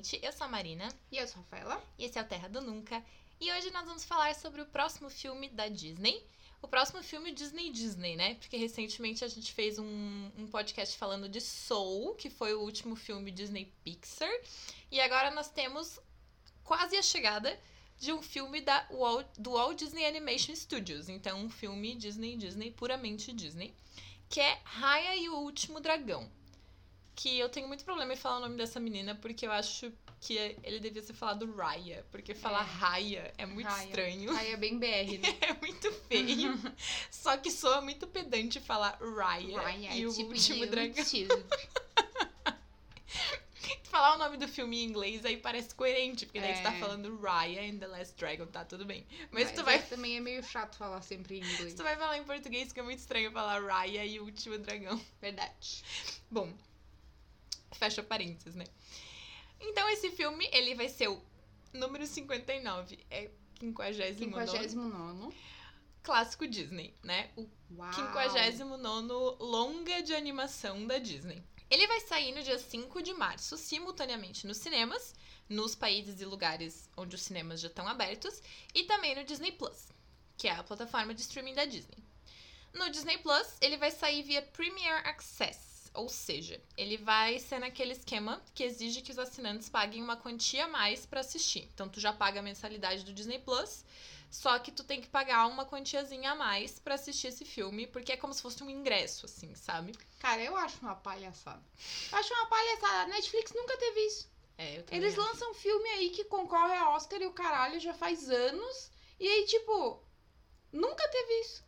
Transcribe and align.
gente, 0.00 0.18
eu 0.22 0.32
sou 0.32 0.46
a 0.46 0.50
Marina. 0.50 0.88
E 1.12 1.18
eu 1.18 1.28
sou 1.28 1.40
a 1.40 1.44
Rafaela. 1.44 1.84
E 1.98 2.04
esse 2.04 2.18
é 2.18 2.22
o 2.22 2.24
Terra 2.24 2.48
do 2.48 2.60
Nunca. 2.60 3.04
E 3.38 3.52
hoje 3.52 3.70
nós 3.70 3.84
vamos 3.84 4.04
falar 4.04 4.34
sobre 4.34 4.62
o 4.62 4.66
próximo 4.66 5.10
filme 5.10 5.48
da 5.50 5.68
Disney. 5.68 6.24
O 6.62 6.68
próximo 6.68 7.02
filme 7.02 7.32
Disney 7.32 7.70
Disney, 7.70 8.16
né? 8.16 8.34
Porque 8.34 8.56
recentemente 8.56 9.24
a 9.24 9.28
gente 9.28 9.52
fez 9.52 9.78
um, 9.78 10.30
um 10.36 10.46
podcast 10.46 10.96
falando 10.96 11.28
de 11.28 11.40
Soul, 11.40 12.14
que 12.14 12.28
foi 12.30 12.54
o 12.54 12.60
último 12.60 12.96
filme 12.96 13.30
Disney 13.30 13.72
Pixar. 13.84 14.30
E 14.90 15.00
agora 15.00 15.30
nós 15.30 15.50
temos 15.50 15.98
quase 16.64 16.96
a 16.96 17.02
chegada 17.02 17.58
de 17.98 18.12
um 18.12 18.22
filme 18.22 18.60
da 18.62 18.86
Walt, 18.90 19.26
do 19.38 19.52
Walt 19.52 19.78
Disney 19.78 20.06
Animation 20.06 20.54
Studios. 20.54 21.08
Então, 21.08 21.40
um 21.40 21.50
filme 21.50 21.94
Disney 21.94 22.36
Disney, 22.36 22.70
puramente 22.70 23.32
Disney. 23.32 23.74
Que 24.28 24.40
é 24.40 24.60
Raya 24.64 25.16
e 25.16 25.28
o 25.28 25.36
Último 25.38 25.80
Dragão 25.80 26.30
que 27.14 27.38
eu 27.38 27.48
tenho 27.48 27.68
muito 27.68 27.84
problema 27.84 28.12
em 28.12 28.16
falar 28.16 28.38
o 28.38 28.40
nome 28.40 28.56
dessa 28.56 28.80
menina, 28.80 29.14
porque 29.14 29.46
eu 29.46 29.52
acho 29.52 29.92
que 30.20 30.36
ele 30.62 30.80
devia 30.80 31.02
ser 31.02 31.14
falado 31.14 31.50
Raya, 31.54 32.04
porque 32.10 32.34
falar 32.34 32.62
é. 32.62 32.78
Raya 32.78 33.34
é 33.38 33.46
muito 33.46 33.66
Raya. 33.66 33.84
estranho. 33.86 34.32
Raya 34.32 34.52
é 34.52 34.56
bem 34.56 34.78
BR, 34.78 35.18
né? 35.18 35.36
é 35.40 35.54
muito 35.54 35.90
feio. 36.08 36.58
Só 37.10 37.36
que 37.36 37.50
soa 37.50 37.80
muito 37.80 38.06
pedante 38.06 38.60
falar 38.60 38.98
Raya, 39.00 39.60
Raya 39.60 39.94
e 39.94 40.02
é 40.02 40.06
o 40.06 40.12
tipo 40.12 40.30
último 40.30 40.66
dragão. 40.66 41.04
falar 43.84 44.14
o 44.14 44.18
nome 44.18 44.36
do 44.36 44.46
filme 44.46 44.78
em 44.78 44.84
inglês 44.84 45.24
aí 45.24 45.36
parece 45.36 45.74
coerente, 45.74 46.24
porque 46.24 46.40
daí 46.40 46.52
é. 46.52 46.54
tu 46.54 46.62
tá 46.62 46.72
falando 46.72 47.20
Raya 47.20 47.62
and 47.62 47.78
the 47.78 47.86
Last 47.86 48.14
Dragon, 48.16 48.46
tá 48.46 48.64
tudo 48.64 48.84
bem. 48.84 49.04
Mas, 49.30 49.44
Mas 49.44 49.52
tu 49.52 49.64
vai. 49.64 49.82
também 49.82 50.16
é 50.16 50.20
meio 50.20 50.42
chato 50.42 50.76
falar 50.76 51.02
sempre 51.02 51.38
em 51.38 51.42
inglês. 51.42 51.74
tu 51.74 51.82
vai 51.82 51.96
falar 51.96 52.16
em 52.16 52.24
português, 52.24 52.68
fica 52.68 52.82
muito 52.82 53.00
estranho 53.00 53.32
falar 53.32 53.60
Raya 53.62 54.04
e 54.04 54.20
o 54.20 54.24
último 54.24 54.58
dragão. 54.58 55.00
Verdade. 55.20 55.82
Bom, 56.30 56.52
Fecha 57.72 58.02
parênteses, 58.02 58.54
né? 58.54 58.64
Então, 59.60 59.88
esse 59.90 60.10
filme, 60.10 60.48
ele 60.52 60.74
vai 60.74 60.88
ser 60.88 61.08
o 61.08 61.22
número 61.72 62.06
59. 62.06 62.98
É 63.10 63.30
59. 63.60 64.68
59. 64.68 65.36
Clássico 66.02 66.48
Disney, 66.48 66.94
né? 67.02 67.30
O 67.36 67.46
Uau. 67.76 67.92
59 67.92 68.64
longa 69.38 70.02
de 70.02 70.14
animação 70.14 70.86
da 70.86 70.98
Disney. 70.98 71.42
Ele 71.70 71.86
vai 71.86 72.00
sair 72.00 72.32
no 72.32 72.42
dia 72.42 72.58
5 72.58 73.00
de 73.02 73.12
março, 73.12 73.56
simultaneamente 73.56 74.46
nos 74.46 74.56
cinemas, 74.56 75.14
nos 75.48 75.74
países 75.74 76.20
e 76.20 76.24
lugares 76.24 76.88
onde 76.96 77.14
os 77.14 77.22
cinemas 77.22 77.60
já 77.60 77.68
estão 77.68 77.86
abertos, 77.86 78.42
e 78.74 78.84
também 78.84 79.14
no 79.14 79.24
Disney 79.24 79.52
Plus, 79.52 79.88
que 80.36 80.48
é 80.48 80.52
a 80.52 80.64
plataforma 80.64 81.14
de 81.14 81.20
streaming 81.20 81.54
da 81.54 81.64
Disney. 81.64 81.98
No 82.74 82.90
Disney 82.90 83.18
Plus, 83.18 83.56
ele 83.60 83.76
vai 83.76 83.90
sair 83.90 84.22
via 84.22 84.42
Premier 84.42 85.06
Access, 85.06 85.69
ou 85.94 86.08
seja, 86.08 86.60
ele 86.76 86.96
vai 86.96 87.38
ser 87.38 87.58
naquele 87.58 87.92
esquema 87.92 88.42
que 88.54 88.62
exige 88.64 89.02
que 89.02 89.10
os 89.10 89.18
assinantes 89.18 89.68
paguem 89.68 90.02
uma 90.02 90.16
quantia 90.16 90.64
a 90.64 90.68
mais 90.68 91.04
para 91.06 91.20
assistir. 91.20 91.68
Então 91.74 91.88
tu 91.88 92.00
já 92.00 92.12
paga 92.12 92.40
a 92.40 92.42
mensalidade 92.42 93.04
do 93.04 93.12
Disney 93.12 93.38
Plus, 93.38 93.84
só 94.30 94.56
que 94.60 94.70
tu 94.70 94.84
tem 94.84 95.00
que 95.00 95.08
pagar 95.08 95.46
uma 95.48 95.66
quantiazinha 95.66 96.32
a 96.32 96.34
mais 96.36 96.78
para 96.78 96.94
assistir 96.94 97.26
esse 97.26 97.44
filme, 97.44 97.86
porque 97.88 98.12
é 98.12 98.16
como 98.16 98.32
se 98.32 98.40
fosse 98.40 98.62
um 98.62 98.70
ingresso, 98.70 99.26
assim, 99.26 99.52
sabe? 99.56 99.92
Cara, 100.20 100.40
eu 100.42 100.56
acho 100.56 100.78
uma 100.80 100.94
palhaçada. 100.94 101.62
Eu 102.12 102.18
acho 102.18 102.32
uma 102.34 102.46
palhaçada. 102.46 103.02
A 103.02 103.06
Netflix 103.08 103.52
nunca 103.52 103.76
teve 103.76 104.00
isso. 104.06 104.30
É, 104.56 104.78
eu 104.78 104.84
Eles 104.92 105.18
acho. 105.18 105.22
lançam 105.28 105.54
filme 105.54 105.88
aí 105.90 106.10
que 106.10 106.22
concorre 106.24 106.74
a 106.76 106.90
Oscar 106.90 107.20
e 107.20 107.26
o 107.26 107.32
caralho 107.32 107.80
já 107.80 107.92
faz 107.92 108.30
anos. 108.30 108.90
E 109.18 109.26
aí, 109.26 109.46
tipo, 109.46 110.00
nunca 110.72 111.06
teve 111.08 111.32
isso. 111.40 111.64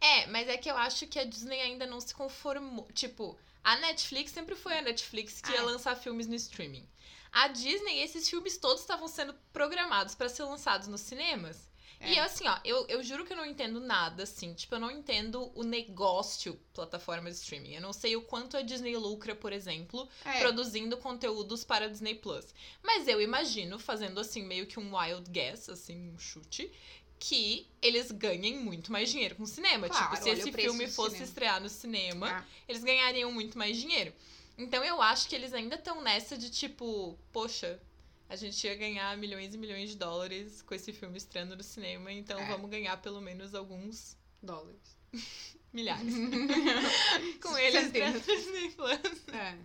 É, 0.00 0.26
mas 0.28 0.48
é 0.48 0.56
que 0.56 0.70
eu 0.70 0.76
acho 0.76 1.06
que 1.06 1.18
a 1.18 1.24
Disney 1.24 1.60
ainda 1.60 1.86
não 1.86 2.00
se 2.00 2.14
conformou. 2.14 2.88
Tipo, 2.92 3.38
a 3.62 3.76
Netflix 3.76 4.32
sempre 4.32 4.56
foi 4.56 4.78
a 4.78 4.82
Netflix 4.82 5.40
que 5.40 5.52
ia 5.52 5.62
lançar 5.62 5.94
filmes 5.94 6.26
no 6.26 6.34
streaming. 6.34 6.88
A 7.32 7.48
Disney, 7.48 8.00
esses 8.00 8.28
filmes 8.28 8.56
todos 8.56 8.80
estavam 8.80 9.06
sendo 9.06 9.34
programados 9.52 10.14
para 10.14 10.28
ser 10.28 10.44
lançados 10.44 10.88
nos 10.88 11.02
cinemas. 11.02 11.70
É. 12.00 12.14
E 12.14 12.18
assim, 12.18 12.48
ó, 12.48 12.58
eu, 12.64 12.86
eu 12.88 13.02
juro 13.02 13.26
que 13.26 13.32
eu 13.32 13.36
não 13.36 13.44
entendo 13.44 13.78
nada, 13.78 14.22
assim. 14.22 14.54
Tipo, 14.54 14.76
eu 14.76 14.80
não 14.80 14.90
entendo 14.90 15.52
o 15.54 15.62
negócio 15.62 16.58
plataforma 16.72 17.30
de 17.30 17.36
streaming. 17.36 17.74
Eu 17.74 17.82
não 17.82 17.92
sei 17.92 18.16
o 18.16 18.22
quanto 18.22 18.56
a 18.56 18.62
Disney 18.62 18.96
lucra, 18.96 19.34
por 19.34 19.52
exemplo, 19.52 20.08
é. 20.24 20.40
produzindo 20.40 20.96
conteúdos 20.96 21.62
para 21.62 21.84
a 21.84 21.88
Disney 21.88 22.14
Plus. 22.14 22.54
Mas 22.82 23.06
eu 23.06 23.20
imagino, 23.20 23.78
fazendo 23.78 24.18
assim, 24.18 24.42
meio 24.42 24.66
que 24.66 24.80
um 24.80 24.96
wild 24.96 25.30
guess, 25.30 25.68
assim, 25.68 26.10
um 26.10 26.18
chute, 26.18 26.72
que 27.20 27.68
eles 27.82 28.10
ganhem 28.10 28.58
muito 28.58 28.90
mais 28.90 29.10
dinheiro 29.10 29.36
com 29.36 29.42
o 29.42 29.46
cinema. 29.46 29.88
Claro, 29.88 30.10
tipo, 30.10 30.22
se 30.22 30.30
esse 30.30 30.50
filme 30.50 30.88
fosse 30.88 31.16
cinema. 31.16 31.28
estrear 31.28 31.60
no 31.60 31.68
cinema, 31.68 32.30
ah. 32.30 32.44
eles 32.66 32.82
ganhariam 32.82 33.30
muito 33.30 33.58
mais 33.58 33.76
dinheiro. 33.76 34.12
Então 34.56 34.82
eu 34.82 35.00
acho 35.02 35.28
que 35.28 35.34
eles 35.34 35.52
ainda 35.52 35.76
estão 35.76 36.00
nessa 36.00 36.36
de 36.36 36.50
tipo, 36.50 37.18
poxa, 37.30 37.78
a 38.26 38.36
gente 38.36 38.66
ia 38.66 38.74
ganhar 38.74 39.16
milhões 39.18 39.54
e 39.54 39.58
milhões 39.58 39.90
de 39.90 39.96
dólares 39.96 40.62
com 40.62 40.74
esse 40.74 40.92
filme 40.94 41.18
estreando 41.18 41.54
no 41.54 41.62
cinema, 41.62 42.10
então 42.10 42.40
é. 42.40 42.46
vamos 42.46 42.70
ganhar 42.70 42.96
pelo 43.02 43.20
menos 43.20 43.54
alguns 43.54 44.16
dólares. 44.42 44.96
Milhares. 45.72 46.14
com 47.40 47.56
eles 47.56 47.92
Disney 47.92 48.70
Plus. 48.70 49.28
É. 49.32 49.56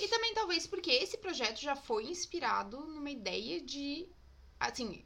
E 0.00 0.08
também 0.08 0.32
talvez 0.32 0.66
porque 0.66 0.90
esse 0.90 1.18
projeto 1.18 1.60
já 1.60 1.76
foi 1.76 2.04
inspirado 2.04 2.78
numa 2.80 3.10
ideia 3.10 3.60
de 3.60 4.08
assim, 4.58 5.04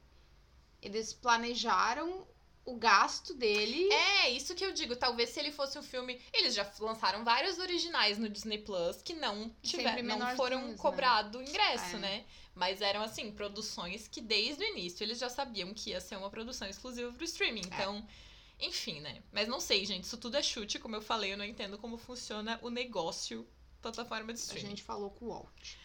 eles 0.83 1.13
planejaram 1.13 2.27
o 2.65 2.77
gasto 2.77 3.35
dele. 3.35 3.91
É, 3.93 4.31
isso 4.31 4.55
que 4.55 4.65
eu 4.65 4.73
digo. 4.73 4.95
Talvez 4.97 5.31
se 5.31 5.41
ele 5.41 5.51
fosse 5.51 5.79
um 5.79 5.83
filme. 5.83 6.21
Eles 6.33 6.55
já 6.55 6.71
lançaram 6.79 7.25
vários 7.25 7.59
originais 7.59 8.19
no 8.19 8.29
Disney 8.29 8.59
Plus 8.59 9.03
que 9.03 9.15
não 9.15 9.55
tiveram, 9.63 10.03
não 10.03 10.37
foram 10.37 10.69
né? 10.69 10.77
cobrado 10.77 11.43
ingresso, 11.43 11.97
é. 11.97 11.99
né? 11.99 12.25
Mas 12.55 12.81
eram 12.81 13.03
assim, 13.03 13.33
produções 13.33 14.07
que 14.07 14.21
desde 14.21 14.63
o 14.63 14.67
início 14.67 15.03
eles 15.05 15.19
já 15.19 15.29
sabiam 15.29 15.73
que 15.73 15.91
ia 15.91 16.01
ser 16.01 16.17
uma 16.17 16.31
produção 16.31 16.69
exclusiva 16.69 17.13
pro 17.13 17.25
streaming. 17.25 17.63
É. 17.63 17.67
Então. 17.67 18.07
É. 18.27 18.31
Enfim, 18.63 19.01
né? 19.01 19.23
Mas 19.33 19.49
não 19.49 19.59
sei, 19.59 19.87
gente. 19.87 20.05
Isso 20.05 20.19
tudo 20.19 20.37
é 20.37 20.43
chute, 20.43 20.79
como 20.79 20.95
eu 20.95 21.01
falei, 21.01 21.33
eu 21.33 21.39
não 21.39 21.45
entendo 21.47 21.79
como 21.79 21.97
funciona 21.97 22.59
o 22.63 22.69
negócio 22.69 23.49
plataforma 23.81 24.35
de 24.35 24.39
streaming. 24.39 24.67
A 24.67 24.71
gente 24.71 24.83
falou 24.83 25.11
com 25.11 25.25
o 25.25 25.29
Walt. 25.29 25.77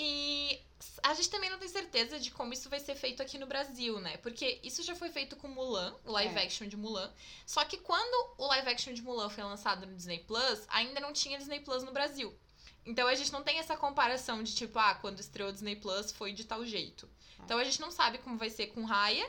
E 0.00 0.62
a 1.02 1.12
gente 1.12 1.28
também 1.28 1.50
não 1.50 1.58
tem 1.58 1.66
certeza 1.66 2.20
de 2.20 2.30
como 2.30 2.52
isso 2.52 2.70
vai 2.70 2.78
ser 2.78 2.94
feito 2.94 3.20
aqui 3.20 3.36
no 3.36 3.48
Brasil, 3.48 3.98
né? 3.98 4.16
Porque 4.18 4.60
isso 4.62 4.80
já 4.84 4.94
foi 4.94 5.10
feito 5.10 5.34
com 5.34 5.48
Mulan, 5.48 5.92
o 6.04 6.12
live 6.12 6.38
é. 6.38 6.44
action 6.44 6.68
de 6.68 6.76
Mulan. 6.76 7.12
Só 7.44 7.64
que 7.64 7.78
quando 7.78 8.34
o 8.38 8.46
live 8.46 8.68
action 8.68 8.92
de 8.94 9.02
Mulan 9.02 9.28
foi 9.28 9.42
lançado 9.42 9.84
no 9.84 9.96
Disney 9.96 10.20
Plus, 10.20 10.62
ainda 10.68 11.00
não 11.00 11.12
tinha 11.12 11.36
Disney 11.36 11.58
Plus 11.58 11.82
no 11.82 11.90
Brasil. 11.90 12.32
Então 12.86 13.08
a 13.08 13.14
gente 13.16 13.32
não 13.32 13.42
tem 13.42 13.58
essa 13.58 13.76
comparação 13.76 14.40
de 14.40 14.54
tipo, 14.54 14.78
ah, 14.78 14.94
quando 14.94 15.18
estreou 15.18 15.48
o 15.48 15.52
Disney 15.52 15.74
Plus 15.74 16.12
foi 16.12 16.32
de 16.32 16.44
tal 16.44 16.64
jeito. 16.64 17.08
É. 17.40 17.42
Então 17.42 17.58
a 17.58 17.64
gente 17.64 17.80
não 17.80 17.90
sabe 17.90 18.18
como 18.18 18.38
vai 18.38 18.48
ser 18.48 18.68
com 18.68 18.84
Raya 18.84 19.28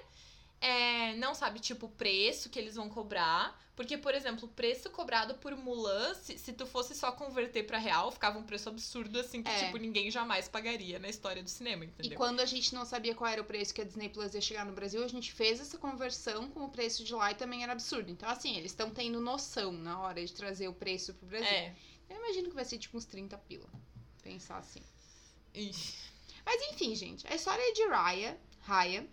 é, 0.62 1.16
não 1.16 1.34
sabe, 1.34 1.60
tipo, 1.60 1.86
o 1.86 1.90
preço 1.90 2.50
que 2.50 2.60
eles 2.60 2.76
vão 2.76 2.90
cobrar. 2.90 3.58
Porque, 3.76 3.98
por 3.98 4.14
exemplo, 4.14 4.44
o 4.46 4.52
preço 4.52 4.90
cobrado 4.90 5.36
por 5.36 5.56
Mulan, 5.56 6.14
se, 6.14 6.38
se 6.38 6.52
tu 6.52 6.66
fosse 6.66 6.94
só 6.94 7.14
converter 7.14 7.64
para 7.64 7.78
real, 7.78 8.12
ficava 8.12 8.38
um 8.38 8.44
preço 8.44 8.68
absurdo, 8.68 9.18
assim, 9.18 9.42
que, 9.42 9.50
é. 9.50 9.66
tipo, 9.66 9.78
ninguém 9.78 10.12
jamais 10.12 10.50
pagaria 10.50 11.00
na 11.00 11.08
história 11.08 11.42
do 11.42 11.50
cinema, 11.50 11.86
entendeu? 11.86 12.12
E 12.12 12.16
quando 12.16 12.42
a 12.42 12.46
gente 12.46 12.76
não 12.76 12.84
sabia 12.84 13.16
qual 13.16 13.32
era 13.32 13.42
o 13.42 13.46
preço 13.46 13.74
que 13.74 13.80
a 13.80 13.86
Disney 13.86 14.10
Plus 14.10 14.34
ia 14.34 14.42
chegar 14.42 14.66
no 14.66 14.74
Brasil, 14.74 15.02
a 15.02 15.08
gente 15.08 15.32
fez 15.32 15.62
essa 15.62 15.78
conversão 15.78 16.50
com 16.50 16.66
o 16.66 16.70
preço 16.70 17.06
de 17.06 17.14
lá 17.14 17.32
e 17.32 17.36
também 17.36 17.64
era 17.64 17.72
absurdo. 17.72 18.12
Então, 18.12 18.28
assim, 18.28 18.58
eles 18.58 18.72
estão 18.72 18.90
tendo 18.90 19.22
noção 19.22 19.72
na 19.72 19.98
hora 20.02 20.26
de 20.26 20.34
trazer 20.34 20.68
o 20.68 20.74
preço 20.74 21.14
pro 21.14 21.28
Brasil. 21.28 21.48
É. 21.48 21.74
Eu 22.10 22.18
imagino 22.18 22.50
que 22.50 22.56
vai 22.56 22.66
ser, 22.66 22.80
tipo, 22.80 22.98
uns 22.98 23.06
30 23.06 23.38
pila. 23.38 23.70
Pensar 24.22 24.58
assim. 24.58 24.82
Ixi. 25.54 25.96
Mas, 26.46 26.62
enfim, 26.74 26.94
gente, 26.96 27.26
a 27.32 27.34
história 27.34 27.62
é 27.62 27.72
de 27.72 27.88
Raya, 27.88 28.38
Raya, 28.60 29.08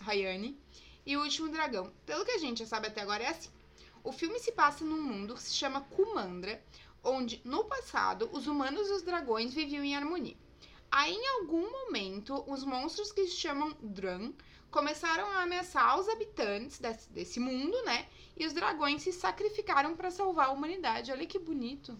Rayane 0.00 0.58
e 1.04 1.16
o 1.16 1.22
Último 1.22 1.48
Dragão. 1.48 1.92
Pelo 2.04 2.24
que 2.24 2.32
a 2.32 2.38
gente 2.38 2.58
já 2.58 2.66
sabe 2.66 2.88
até 2.88 3.02
agora 3.02 3.24
é 3.24 3.28
assim. 3.28 3.50
O 4.02 4.12
filme 4.12 4.38
se 4.38 4.52
passa 4.52 4.84
num 4.84 5.02
mundo 5.02 5.34
que 5.34 5.42
se 5.42 5.54
chama 5.54 5.80
Kumandra, 5.80 6.62
onde 7.02 7.40
no 7.44 7.64
passado 7.64 8.28
os 8.32 8.46
humanos 8.46 8.88
e 8.88 8.92
os 8.92 9.02
dragões 9.02 9.54
viviam 9.54 9.84
em 9.84 9.96
harmonia. 9.96 10.36
Aí, 10.90 11.14
em 11.14 11.28
algum 11.40 11.70
momento, 11.70 12.44
os 12.46 12.64
monstros 12.64 13.12
que 13.12 13.26
se 13.26 13.36
chamam 13.36 13.76
Dran 13.80 14.32
começaram 14.70 15.26
a 15.26 15.42
ameaçar 15.42 15.98
os 15.98 16.08
habitantes 16.08 16.78
desse, 16.78 17.10
desse 17.10 17.40
mundo, 17.40 17.80
né? 17.84 18.06
E 18.36 18.46
os 18.46 18.52
dragões 18.52 19.02
se 19.02 19.12
sacrificaram 19.12 19.96
para 19.96 20.10
salvar 20.10 20.48
a 20.48 20.52
humanidade. 20.52 21.10
Olha 21.10 21.26
que 21.26 21.38
bonito 21.38 21.96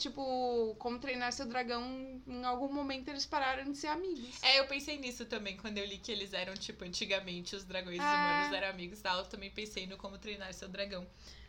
tipo, 0.00 0.74
como 0.78 0.98
treinar 0.98 1.32
seu 1.32 1.46
dragão, 1.46 2.20
em 2.26 2.44
algum 2.44 2.72
momento 2.72 3.08
eles 3.08 3.26
pararam 3.26 3.70
de 3.70 3.76
ser 3.76 3.88
amigos. 3.88 4.42
É, 4.42 4.58
eu 4.58 4.66
pensei 4.66 4.98
nisso 4.98 5.26
também, 5.26 5.56
quando 5.56 5.78
eu 5.78 5.84
li 5.84 5.98
que 5.98 6.10
eles 6.10 6.32
eram, 6.32 6.54
tipo, 6.54 6.84
antigamente 6.84 7.54
os 7.54 7.64
dragões 7.64 8.00
é. 8.00 8.02
humanos 8.02 8.52
eram 8.52 8.68
amigos 8.70 8.98
e 8.98 9.02
tal. 9.02 9.18
Eu 9.18 9.26
também 9.26 9.50
pensei 9.50 9.86
no 9.86 9.96
como 9.98 10.18
treinar 10.18 10.52
seu 10.54 10.68
dragão. 10.68 11.06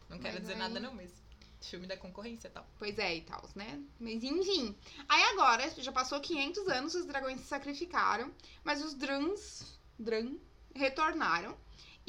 Não 0.10 0.20
quero 0.20 0.36
mas 0.36 0.42
dizer 0.42 0.54
aí... 0.54 0.60
nada, 0.60 0.80
não, 0.80 0.94
mas. 0.94 1.22
Filme 1.62 1.86
da 1.86 1.96
concorrência 1.96 2.48
e 2.48 2.52
tal. 2.52 2.68
Pois 2.80 2.98
é, 2.98 3.18
e 3.18 3.22
tal, 3.22 3.48
né? 3.56 3.80
Mas 4.00 4.24
enfim. 4.24 4.76
Aí 5.08 5.24
agora, 5.26 5.70
já 5.78 5.92
passou 5.92 6.20
500 6.20 6.68
anos, 6.68 6.96
os 6.96 7.06
dragões 7.06 7.40
se 7.40 7.46
sacrificaram, 7.46 8.34
mas 8.64 8.84
os 8.84 8.96
Drans, 8.96 9.80
Dran, 9.98 10.38
retornaram. 10.74 11.56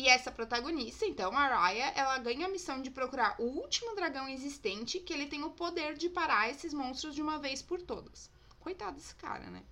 E 0.02 0.08
essa 0.08 0.32
protagonista, 0.32 1.06
então, 1.06 1.30
a 1.38 1.46
Raya, 1.46 1.92
ela 1.94 2.18
ganha 2.18 2.46
a 2.46 2.48
missão 2.48 2.82
de 2.82 2.90
procurar 2.90 3.36
o 3.38 3.44
último 3.44 3.94
dragão 3.94 4.28
existente 4.28 4.98
que 4.98 5.12
ele 5.12 5.26
tem 5.26 5.44
o 5.44 5.50
poder 5.50 5.94
de 5.94 6.08
parar 6.08 6.50
esses 6.50 6.74
monstros 6.74 7.14
de 7.14 7.22
uma 7.22 7.38
vez 7.38 7.62
por 7.62 7.80
todas. 7.80 8.28
Coitado 8.58 8.96
desse 8.96 9.14
cara, 9.14 9.48
né? 9.48 9.62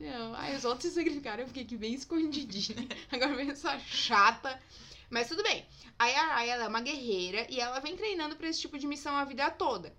Não, 0.00 0.34
aí 0.34 0.56
os 0.56 0.64
outros 0.64 0.90
significaram, 0.92 1.44
eu 1.44 1.46
fiquei 1.46 1.62
aqui 1.62 1.76
bem 1.76 1.94
escondidinha. 1.94 2.84
Agora 3.12 3.36
vem 3.36 3.48
essa 3.48 3.78
chata. 3.78 4.60
Mas 5.08 5.28
tudo 5.28 5.44
bem. 5.44 5.64
Aí 5.96 6.16
a 6.16 6.34
Raya, 6.34 6.54
ela 6.54 6.64
é 6.64 6.68
uma 6.68 6.80
guerreira 6.80 7.46
e 7.48 7.60
ela 7.60 7.78
vem 7.78 7.96
treinando 7.96 8.34
pra 8.34 8.48
esse 8.48 8.60
tipo 8.60 8.76
de 8.76 8.88
missão 8.88 9.14
a 9.14 9.24
vida 9.24 9.48
toda. 9.52 9.94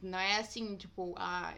Não 0.00 0.20
é 0.20 0.38
assim, 0.38 0.76
tipo, 0.76 1.16
ah, 1.18 1.52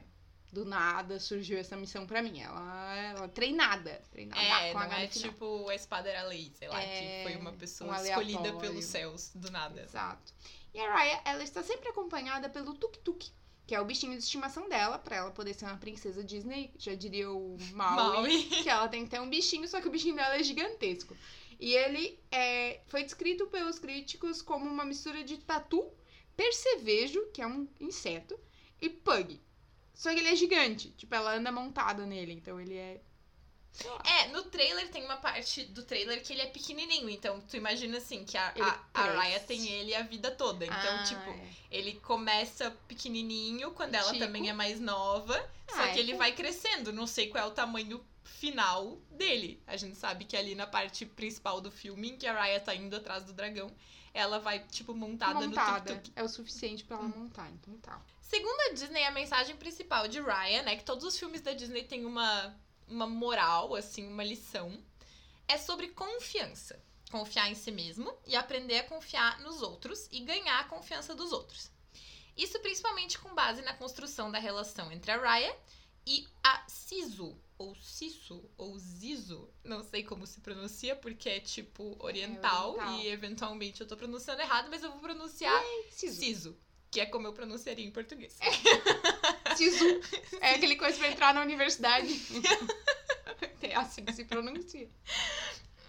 do 0.52 0.64
nada 0.64 1.19
surgiu 1.20 1.58
essa 1.58 1.76
missão 1.76 2.06
pra 2.06 2.22
mim. 2.22 2.40
Ela, 2.40 2.96
ela 2.96 3.25
é 3.25 3.28
treinada. 3.28 4.00
Treinada 4.10 4.40
É, 4.40 4.72
com 4.72 4.78
não 4.78 4.87
H 4.87 5.02
é 5.02 5.08
final. 5.08 5.31
tipo 5.31 5.69
a 5.69 5.75
espada 5.75 6.08
era 6.08 6.22
lei, 6.25 6.52
sei 6.58 6.69
lá, 6.69 6.81
É, 6.82 7.22
que 7.25 7.31
foi 7.31 7.40
uma 7.40 7.52
pessoa 7.52 7.98
um 7.98 8.04
escolhida 8.04 8.52
pelos 8.54 8.84
céus, 8.84 9.31
do 9.34 9.50
nada. 9.50 9.82
Exato. 9.82 10.32
E 10.72 10.81
a 10.81 10.93
Raya, 10.93 11.20
ela 11.25 11.43
está 11.43 11.62
sempre 11.62 11.88
acompanhada 11.88 12.48
pelo 12.48 12.75
Tuk 12.75 12.98
Tuk, 12.98 13.31
que 13.66 13.75
é 13.75 13.81
o 13.81 13.84
bichinho 13.84 14.12
de 14.12 14.19
estimação 14.19 14.69
dela, 14.69 14.98
pra 14.98 15.16
ela 15.16 15.31
poder 15.31 15.54
ser 15.54 15.64
uma 15.66 15.76
princesa 15.78 16.22
Disney. 16.22 16.72
Já 16.78 16.94
diria 16.94 17.31
o 17.31 17.56
Maui, 17.72 17.96
Maui. 17.96 18.42
que 18.62 18.69
ela 18.69 18.87
tem 18.88 19.04
que 19.04 19.10
ter 19.10 19.20
um 19.20 19.28
bichinho, 19.28 19.66
só 19.66 19.81
que 19.81 19.88
o 19.88 19.90
bichinho 19.90 20.16
dela 20.16 20.37
é 20.37 20.42
gigantesco. 20.42 21.16
E 21.58 21.72
ele 21.75 22.20
é, 22.31 22.81
foi 22.87 23.02
descrito 23.02 23.46
pelos 23.46 23.78
críticos 23.78 24.42
como 24.42 24.66
uma 24.69 24.84
mistura 24.84 25.25
de 25.25 25.38
tatu, 25.38 25.90
percevejo, 26.37 27.26
que 27.32 27.40
é 27.40 27.46
um 27.46 27.66
inseto, 27.81 28.38
e 28.81 28.90
pug. 28.90 29.40
Só 29.96 30.12
que 30.12 30.20
ele 30.20 30.28
é 30.28 30.37
gigante, 30.37 30.90
tipo, 30.90 31.12
ela 31.14 31.34
anda 31.34 31.50
montada 31.50 32.06
nele, 32.06 32.32
então 32.34 32.60
ele 32.60 32.76
é. 32.76 33.00
É, 34.04 34.28
no 34.28 34.43
trailer 34.44 34.88
tem 34.90 35.04
uma 35.04 35.16
parte 35.19 35.64
do 35.66 35.82
trailer 35.82 36.22
que 36.22 36.32
ele 36.32 36.40
é 36.43 36.46
pequenininho, 36.46 37.10
então 37.10 37.40
tu 37.43 37.56
imagina 37.58 37.98
assim, 37.98 38.25
que 38.25 38.37
a, 38.38 38.54
a, 38.94 39.00
a. 39.02 39.02
Raya 39.12 39.40
tem 39.40 39.66
ele 39.69 39.94
a 39.94 40.02
vida 40.02 40.31
toda. 40.31 40.64
Então, 40.64 40.76
Ah, 40.78 41.02
tipo, 41.02 41.28
é. 41.31 41.50
ele 41.70 41.94
começa 42.00 42.70
pequenininho, 42.88 43.72
quando 43.72 43.94
ela 43.94 44.12
Tico. 44.12 44.25
também 44.25 44.48
é 44.48 44.52
mais 44.54 44.81
nova, 44.81 45.34
só 45.69 45.82
Ah, 45.82 45.88
que 45.88 45.99
é 45.99 46.00
ele 46.00 46.12
fofo. 46.12 46.19
vai 46.19 46.32
crescendo. 46.32 46.90
Não 46.92 47.06
sei 47.06 47.28
qual 47.28 47.44
é 47.44 47.46
o 47.46 47.50
tamanho 47.50 48.02
final 48.25 48.99
dele. 49.10 49.62
A 49.66 49.76
gente 49.76 49.96
sabe 49.96 50.25
que 50.25 50.37
ali 50.38 50.54
na 50.54 50.66
parte 50.66 51.04
principal 51.04 51.60
do 51.60 51.70
filme, 51.70 52.10
em 52.12 52.16
que 52.16 52.26
a 52.26 52.32
Raya 52.32 52.60
tá 52.60 52.75
indo 52.75 52.96
atrás 52.96 53.25
do 53.25 53.32
dragão, 53.34 53.70
ela 54.16 54.38
vai, 54.38 54.60
tipo, 54.60 54.94
montada, 54.94 55.34
montada. 55.34 55.92
no 55.94 56.00
tuk-tuk. 56.00 56.12
É 56.16 56.22
o 56.22 56.28
suficiente 56.28 56.82
pra 56.84 56.96
Hum. 56.96 57.00
ela 57.00 57.08
montar, 57.16 57.50
então 57.50 57.76
tá. 57.78 58.00
Segundo 58.22 58.58
a 58.62 58.72
Disney, 58.72 59.04
a 59.04 59.10
mensagem 59.10 59.54
principal 59.56 60.08
de 60.08 60.18
Raya, 60.20 60.62
né, 60.62 60.76
que 60.76 60.84
todos 60.84 61.04
os 61.04 61.18
filmes 61.18 61.40
da 61.42 61.52
Disney 61.52 61.84
têm 61.84 62.04
uma, 62.06 62.56
uma 62.88 63.06
moral, 63.06 63.74
assim, 63.74 64.06
uma 64.08 64.24
lição, 64.24 64.82
é 65.46 65.56
sobre 65.58 65.88
confiança. 65.88 66.82
Confiar 67.10 67.48
em 67.50 67.54
si 67.54 67.70
mesmo 67.70 68.12
e 68.26 68.34
aprender 68.34 68.78
a 68.78 68.84
confiar 68.84 69.38
nos 69.40 69.62
outros 69.62 70.08
e 70.10 70.20
ganhar 70.20 70.58
a 70.58 70.64
confiança 70.64 71.14
dos 71.14 71.30
outros. 71.30 71.70
Isso 72.36 72.58
principalmente 72.60 73.18
com 73.18 73.32
base 73.34 73.62
na 73.62 73.74
construção 73.74 74.30
da 74.30 74.38
relação 74.40 74.90
entre 74.90 75.12
a 75.12 75.16
Raya 75.16 75.56
e 76.04 76.26
a 76.42 76.64
Sisu, 76.66 77.38
ou 77.58 77.75
Sisu, 77.76 78.49
ou 78.56 78.79
Zizu, 78.79 79.49
não 79.64 79.82
sei 79.82 80.03
como 80.03 80.26
se 80.26 80.41
pronuncia, 80.41 80.94
porque 80.94 81.29
é 81.29 81.41
tipo 81.41 81.97
oriental, 82.00 82.73
oriental. 82.73 83.00
e 83.00 83.08
eventualmente 83.08 83.81
eu 83.81 83.87
tô 83.87 83.97
pronunciando 83.97 84.41
errado, 84.43 84.69
mas 84.70 84.82
eu 84.82 84.91
vou 84.91 85.00
pronunciar 85.00 85.62
Sisu. 85.91 86.20
Sisu, 86.20 86.56
que 86.91 87.00
é 87.00 87.06
como 87.06 87.26
eu 87.26 87.32
pronunciaria 87.32 87.85
em 87.85 87.91
português. 87.91 88.38
Sisu. 89.56 89.85
É 90.41 90.55
aquele 90.55 90.76
coisa 90.76 90.99
pra 90.99 91.08
entrar 91.08 91.35
na 91.35 91.43
universidade. 91.43 92.08
É 93.62 93.75
assim 93.75 94.05
que 94.05 94.12
se 94.12 94.25
pronuncia. 94.25 94.88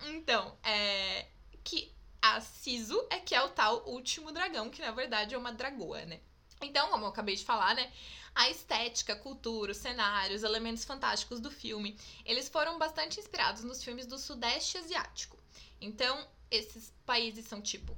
Então, 0.05 0.57
é. 0.63 1.27
Que 1.63 1.93
a 2.21 2.41
Sisu 2.41 3.05
é 3.09 3.19
que 3.19 3.35
é 3.35 3.41
o 3.41 3.49
tal 3.49 3.87
último 3.87 4.31
dragão, 4.31 4.69
que 4.69 4.81
na 4.81 4.91
verdade 4.91 5.35
é 5.35 5.37
uma 5.37 5.51
dragoa, 5.53 6.03
né? 6.05 6.19
Então, 6.61 6.89
como 6.89 7.05
eu 7.05 7.09
acabei 7.09 7.35
de 7.35 7.45
falar, 7.45 7.75
né? 7.75 7.91
A 8.39 8.51
estética, 8.51 9.15
cultura, 9.15 9.71
os 9.71 9.79
cenários, 9.79 10.43
os 10.43 10.47
elementos 10.47 10.85
fantásticos 10.85 11.39
do 11.39 11.49
filme, 11.49 11.97
eles 12.23 12.47
foram 12.47 12.77
bastante 12.77 13.19
inspirados 13.19 13.63
nos 13.63 13.83
filmes 13.83 14.05
do 14.05 14.19
Sudeste 14.19 14.77
Asiático. 14.77 15.35
Então, 15.81 16.23
esses 16.51 16.93
países 17.03 17.47
são 17.47 17.59
tipo 17.59 17.97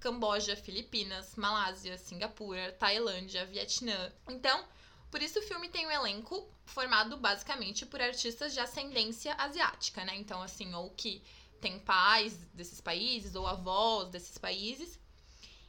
Camboja, 0.00 0.56
Filipinas, 0.56 1.36
Malásia, 1.36 1.98
Singapura, 1.98 2.72
Tailândia, 2.72 3.44
Vietnã. 3.44 4.10
Então, 4.30 4.64
por 5.10 5.20
isso 5.20 5.38
o 5.40 5.42
filme 5.42 5.68
tem 5.68 5.86
um 5.86 5.90
elenco 5.90 6.48
formado 6.64 7.18
basicamente 7.18 7.84
por 7.84 8.00
artistas 8.00 8.54
de 8.54 8.60
ascendência 8.60 9.34
asiática, 9.34 10.06
né? 10.06 10.16
Então, 10.16 10.40
assim, 10.40 10.72
ou 10.72 10.88
que 10.88 11.22
tem 11.60 11.78
pais 11.78 12.34
desses 12.54 12.80
países, 12.80 13.34
ou 13.34 13.46
avós 13.46 14.08
desses 14.08 14.38
países. 14.38 14.98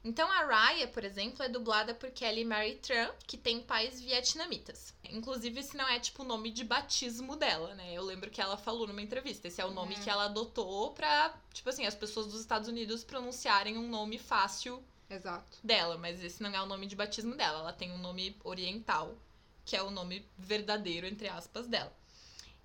Então, 0.04 0.32
a 0.32 0.44
Raya, 0.46 0.88
por 0.88 1.04
exemplo, 1.04 1.44
é 1.44 1.50
dublada 1.50 1.94
por 1.94 2.10
Kelly 2.10 2.44
Mary 2.44 2.76
Tran, 2.78 3.12
que 3.28 3.38
tem 3.38 3.62
pais 3.62 4.02
vietnamitas. 4.02 4.96
Inclusive, 5.04 5.60
esse 5.60 5.78
não 5.78 5.88
é, 5.88 6.00
tipo, 6.00 6.24
o 6.24 6.26
nome 6.26 6.50
de 6.50 6.64
batismo 6.64 7.36
dela, 7.36 7.76
né? 7.76 7.94
Eu 7.94 8.04
lembro 8.04 8.32
que 8.32 8.42
ela 8.42 8.58
falou 8.58 8.88
numa 8.88 9.02
entrevista. 9.02 9.48
Esse 9.48 9.62
é 9.62 9.66
o 9.66 9.70
nome 9.72 9.94
É. 9.94 10.00
que 10.00 10.10
ela 10.10 10.26
adotou 10.26 10.92
pra, 10.94 11.36
tipo 11.54 11.70
assim, 11.70 11.86
as 11.86 11.94
pessoas 11.94 12.26
dos 12.28 12.42
Estados 12.42 12.68
Unidos 12.68 13.04
pronunciarem 13.04 13.78
um 13.78 13.88
nome 13.88 14.18
fácil 14.18 14.84
Exato. 15.08 15.60
dela, 15.64 15.98
mas 16.00 16.24
esse 16.24 16.42
não 16.42 16.50
é 16.50 16.62
o 16.62 16.66
nome 16.66 16.88
de 16.88 16.96
batismo 16.96 17.36
dela. 17.36 17.60
Ela 17.60 17.74
tem 17.74 17.92
um 17.92 18.00
nome 18.00 18.36
oriental, 18.44 19.16
que 19.64 19.76
é 19.76 19.84
o 19.84 19.92
nome 19.92 20.26
verdadeiro, 20.36 21.06
entre 21.06 21.28
aspas, 21.28 21.68
dela. 21.68 21.96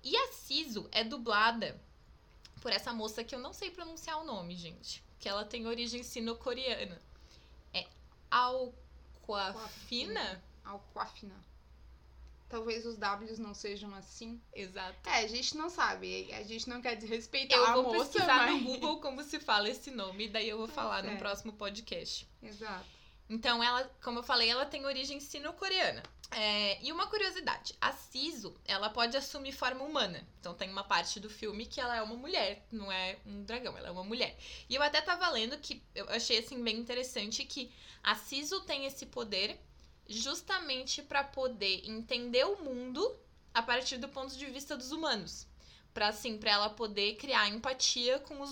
E 0.03 0.15
a 0.17 0.31
Sisu 0.31 0.87
é 0.91 1.03
dublada 1.03 1.79
por 2.61 2.71
essa 2.71 2.91
moça 2.93 3.23
que 3.23 3.35
eu 3.35 3.39
não 3.39 3.53
sei 3.53 3.69
pronunciar 3.69 4.19
o 4.19 4.25
nome, 4.25 4.55
gente. 4.55 5.03
Que 5.19 5.29
ela 5.29 5.45
tem 5.45 5.67
origem 5.67 6.01
sino-coreana. 6.01 6.99
Alquafina? 8.37 10.43
Alquafina. 10.63 11.35
Talvez 12.49 12.85
os 12.85 12.95
Ws 12.95 13.39
não 13.39 13.53
sejam 13.53 13.93
assim. 13.95 14.39
Exato. 14.53 15.09
É, 15.09 15.19
a 15.19 15.27
gente 15.27 15.57
não 15.57 15.69
sabe. 15.69 16.31
A 16.33 16.43
gente 16.43 16.69
não 16.69 16.81
quer 16.81 16.95
desrespeitar 16.95 17.57
Eu 17.57 17.65
a 17.65 17.73
vou 17.73 17.83
moça, 17.83 18.05
pesquisar 18.05 18.45
mas... 18.45 18.61
no 18.61 18.67
Google 18.67 19.01
como 19.01 19.23
se 19.23 19.39
fala 19.39 19.69
esse 19.69 19.91
nome, 19.91 20.29
daí 20.29 20.47
eu 20.47 20.57
vou 20.57 20.67
falar 20.67 21.03
é. 21.03 21.11
no 21.11 21.17
próximo 21.17 21.51
podcast. 21.53 22.27
Exato. 22.41 22.96
Então, 23.29 23.63
ela, 23.63 23.83
como 24.01 24.19
eu 24.19 24.23
falei, 24.23 24.49
ela 24.49 24.65
tem 24.65 24.85
origem 24.85 25.19
sino-coreana. 25.19 26.01
É, 26.31 26.83
e 26.83 26.91
uma 26.91 27.07
curiosidade, 27.07 27.73
a 27.79 27.93
Sisu, 27.93 28.53
ela 28.65 28.89
pode 28.89 29.15
assumir 29.15 29.53
forma 29.53 29.83
humana. 29.83 30.27
Então 30.39 30.53
tem 30.53 30.69
uma 30.69 30.83
parte 30.83 31.19
do 31.19 31.29
filme 31.29 31.65
que 31.65 31.79
ela 31.79 31.95
é 31.95 32.01
uma 32.01 32.15
mulher, 32.15 32.65
não 32.71 32.91
é 32.91 33.17
um 33.25 33.43
dragão, 33.43 33.77
ela 33.77 33.87
é 33.87 33.91
uma 33.91 34.03
mulher. 34.03 34.37
E 34.69 34.75
eu 34.75 34.83
até 34.83 35.01
tava 35.01 35.29
lendo 35.29 35.57
que 35.57 35.81
eu 35.95 36.07
achei 36.09 36.39
assim 36.39 36.61
bem 36.61 36.77
interessante 36.77 37.45
que 37.45 37.71
a 38.03 38.15
Sisu 38.15 38.61
tem 38.61 38.85
esse 38.85 39.05
poder 39.05 39.57
justamente 40.07 41.01
pra 41.01 41.23
poder 41.23 41.87
entender 41.89 42.45
o 42.45 42.61
mundo 42.61 43.17
a 43.53 43.61
partir 43.61 43.97
do 43.97 44.09
ponto 44.09 44.35
de 44.37 44.45
vista 44.47 44.75
dos 44.75 44.91
humanos. 44.91 45.47
Pra, 45.93 46.09
assim, 46.09 46.37
pra 46.37 46.51
ela 46.51 46.69
poder 46.69 47.15
criar 47.15 47.47
empatia 47.49 48.19
com 48.19 48.39
os, 48.39 48.51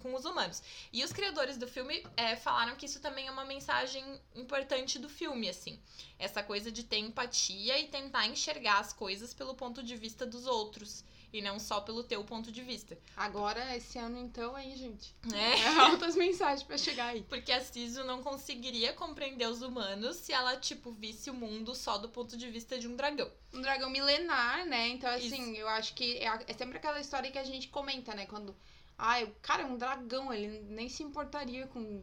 com 0.00 0.14
os 0.14 0.24
humanos. 0.24 0.62
E 0.92 1.02
os 1.02 1.12
criadores 1.12 1.56
do 1.56 1.66
filme 1.66 2.04
é, 2.16 2.36
falaram 2.36 2.76
que 2.76 2.84
isso 2.84 3.00
também 3.00 3.28
é 3.28 3.30
uma 3.30 3.44
mensagem 3.44 4.04
importante 4.34 4.98
do 4.98 5.08
filme, 5.08 5.48
assim. 5.48 5.80
Essa 6.18 6.42
coisa 6.42 6.70
de 6.70 6.84
ter 6.84 6.98
empatia 6.98 7.78
e 7.78 7.88
tentar 7.88 8.26
enxergar 8.26 8.78
as 8.78 8.92
coisas 8.92 9.32
pelo 9.32 9.54
ponto 9.54 9.82
de 9.82 9.96
vista 9.96 10.26
dos 10.26 10.46
outros. 10.46 11.02
E 11.32 11.40
não 11.40 11.58
só 11.58 11.80
pelo 11.80 12.04
teu 12.04 12.22
ponto 12.24 12.52
de 12.52 12.62
vista. 12.62 12.98
Agora, 13.16 13.74
esse 13.74 13.98
ano, 13.98 14.18
então, 14.18 14.54
aí, 14.54 14.76
gente. 14.76 15.14
É. 15.32 15.60
É 15.60 15.78
altas 15.80 16.14
mensagens 16.14 16.62
pra 16.62 16.76
chegar 16.76 17.06
aí. 17.06 17.22
Porque 17.22 17.50
a 17.50 17.60
Sisu 17.60 18.04
não 18.04 18.22
conseguiria 18.22 18.92
compreender 18.92 19.48
os 19.48 19.62
humanos 19.62 20.16
se 20.16 20.32
ela, 20.32 20.56
tipo, 20.56 20.92
visse 20.92 21.30
o 21.30 21.34
mundo 21.34 21.74
só 21.74 21.96
do 21.96 22.08
ponto 22.08 22.36
de 22.36 22.50
vista 22.50 22.78
de 22.78 22.86
um 22.86 22.96
dragão. 22.96 23.30
Um 23.52 23.62
dragão 23.62 23.88
milenar, 23.88 24.66
né? 24.66 24.88
Então, 24.88 25.10
assim, 25.10 25.52
Isso. 25.52 25.60
eu 25.60 25.68
acho 25.68 25.94
que 25.94 26.18
é, 26.18 26.44
é 26.46 26.52
sempre 26.52 26.76
aquela 26.76 27.00
história 27.00 27.30
que 27.30 27.38
a 27.38 27.44
gente 27.44 27.68
comenta, 27.68 28.14
né? 28.14 28.26
Quando. 28.26 28.54
Ai, 28.98 29.24
o 29.24 29.34
cara 29.40 29.62
é 29.62 29.66
um 29.66 29.78
dragão, 29.78 30.32
ele 30.32 30.60
nem 30.68 30.88
se 30.88 31.02
importaria 31.02 31.66
com 31.66 32.02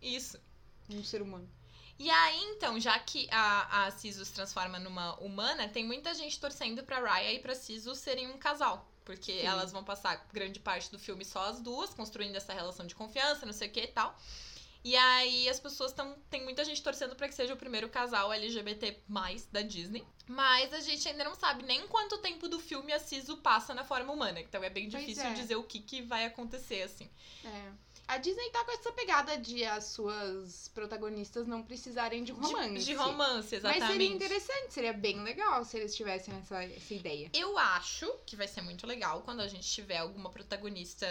Isso. 0.00 0.40
um 0.90 1.04
ser 1.04 1.20
humano. 1.20 1.48
E 1.98 2.10
aí, 2.10 2.40
então, 2.46 2.80
já 2.80 2.98
que 2.98 3.28
a, 3.30 3.86
a 3.86 3.90
Sisu 3.92 4.24
se 4.24 4.32
transforma 4.32 4.78
numa 4.78 5.14
humana, 5.20 5.68
tem 5.68 5.84
muita 5.84 6.14
gente 6.14 6.40
torcendo 6.40 6.82
pra 6.82 6.98
Raya 6.98 7.32
e 7.32 7.38
pra 7.38 7.54
Sisu 7.54 7.94
serem 7.94 8.28
um 8.30 8.38
casal. 8.38 8.88
Porque 9.04 9.40
Sim. 9.40 9.46
elas 9.46 9.72
vão 9.72 9.82
passar 9.82 10.26
grande 10.32 10.60
parte 10.60 10.90
do 10.90 10.98
filme 10.98 11.24
só 11.24 11.48
as 11.48 11.60
duas, 11.60 11.92
construindo 11.92 12.36
essa 12.36 12.52
relação 12.52 12.86
de 12.86 12.94
confiança, 12.94 13.44
não 13.44 13.52
sei 13.52 13.68
o 13.68 13.70
que 13.70 13.80
e 13.80 13.88
tal. 13.88 14.16
E 14.84 14.96
aí 14.96 15.48
as 15.48 15.60
pessoas 15.60 15.92
estão. 15.92 16.16
Tem 16.28 16.42
muita 16.42 16.64
gente 16.64 16.82
torcendo 16.82 17.14
pra 17.14 17.28
que 17.28 17.34
seja 17.34 17.54
o 17.54 17.56
primeiro 17.56 17.88
casal 17.88 18.32
LGBT 18.32 19.00
da 19.52 19.62
Disney. 19.62 20.04
Mas 20.26 20.72
a 20.72 20.80
gente 20.80 21.08
ainda 21.08 21.22
não 21.22 21.36
sabe 21.36 21.62
nem 21.64 21.86
quanto 21.86 22.18
tempo 22.18 22.48
do 22.48 22.58
filme 22.58 22.92
a 22.92 22.98
Sisu 22.98 23.36
passa 23.36 23.74
na 23.74 23.84
forma 23.84 24.12
humana. 24.12 24.40
Então 24.40 24.62
é 24.62 24.70
bem 24.70 24.90
Pois 24.90 25.04
difícil 25.04 25.28
é. 25.30 25.34
dizer 25.34 25.56
o 25.56 25.62
que, 25.62 25.78
que 25.78 26.02
vai 26.02 26.24
acontecer, 26.24 26.82
assim. 26.82 27.08
É. 27.44 27.72
A 28.12 28.18
Disney 28.18 28.50
tá 28.50 28.62
com 28.64 28.72
essa 28.72 28.92
pegada 28.92 29.38
de 29.38 29.64
as 29.64 29.84
suas 29.84 30.68
protagonistas 30.68 31.46
não 31.46 31.62
precisarem 31.62 32.22
de 32.22 32.32
De- 32.32 32.38
romance. 32.40 32.84
De, 32.84 32.94
romance, 32.94 33.54
exatamente. 33.54 33.80
Mas 33.80 33.90
seria 33.90 34.08
interessante, 34.08 34.72
seria 34.74 34.92
bem 34.92 35.22
legal 35.22 35.64
se 35.64 35.78
eles 35.78 35.94
tivessem 35.96 36.34
essa, 36.36 36.62
essa 36.62 36.92
ideia. 36.94 37.30
Eu 37.32 37.56
acho 37.56 38.06
que 38.26 38.36
vai 38.36 38.46
ser 38.46 38.60
muito 38.60 38.86
legal 38.86 39.22
quando 39.22 39.40
a 39.40 39.48
gente 39.48 39.66
tiver 39.66 39.96
alguma 39.96 40.28
protagonista 40.28 41.06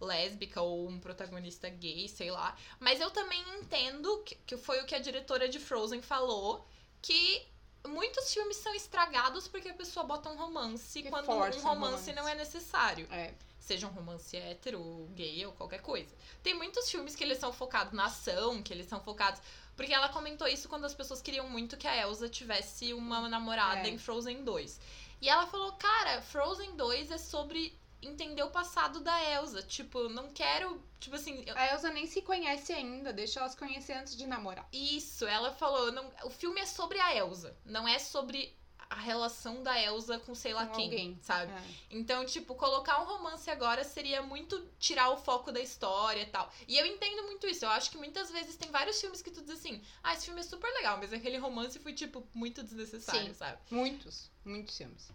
lésbica 0.00 0.60
ou 0.60 0.88
um 0.88 1.00
protagonista 1.00 1.68
gay, 1.68 2.08
sei 2.08 2.30
lá. 2.30 2.56
Mas 2.78 3.00
eu 3.00 3.10
também 3.10 3.42
entendo 3.58 4.22
que, 4.24 4.36
que 4.46 4.56
foi 4.56 4.80
o 4.80 4.86
que 4.86 4.94
a 4.94 5.00
diretora 5.00 5.48
de 5.48 5.58
Frozen 5.58 6.02
falou, 6.02 6.64
que 7.02 7.44
muitos 7.86 8.32
filmes 8.32 8.58
são 8.58 8.72
estragados 8.74 9.48
porque 9.48 9.68
a 9.70 9.74
pessoa 9.74 10.06
bota 10.06 10.30
um 10.30 10.36
romance 10.36 11.02
Que 11.02 11.08
quando 11.10 11.26
um 11.28 11.32
um 11.32 11.34
romance, 11.34 11.58
romance. 11.60 12.12
não 12.12 12.28
é 12.28 12.34
necessário. 12.36 13.08
É. 13.10 13.34
Seja 13.64 13.86
um 13.86 13.90
romance 13.90 14.36
hétero, 14.36 15.08
gay 15.14 15.46
ou 15.46 15.52
qualquer 15.52 15.80
coisa. 15.80 16.14
Tem 16.42 16.52
muitos 16.52 16.90
filmes 16.90 17.16
que 17.16 17.24
eles 17.24 17.38
são 17.38 17.50
focados 17.50 17.94
na 17.94 18.04
ação, 18.04 18.62
que 18.62 18.70
eles 18.74 18.86
são 18.86 19.00
focados. 19.00 19.40
Porque 19.74 19.92
ela 19.94 20.10
comentou 20.10 20.46
isso 20.46 20.68
quando 20.68 20.84
as 20.84 20.94
pessoas 20.94 21.22
queriam 21.22 21.48
muito 21.48 21.76
que 21.78 21.88
a 21.88 21.96
Elsa 21.96 22.28
tivesse 22.28 22.92
uma 22.92 23.26
namorada 23.26 23.88
É. 23.88 23.90
em 23.90 23.96
Frozen 23.96 24.44
2. 24.44 24.78
E 25.22 25.30
ela 25.30 25.46
falou, 25.46 25.72
cara, 25.72 26.20
Frozen 26.20 26.76
2 26.76 27.10
é 27.10 27.16
sobre 27.16 27.74
entender 28.02 28.42
o 28.42 28.50
passado 28.50 29.00
da 29.00 29.18
Elsa. 29.32 29.62
Tipo, 29.62 30.10
não 30.10 30.28
quero. 30.30 30.78
Tipo 31.00 31.16
assim, 31.16 31.42
eu- 31.46 31.56
A 31.56 31.72
Elsa 31.72 31.90
nem 31.90 32.06
se 32.06 32.20
conhece 32.20 32.70
ainda, 32.70 33.14
deixa 33.14 33.40
ela 33.40 33.48
se 33.48 33.56
conhecer 33.56 33.94
antes 33.94 34.14
de 34.14 34.26
namorar. 34.26 34.68
Isso, 34.72 35.24
ela 35.26 35.50
falou, 35.52 35.90
não, 35.90 36.12
o 36.24 36.28
filme 36.30 36.60
é 36.60 36.66
sobre 36.66 36.98
a 37.00 37.16
Elsa, 37.16 37.56
não 37.64 37.88
é 37.88 37.98
sobre 37.98 38.54
a 38.90 38.96
relação 38.96 39.62
da 39.62 39.80
Elsa 39.80 40.18
com 40.18 40.34
sei 40.34 40.52
lá 40.54 40.66
Com 40.66 40.74
quem, 40.76 40.84
alguém. 40.84 41.18
sabe? 41.22 41.52
É. 41.52 41.62
Então, 41.90 42.24
tipo, 42.24 42.54
colocar 42.54 43.00
um 43.02 43.04
romance 43.06 43.50
agora 43.50 43.82
seria 43.84 44.22
muito 44.22 44.60
tirar 44.78 45.10
o 45.10 45.16
foco 45.16 45.50
da 45.52 45.60
história 45.60 46.22
e 46.22 46.26
tal. 46.26 46.50
E 46.68 46.76
eu 46.78 46.86
entendo 46.86 47.22
muito 47.24 47.46
isso. 47.46 47.64
Eu 47.64 47.70
acho 47.70 47.90
que 47.90 47.96
muitas 47.98 48.30
vezes 48.30 48.56
tem 48.56 48.70
vários 48.70 49.00
filmes 49.00 49.22
que 49.22 49.30
tu 49.30 49.40
diz 49.42 49.50
assim: 49.50 49.82
ah, 50.02 50.12
esse 50.14 50.26
filme 50.26 50.40
é 50.40 50.44
super 50.44 50.70
legal, 50.74 50.98
mas 50.98 51.12
aquele 51.12 51.38
romance 51.38 51.78
foi, 51.78 51.92
tipo, 51.92 52.26
muito 52.34 52.62
desnecessário, 52.62 53.28
Sim. 53.28 53.34
sabe? 53.34 53.58
Muitos, 53.70 54.30
muitos 54.44 54.76
filmes. 54.76 55.08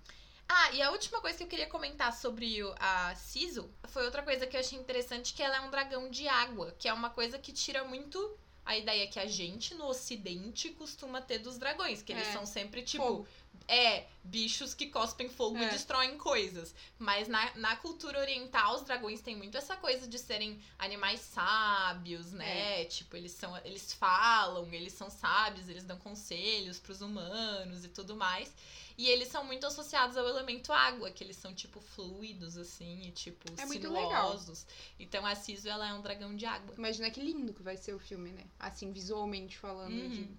Ah, 0.51 0.71
e 0.71 0.81
a 0.81 0.89
última 0.91 1.21
coisa 1.21 1.38
que 1.38 1.43
eu 1.43 1.47
queria 1.47 1.67
comentar 1.67 2.11
sobre 2.11 2.59
a 2.79 3.13
Sisu 3.15 3.69
foi 3.88 4.03
outra 4.03 4.23
coisa 4.23 4.47
que 4.47 4.55
eu 4.57 4.59
achei 4.61 4.79
interessante, 4.79 5.33
que 5.33 5.43
ela 5.43 5.57
é 5.57 5.61
um 5.61 5.69
dragão 5.69 6.09
de 6.09 6.27
água, 6.27 6.75
que 6.79 6.88
é 6.88 6.93
uma 6.93 7.11
coisa 7.11 7.38
que 7.38 7.53
tira 7.53 7.83
muito 7.83 8.35
a 8.65 8.75
ideia 8.77 9.07
que 9.07 9.19
a 9.19 9.25
gente 9.27 9.73
no 9.75 9.85
ocidente 9.85 10.69
costuma 10.69 11.21
ter 11.21 11.39
dos 11.39 11.57
dragões, 11.57 12.01
que 12.01 12.11
eles 12.11 12.27
É. 12.27 12.33
são 12.33 12.45
sempre 12.45 12.81
tipo 12.83 13.03
Fogo. 13.03 13.27
É, 13.68 14.08
bichos 14.24 14.74
que 14.74 14.88
cospem 14.88 15.29
fogo 15.29 15.58
e 15.58 15.63
É. 15.63 15.70
destroem 15.70 16.18
coisas. 16.18 16.74
Mas 16.98 17.27
na, 17.27 17.53
na 17.56 17.75
cultura 17.75 18.20
oriental, 18.20 18.75
os 18.75 18.82
dragões 18.82 19.22
têm 19.22 19.36
muito 19.36 19.58
essa 19.58 19.75
coisa 19.75 20.08
de 20.08 20.18
serem 20.18 20.60
animais 20.79 21.20
sábios, 21.22 22.32
né? 22.32 22.86
Tipo, 22.86 23.15
eles 23.15 23.32
são. 23.32 23.56
Eles 23.58 23.94
falam, 23.94 24.68
eles 24.74 24.94
são 24.94 25.10
sábios, 25.10 25.70
eles 25.70 25.84
dão 25.84 25.98
conselhos 25.98 26.79
pros 26.79 27.01
humanos 27.01 27.86
e 27.86 27.89
tudo 27.89 28.15
mais. 28.15 28.51
E 28.98 29.08
eles 29.08 29.29
são 29.29 29.46
muito 29.46 29.65
associados 29.65 30.18
ao 30.18 30.27
elemento 30.27 30.74
água, 30.74 31.10
que 31.10 31.24
eles 31.24 31.38
são, 31.38 31.53
tipo, 31.53 31.79
fluidos, 31.79 32.58
assim, 32.58 33.08
e, 33.08 33.12
tipo, 33.12 33.46
É 33.58 33.65
muito 33.65 33.88
legal. 33.89 34.32
sinuosos. 34.32 34.65
Então 35.00 35.25
a 35.25 35.36
Sisu, 35.36 35.70
ela 35.70 35.88
é 35.88 35.94
um 35.94 36.01
dragão 36.01 36.36
de 36.36 36.46
água. 36.46 36.75
Imagina 36.77 37.10
que 37.10 37.22
lindo 37.22 37.53
que 37.53 37.63
vai 37.63 37.77
ser 37.77 37.94
o 37.94 38.00
filme, 38.00 38.32
né? 38.32 38.44
Assim, 38.60 38.91
visualmente 38.91 39.58
falando. 39.58 39.94
Uhum. 39.94 40.10
de- 40.10 40.38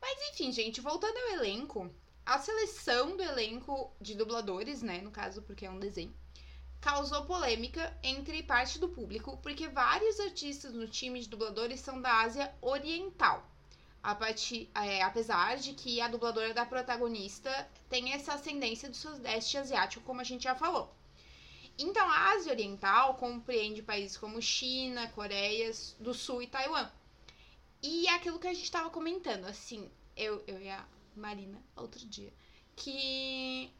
Mas 0.00 0.18
enfim, 0.32 0.50
gente, 0.50 0.80
voltando 0.80 1.16
ao 1.16 1.28
elenco, 1.36 1.88
a 2.26 2.38
seleção 2.38 3.16
do 3.16 3.22
elenco 3.22 3.92
de 4.00 4.14
dubladores, 4.14 4.82
né? 4.82 5.00
No 5.02 5.10
caso, 5.10 5.42
porque 5.42 5.66
é 5.66 5.70
um 5.70 5.78
desenho, 5.78 6.14
causou 6.80 7.24
polêmica 7.24 7.96
entre 8.02 8.42
parte 8.42 8.78
do 8.78 8.88
público, 8.88 9.38
porque 9.42 9.68
vários 9.68 10.18
artistas 10.20 10.72
no 10.72 10.88
time 10.88 11.20
de 11.20 11.28
dubladores 11.28 11.80
são 11.80 12.00
da 12.00 12.20
Ásia 12.20 12.54
Oriental. 12.60 13.50
Partir, 14.18 14.70
é, 14.74 15.02
apesar 15.02 15.56
de 15.56 15.72
que 15.72 15.98
a 15.98 16.08
dubladora 16.08 16.52
da 16.52 16.66
protagonista 16.66 17.50
tem 17.88 18.12
essa 18.12 18.34
ascendência 18.34 18.90
do 18.90 18.96
sudeste 18.96 19.56
asiático, 19.56 20.04
como 20.04 20.20
a 20.20 20.24
gente 20.24 20.44
já 20.44 20.54
falou. 20.54 20.94
Então, 21.78 22.06
a 22.08 22.32
Ásia 22.32 22.52
Oriental 22.52 23.14
compreende 23.14 23.82
países 23.82 24.18
como 24.18 24.40
China, 24.42 25.08
Coreia 25.08 25.72
do 25.98 26.12
Sul 26.12 26.42
e 26.42 26.46
Taiwan. 26.46 26.90
E 27.82 28.06
é 28.06 28.14
aquilo 28.14 28.38
que 28.38 28.46
a 28.46 28.52
gente 28.52 28.64
estava 28.64 28.90
comentando, 28.90 29.46
assim, 29.46 29.90
eu, 30.14 30.44
eu 30.46 30.60
e 30.60 30.68
a 30.68 30.86
Marina 31.16 31.62
outro 31.76 32.04
dia, 32.06 32.32
que 32.76 33.70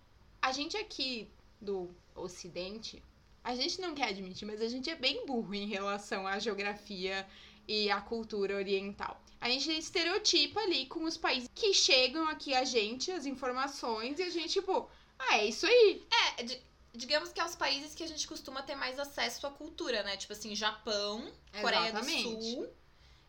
a 0.40 0.52
gente 0.52 0.76
aqui 0.76 1.28
do 1.60 1.94
Ocidente, 2.14 3.02
a 3.42 3.54
gente 3.54 3.80
não 3.80 3.94
quer 3.94 4.08
admitir, 4.08 4.46
mas 4.46 4.60
a 4.62 4.68
gente 4.68 4.88
é 4.90 4.94
bem 4.94 5.26
burro 5.26 5.54
em 5.54 5.66
relação 5.66 6.26
à 6.26 6.38
geografia 6.38 7.26
e 7.66 7.90
à 7.90 8.00
cultura 8.00 8.56
oriental. 8.56 9.20
A 9.40 9.48
gente 9.48 9.70
estereotipa 9.76 10.60
ali 10.60 10.86
com 10.86 11.04
os 11.04 11.16
países 11.16 11.48
que 11.54 11.74
chegam 11.74 12.26
aqui 12.28 12.54
a 12.54 12.64
gente, 12.64 13.10
as 13.10 13.26
informações, 13.26 14.18
e 14.18 14.22
a 14.22 14.30
gente, 14.30 14.52
tipo, 14.54 14.88
ah, 15.18 15.38
é 15.38 15.46
isso 15.46 15.66
aí. 15.66 16.02
É, 16.38 16.42
di- 16.42 16.62
digamos 16.94 17.30
que 17.32 17.40
é 17.40 17.44
os 17.44 17.54
países 17.54 17.94
que 17.94 18.02
a 18.02 18.06
gente 18.06 18.26
costuma 18.26 18.62
ter 18.62 18.74
mais 18.74 18.98
acesso 18.98 19.46
à 19.46 19.50
cultura, 19.50 20.02
né? 20.02 20.16
Tipo 20.16 20.32
assim, 20.32 20.54
Japão, 20.54 21.30
Coreia 21.60 21.88
Exatamente. 21.88 22.22
do 22.34 22.42
Sul. 22.42 22.68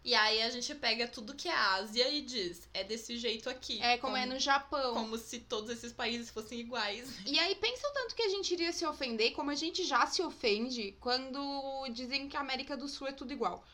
E 0.06 0.14
aí 0.14 0.40
a 0.44 0.52
gente 0.52 0.76
pega 0.76 1.08
tudo 1.08 1.34
que 1.34 1.50
é 1.50 1.56
Ásia 1.56 2.08
e 2.10 2.22
diz, 2.22 2.70
é 2.76 2.84
desse 2.84 3.18
jeito 3.18 3.50
aqui. 3.50 3.82
É 3.82 3.98
como, 3.98 4.16
é 4.16 4.24
no 4.24 4.40
Japão. 4.40 4.94
Como 4.94 5.18
se 5.18 5.40
todos 5.40 5.72
esses 5.72 5.92
países 5.92 6.30
fossem 6.30 6.60
iguais. 6.60 7.10
E 7.26 7.40
aí, 7.40 7.56
pensa 7.56 7.88
o 7.90 7.92
tanto 7.92 8.14
que 8.14 8.22
a 8.22 8.30
gente 8.30 8.54
iria 8.54 8.72
se 8.72 8.86
ofender, 8.86 9.32
como 9.32 9.50
a 9.50 9.56
gente 9.56 9.84
já 9.84 10.06
se 10.06 10.22
ofende 10.22 10.96
quando 11.00 11.88
dizem 11.92 12.30
que 12.30 12.38
a 12.38 12.42
América 12.42 12.78
do 12.78 12.88
Sul 12.88 13.08
é 13.08 13.12
tudo 13.14 13.34
igual. 13.34 13.66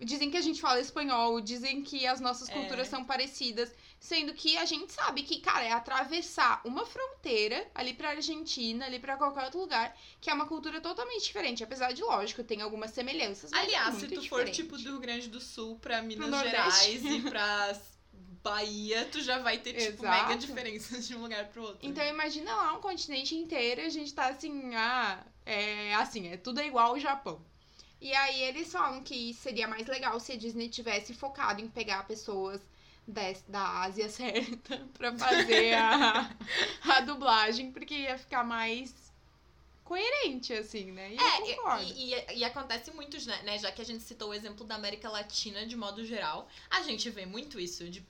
Dizem 0.00 0.28
que 0.28 0.36
a 0.36 0.42
gente 0.42 0.60
fala 0.60 0.80
espanhol, 0.80 1.40
dizem 1.40 1.82
que 1.82 2.04
as 2.04 2.20
nossas 2.20 2.48
É. 2.48 2.52
culturas 2.52 2.88
são 2.88 3.04
parecidas, 3.04 3.72
sendo 4.06 4.32
que 4.32 4.56
a 4.56 4.64
gente 4.64 4.92
sabe 4.92 5.24
que, 5.24 5.40
cara, 5.40 5.64
é 5.64 5.72
atravessar 5.72 6.60
uma 6.64 6.86
fronteira 6.86 7.66
ali 7.74 7.92
pra 7.92 8.10
Argentina, 8.10 8.86
ali 8.86 9.00
pra 9.00 9.16
qualquer 9.16 9.44
outro 9.44 9.58
lugar, 9.58 9.96
que 10.20 10.30
é 10.30 10.32
uma 10.32 10.46
cultura 10.46 10.80
totalmente 10.80 11.24
diferente. 11.24 11.64
Apesar 11.64 11.92
de, 11.92 12.02
lógico, 12.02 12.44
tem 12.44 12.62
algumas 12.62 12.92
semelhanças. 12.92 13.52
É 13.52 13.56
Aliás, 13.56 13.96
se 13.96 14.06
muito 14.06 14.14
tu 14.14 14.28
for 14.28 14.44
diferente. 14.44 14.54
tipo 14.54 14.76
do 14.78 14.90
Rio 14.90 15.00
Grande 15.00 15.28
do 15.28 15.40
Sul 15.40 15.76
pra 15.80 16.00
Minas. 16.02 16.30
Gerais 16.30 17.04
e 17.04 17.20
pra 17.28 17.76
Bahia, 18.44 19.08
tu 19.10 19.20
já 19.20 19.38
vai 19.40 19.58
ter, 19.58 19.72
tipo, 19.72 20.04
Exato. 20.04 20.28
mega 20.28 20.38
diferenças 20.38 21.08
de 21.08 21.16
um 21.16 21.22
lugar 21.22 21.48
pro 21.48 21.62
outro. 21.62 21.78
Então 21.82 22.04
imagina 22.06 22.54
lá 22.54 22.74
um 22.74 22.80
continente 22.80 23.34
inteiro 23.34 23.80
e 23.80 23.86
a 23.86 23.90
gente 23.90 24.14
tá 24.14 24.28
assim, 24.28 24.72
ah, 24.76 25.26
é 25.44 25.94
assim, 25.96 26.28
é 26.28 26.36
tudo 26.36 26.60
igual 26.62 26.90
ao 26.90 27.00
Japão. 27.00 27.44
E 28.00 28.14
aí 28.14 28.40
eles 28.42 28.70
falam 28.70 29.02
que 29.02 29.34
seria 29.34 29.66
mais 29.66 29.88
legal 29.88 30.20
se 30.20 30.30
a 30.30 30.36
Disney 30.36 30.68
tivesse 30.68 31.12
focado 31.12 31.60
em 31.60 31.66
pegar 31.66 32.06
pessoas 32.06 32.60
des- 33.06 33.44
da 33.48 33.82
Ásia 33.82 34.08
certa 34.10 34.78
pra 34.94 35.16
fazer 35.16 35.74
a, 35.74 36.30
a 36.96 37.00
dublagem, 37.00 37.72
porque 37.72 37.94
ia 37.94 38.18
ficar 38.18 38.44
mais 38.44 38.94
coerente, 39.84 40.52
assim, 40.52 40.90
né? 40.92 41.14
E 41.14 41.16
É, 41.18 41.82
e, 41.84 42.14
e- 42.14 42.38
e 42.38 42.44
acontece 42.44 42.90
muito, 42.90 43.16
né, 43.26 43.42
né? 43.42 43.58
Já 43.58 43.70
que 43.70 43.80
a 43.80 43.84
gente 43.84 44.02
citou 44.02 44.30
o 44.30 44.34
exemplo 44.34 44.64
da 44.66 44.74
América 44.74 45.08
Latina 45.08 45.64
de 45.66 45.76
modo 45.76 46.04
geral, 46.04 46.48
a 46.70 46.82
gente 46.82 47.08
vê 47.10 47.24
muito 47.24 47.60
isso. 47.60 47.88
De, 47.88 48.04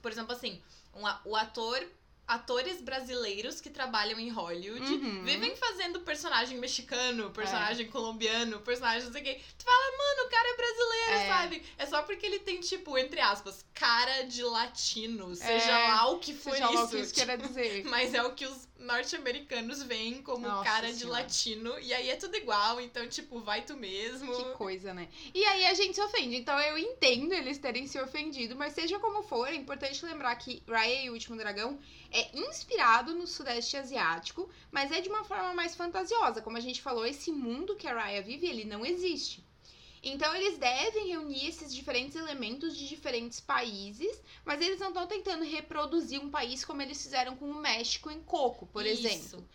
por 0.00 0.10
exemplo, 0.10 0.32
assim, 0.32 0.62
um 0.94 1.02
o 1.28 1.36
ator. 1.36 1.86
Atores 2.28 2.80
brasileiros 2.82 3.58
que 3.60 3.70
trabalham 3.70 4.20
em 4.20 4.28
Hollywood 4.28 4.84
Uhum. 4.92 5.24
vivem 5.24 5.56
fazendo 5.56 6.00
personagem 6.00 6.58
mexicano, 6.58 7.30
personagem 7.30 7.88
colombiano, 7.88 8.60
personagem 8.60 9.04
não 9.06 9.12
sei 9.12 9.22
o 9.22 9.24
quê. 9.24 9.40
Tu 9.56 9.64
fala, 9.64 9.96
mano, 9.96 10.26
o 10.26 10.30
cara 10.30 10.48
é 10.50 10.56
brasileiro, 10.56 11.12
É. 11.12 11.26
sabe? 11.28 11.62
É 11.78 11.86
só 11.86 12.02
porque 12.02 12.26
ele 12.26 12.38
tem, 12.40 12.60
tipo, 12.60 12.98
entre 12.98 13.18
aspas, 13.20 13.64
cara 13.72 14.22
de 14.26 14.42
latino. 14.42 15.34
Seja 15.34 15.70
É, 15.72 15.88
lá 15.88 16.10
o 16.10 16.18
que 16.18 16.34
for 16.34 16.52
Seja 16.52 16.68
lá 16.68 16.82
o 16.82 16.84
isso. 16.84 16.90
que 16.96 17.00
isso 17.00 17.14
queira 17.14 17.38
dizer. 17.38 17.84
Mas 17.88 18.12
é 18.12 18.22
o 18.22 18.34
que 18.34 18.44
os 18.46 18.68
norte-americanos 18.78 19.82
veem 19.82 20.22
como 20.22 20.46
Nossa 20.46 20.64
cara 20.64 20.88
de 20.92 20.98
Senhora. 21.00 21.22
latino. 21.22 21.78
E 21.80 21.92
aí 21.94 22.10
é 22.10 22.16
tudo 22.16 22.36
igual, 22.36 22.80
então, 22.80 23.08
tipo, 23.08 23.40
vai 23.40 23.62
tu 23.62 23.76
mesmo. 23.76 24.34
Que 24.36 24.44
coisa, 24.54 24.92
né? 24.92 25.08
E 25.34 25.44
aí 25.44 25.64
a 25.66 25.74
gente 25.74 25.94
se 25.94 26.00
ofende. 26.02 26.36
Então 26.36 26.58
eu 26.60 26.76
entendo 26.76 27.32
eles 27.32 27.58
terem 27.58 27.86
se 27.86 27.98
ofendido, 28.00 28.54
mas 28.54 28.74
seja 28.74 28.98
como 28.98 29.22
for, 29.22 29.48
é 29.48 29.54
importante 29.54 30.04
lembrar 30.04 30.34
que 30.36 30.62
Raya 30.68 31.02
e 31.04 31.10
o 31.10 31.14
Último 31.14 31.36
Dragão 31.36 31.78
é 32.10 32.38
inspirado 32.38 33.14
no 33.14 33.26
Sudeste 33.26 33.76
Asiático, 33.76 34.48
mas 34.70 34.90
é 34.92 35.00
de 35.00 35.08
uma 35.08 35.24
forma 35.24 35.52
mais 35.54 35.74
fantasiosa. 35.74 36.40
Como 36.42 36.56
a 36.56 36.60
gente 36.60 36.80
falou, 36.82 37.04
esse 37.06 37.30
mundo 37.30 37.76
que 37.76 37.86
a 37.86 37.94
Raya 37.94 38.22
vive, 38.22 38.46
ele 38.46 38.64
não 38.64 38.84
existe. 38.84 39.44
Então 40.02 40.34
eles 40.36 40.56
devem 40.58 41.08
reunir 41.08 41.48
esses 41.48 41.74
diferentes 41.74 42.14
elementos 42.16 42.76
de 42.76 42.86
diferentes 42.88 43.40
países, 43.40 44.22
mas 44.44 44.60
eles 44.60 44.78
não 44.78 44.88
estão 44.88 45.06
tentando 45.06 45.44
reproduzir 45.44 46.20
um 46.20 46.30
país 46.30 46.64
como 46.64 46.80
eles 46.80 47.02
fizeram 47.02 47.36
com 47.36 47.50
o 47.50 47.54
México 47.60 48.08
em 48.10 48.22
Coco, 48.22 48.66
por 48.68 48.86
Isso. 48.86 49.06
exemplo. 49.06 49.48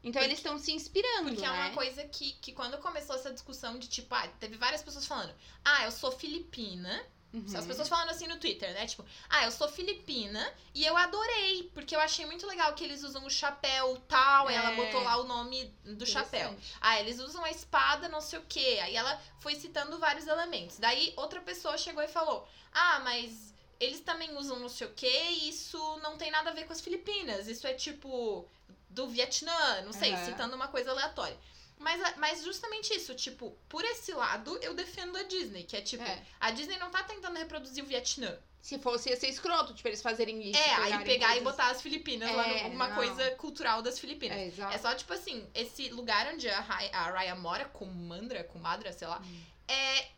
Então 0.00 0.12
Porque- 0.12 0.24
eles 0.26 0.38
estão 0.38 0.56
se 0.56 0.70
inspirando, 0.70 1.30
Porque 1.30 1.40
né? 1.40 1.46
é 1.48 1.50
uma 1.50 1.70
coisa 1.74 2.04
que, 2.04 2.32
que 2.34 2.52
quando 2.52 2.78
começou 2.78 3.16
essa 3.16 3.32
discussão 3.32 3.76
de 3.76 3.88
tipo, 3.88 4.14
ah, 4.14 4.28
teve 4.38 4.56
várias 4.56 4.82
pessoas 4.82 5.04
falando, 5.04 5.34
ah, 5.64 5.84
eu 5.84 5.90
sou 5.90 6.12
filipina. 6.12 7.04
Uhum. 7.32 7.44
As 7.54 7.66
pessoas 7.66 7.88
falando 7.88 8.08
assim 8.08 8.26
no 8.26 8.38
Twitter, 8.38 8.72
né? 8.72 8.86
Tipo, 8.86 9.04
ah, 9.28 9.44
eu 9.44 9.50
sou 9.50 9.68
filipina 9.68 10.50
e 10.74 10.84
eu 10.84 10.96
adorei, 10.96 11.70
porque 11.74 11.94
eu 11.94 12.00
achei 12.00 12.24
muito 12.24 12.46
legal 12.46 12.72
que 12.74 12.82
eles 12.82 13.02
usam 13.02 13.24
o 13.26 13.30
chapéu 13.30 13.96
tal, 14.08 14.50
e 14.50 14.54
ela 14.54 14.72
É. 14.72 14.74
botou 14.74 15.02
lá 15.02 15.16
o 15.18 15.24
nome 15.24 15.66
do 15.84 16.06
chapéu. 16.06 16.56
Ah, 16.80 16.98
eles 16.98 17.20
usam 17.20 17.44
a 17.44 17.50
espada, 17.50 18.08
não 18.08 18.22
sei 18.22 18.38
o 18.38 18.44
quê. 18.48 18.78
Aí 18.82 18.96
ela 18.96 19.20
foi 19.40 19.54
citando 19.56 19.98
vários 19.98 20.26
elementos. 20.26 20.78
Daí 20.78 21.12
outra 21.16 21.40
pessoa 21.42 21.76
chegou 21.76 22.02
e 22.02 22.08
falou: 22.08 22.48
Ah, 22.72 23.00
mas 23.00 23.52
eles 23.78 24.00
também 24.00 24.34
usam 24.36 24.58
não 24.58 24.68
sei 24.70 24.86
o 24.86 24.94
quê, 24.94 25.28
e 25.30 25.50
isso 25.50 25.78
não 26.02 26.16
tem 26.16 26.30
nada 26.30 26.48
a 26.50 26.54
ver 26.54 26.64
com 26.66 26.72
as 26.72 26.80
Filipinas. 26.80 27.46
Isso 27.46 27.66
é 27.66 27.74
tipo 27.74 28.48
do 28.88 29.06
Vietnã, 29.06 29.82
não 29.82 29.92
sei, 29.92 30.14
Aham. 30.14 30.24
citando 30.24 30.56
uma 30.56 30.68
coisa 30.68 30.90
aleatória. 30.92 31.36
Mas, 31.78 32.16
mas 32.16 32.42
justamente 32.44 32.92
isso, 32.94 33.14
tipo, 33.14 33.56
por 33.68 33.84
esse 33.84 34.12
lado, 34.12 34.58
eu 34.62 34.74
defendo 34.74 35.16
a 35.16 35.22
Disney, 35.22 35.62
que 35.64 35.76
é 35.76 35.80
tipo, 35.80 36.02
É. 36.02 36.22
a 36.40 36.50
Disney 36.50 36.76
não 36.78 36.90
tá 36.90 37.02
tentando 37.04 37.36
reproduzir 37.38 37.82
o 37.84 37.86
Vietnã. 37.86 38.36
Se 38.60 38.76
fosse, 38.78 39.08
ia 39.08 39.16
ser 39.16 39.28
escroto, 39.28 39.72
tipo, 39.72 39.88
eles 39.88 40.02
fazerem 40.02 40.50
isso. 40.50 40.58
é, 40.60 40.74
aí 40.74 41.04
pegar 41.04 41.28
e 41.36 41.40
coisas- 41.40 41.42
botar 41.44 41.70
as 41.70 41.80
Filipinas 41.80 42.30
lá, 42.34 42.44
É, 42.46 42.58
no- 42.58 42.64
alguma 42.64 42.88
não. 42.88 42.96
coisa 42.96 43.30
cultural 43.36 43.80
das 43.80 43.98
Filipinas. 43.98 44.36
É, 44.36 44.46
exato. 44.46 44.74
É 44.74 44.78
só, 44.78 44.94
tipo 44.94 45.12
assim, 45.12 45.48
esse 45.54 45.88
lugar 45.90 46.26
onde 46.34 46.48
a, 46.48 46.58
a 46.58 47.10
Raya 47.10 47.34
mora, 47.36 47.66
Kumandra, 47.66 48.42
Kumadra, 48.44 48.92
sei 48.92 49.06
lá, 49.06 49.20
Hum. 49.20 49.40
é 49.68 50.08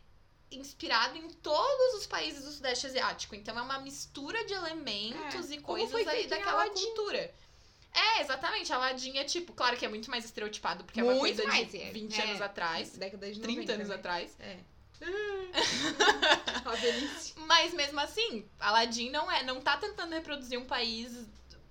inspirado 0.51 1.17
em 1.17 1.29
todos 1.29 1.95
os 2.01 2.05
países 2.07 2.43
do 2.43 2.51
Sudeste 2.51 2.87
Asiático. 2.87 3.35
Então 3.35 3.57
é 3.57 3.61
uma 3.61 3.79
mistura 3.79 4.43
de 4.45 4.53
elementos 4.53 5.49
É, 5.49 5.55
e 5.55 5.61
coisas 5.61 6.05
aí 6.07 6.27
daquela 6.27 6.67
cultura. 6.69 7.33
É, 7.93 8.21
exatamente. 8.21 8.71
Aladdin 8.71 9.17
é 9.17 9.23
tipo, 9.23 9.53
claro 9.53 9.77
que 9.77 9.85
é 9.85 9.89
muito 9.89 10.09
mais 10.09 10.25
estereotipado, 10.25 10.83
porque 10.83 10.99
é 10.99 11.03
uma 11.03 11.13
Muito 11.13 11.35
coisa 11.35 11.47
mais, 11.51 11.69
de 11.69 11.81
é. 11.81 11.91
20 11.91 12.19
É. 12.19 12.23
anos 12.23 12.41
atrás, 12.41 12.97
Década 12.97 13.31
de 13.31 13.39
30 13.39 13.61
90, 13.61 13.73
anos 13.73 13.87
né? 13.89 13.95
atrás. 13.95 14.35
É. 14.39 14.57
Mas 17.47 17.73
mesmo 17.73 17.99
assim, 17.99 18.45
Aladdin 18.59 19.09
não 19.09 19.31
é, 19.31 19.43
não 19.43 19.61
tá 19.61 19.77
tentando 19.77 20.13
reproduzir 20.13 20.59
um 20.59 20.65
país 20.65 21.11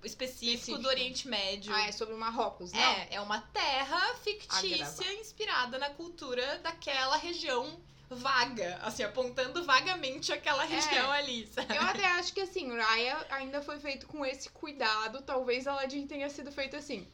específico, 0.03 0.51
Específico. 0.53 0.79
do 0.79 0.87
Oriente 0.87 1.27
Médio. 1.27 1.73
Ah, 1.73 1.87
é 1.87 1.91
sobre 1.91 2.13
o 2.13 2.17
Marrocos, 2.17 2.71
não? 2.71 2.79
É, 2.81 3.07
é 3.11 3.21
uma 3.21 3.39
terra 3.39 4.15
fictícia 4.15 5.13
inspirada 5.13 5.77
na 5.77 5.89
cultura 5.91 6.57
daquela 6.59 7.17
região 7.17 7.79
vaga, 8.15 8.77
assim, 8.83 9.03
apontando 9.03 9.63
vagamente 9.63 10.31
aquela 10.33 10.63
região 10.63 11.11
ali, 11.11 11.47
sabe? 11.47 11.75
Eu 11.75 11.81
até 11.81 12.05
acho 12.05 12.33
que 12.33 12.41
assim, 12.41 12.75
Raya 12.75 13.25
ainda 13.29 13.61
foi 13.61 13.79
feito 13.79 14.07
com 14.07 14.25
esse 14.25 14.49
cuidado. 14.49 15.21
Talvez 15.21 15.67
Aladdin 15.67 16.05
tenha 16.07 16.29
sido 16.29 16.51
feito 16.51 16.75
assim. 16.75 17.07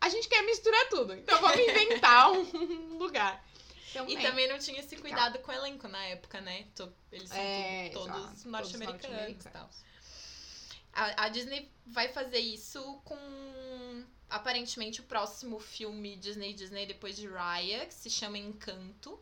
A 0.00 0.08
gente 0.08 0.28
quer 0.28 0.42
misturar 0.42 0.88
tudo, 0.88 1.14
então 1.14 1.40
vamos 1.40 1.58
inventar 1.66 2.30
um 2.32 2.96
lugar. 2.98 3.44
Então, 3.90 4.08
E 4.08 4.14
né, 4.14 4.22
também 4.22 4.46
não 4.48 4.58
tinha 4.58 4.78
esse 4.80 4.96
cuidado 4.96 5.38
com 5.38 5.50
o 5.50 5.54
elenco 5.54 5.88
na 5.88 6.04
época, 6.04 6.40
né? 6.40 6.66
Eles 7.10 7.28
são 7.30 7.38
É, 7.38 7.88
to- 7.90 8.00
todos 8.00 8.44
norte-americanos 8.44 9.44
e 9.44 9.48
tal. 9.48 9.70
A, 10.92 11.24
a 11.24 11.28
Disney 11.28 11.70
vai 11.86 12.08
fazer 12.08 12.38
isso 12.38 12.82
com 13.04 13.16
aparentemente 14.28 15.00
o 15.00 15.04
próximo 15.04 15.58
filme 15.60 16.16
Disney 16.16 16.52
Disney 16.52 16.86
depois 16.86 17.16
de 17.16 17.26
Raya, 17.28 17.86
que 17.86 17.94
se 17.94 18.10
chama 18.10 18.38
Encanto. 18.38 19.18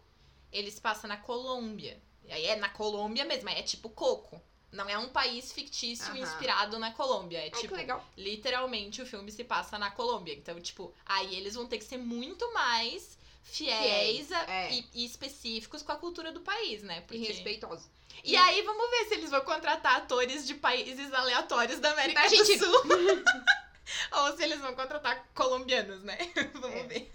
Ele 0.54 0.70
se 0.70 0.80
passa 0.80 1.06
na 1.08 1.16
Colômbia. 1.16 2.00
E 2.24 2.32
aí 2.32 2.46
é 2.46 2.56
na 2.56 2.68
Colômbia 2.70 3.24
mesmo, 3.24 3.48
é 3.50 3.60
tipo 3.62 3.90
Coco. 3.90 4.40
Não 4.72 4.88
é 4.88 4.96
um 4.98 5.08
país 5.08 5.52
fictício 5.52 6.06
Aham. 6.10 6.18
inspirado 6.18 6.78
na 6.78 6.92
Colômbia. 6.92 7.38
É 7.38 7.50
Ai, 7.52 7.60
tipo, 7.60 7.74
literalmente 8.16 9.02
o 9.02 9.06
filme 9.06 9.30
se 9.30 9.44
passa 9.44 9.78
na 9.78 9.90
Colômbia. 9.90 10.32
Então, 10.34 10.58
tipo, 10.60 10.92
aí 11.04 11.34
eles 11.36 11.54
vão 11.54 11.66
ter 11.66 11.78
que 11.78 11.84
ser 11.84 11.96
muito 11.98 12.52
mais 12.54 13.16
fiéis, 13.42 14.28
Fiéis, 14.28 14.32
a- 14.32 14.50
é. 14.50 14.72
e, 14.72 14.86
e 14.94 15.04
específicos 15.04 15.82
com 15.82 15.92
a 15.92 15.96
cultura 15.96 16.32
do 16.32 16.40
país, 16.40 16.82
né? 16.82 16.98
E 16.98 17.00
Porque... 17.02 17.18
respeitoso. 17.18 17.88
E 18.24 18.36
aí, 18.36 18.62
vamos 18.62 18.90
ver 18.90 19.04
se 19.06 19.14
eles 19.14 19.30
vão 19.30 19.40
contratar 19.42 19.96
atores 19.96 20.46
de 20.46 20.54
países 20.54 21.12
aleatórios 21.12 21.78
da 21.80 21.90
América 21.92 22.22
Da 22.22 22.28
do 22.28 22.32
Argentina. 22.34 22.66
Sul. 22.66 22.82
Ou 24.22 24.36
se 24.36 24.42
eles 24.42 24.60
vão 24.60 24.74
contratar 24.74 25.28
colombianos, 25.34 26.02
né? 26.02 26.16
vamos 26.54 26.76
É. 26.76 26.82
ver. 26.84 27.10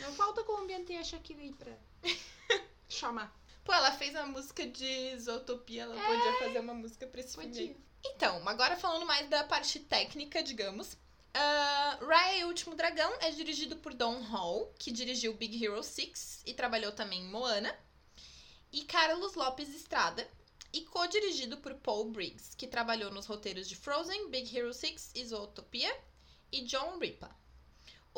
Não 0.00 0.12
falta 0.14 0.42
colombiano 0.42 0.84
ter 0.84 0.96
a 0.96 1.04
Shakira 1.04 1.40
aí 1.40 1.52
pra 1.52 1.72
chamar. 2.88 3.34
Pô, 3.64 3.72
ela 3.72 3.92
fez 3.92 4.16
a 4.16 4.26
música 4.26 4.66
de 4.66 5.18
Zootopia, 5.18 5.82
ela 5.82 5.94
podia 5.94 6.38
fazer 6.38 6.58
uma 6.60 6.74
música 6.74 7.06
pra 7.06 7.20
esse 7.20 7.34
filme. 7.34 7.48
Podia. 7.48 7.76
Então, 8.04 8.48
agora 8.48 8.76
falando 8.76 9.04
mais 9.06 9.28
da 9.28 9.44
parte 9.44 9.78
técnica, 9.80 10.42
digamos. 10.42 10.94
Uh, 10.94 12.06
Raya 12.06 12.38
e 12.38 12.44
o 12.44 12.48
Último 12.48 12.74
Dragão 12.74 13.12
é 13.20 13.30
dirigido 13.30 13.76
por 13.76 13.92
Don 13.92 14.20
Hall, 14.22 14.72
que 14.78 14.90
dirigiu 14.90 15.34
Big 15.34 15.62
Hero 15.62 15.82
6 15.82 16.42
e 16.46 16.54
trabalhou 16.54 16.92
também 16.92 17.20
em 17.20 17.28
Moana. 17.28 17.74
E 18.72 18.84
Carlos 18.84 19.34
Lopes 19.34 19.68
Estrada, 19.74 20.28
e 20.72 20.82
co-dirigido 20.82 21.58
por 21.58 21.74
Paul 21.74 22.10
Briggs, 22.10 22.56
que 22.56 22.66
trabalhou 22.66 23.10
nos 23.10 23.26
roteiros 23.26 23.68
de 23.68 23.76
Frozen, 23.76 24.30
Big 24.30 24.56
Hero 24.56 24.72
6 24.72 25.12
e 25.14 25.24
Zootopia, 25.24 25.94
e 26.50 26.62
John 26.62 26.98
Ripa. 26.98 27.34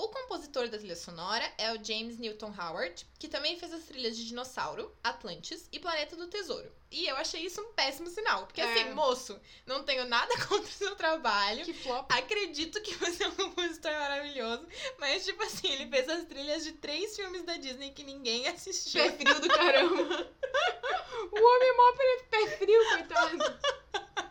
O 0.03 0.09
compositor 0.09 0.67
da 0.69 0.79
trilha 0.79 0.97
sonora 0.97 1.45
é 1.59 1.75
o 1.75 1.85
James 1.85 2.17
Newton 2.19 2.55
Howard, 2.59 3.07
que 3.19 3.29
também 3.29 3.59
fez 3.59 3.71
as 3.71 3.85
trilhas 3.85 4.17
de 4.17 4.27
Dinossauro, 4.29 4.91
Atlantis 5.05 5.69
e 5.71 5.79
Planeta 5.79 6.17
do 6.17 6.27
Tesouro. 6.27 6.73
E 6.91 7.07
eu 7.07 7.17
achei 7.17 7.45
isso 7.45 7.61
um 7.61 7.75
péssimo 7.75 8.09
sinal, 8.09 8.47
porque 8.47 8.63
É. 8.63 8.65
assim, 8.65 8.95
moço, 8.95 9.39
não 9.67 9.83
tenho 9.85 10.07
nada 10.07 10.33
contra 10.49 10.67
o 10.67 10.73
seu 10.73 10.97
trabalho. 10.97 11.67
Que 11.67 11.75
flop. 11.75 12.11
Acredito 12.11 12.81
que 12.81 12.95
você 12.95 13.25
é 13.25 13.29
um 13.29 13.33
compositor 13.35 13.93
maravilhoso, 13.93 14.67
mas 14.99 15.23
tipo 15.27 15.43
assim, 15.43 15.69
ele 15.71 15.87
fez 15.91 16.09
as 16.09 16.25
trilhas 16.25 16.65
de 16.65 16.73
três 16.73 17.15
filmes 17.15 17.43
da 17.43 17.59
Disney 17.59 17.91
que 17.91 18.03
ninguém 18.03 18.49
assistiu. 18.49 19.03
Pé 19.05 19.13
frio 19.13 19.39
do 19.39 19.49
caramba. 19.49 19.93
o 21.31 21.45
homem 21.45 21.77
mó 21.77 21.93
pé- 22.31 22.57
frio, 22.57 22.89
coitado. 22.89 23.61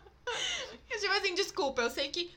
Tipo 1.00 1.14
assim, 1.14 1.34
desculpa, 1.34 1.80
eu 1.82 1.90
sei 1.90 2.10
que 2.10 2.36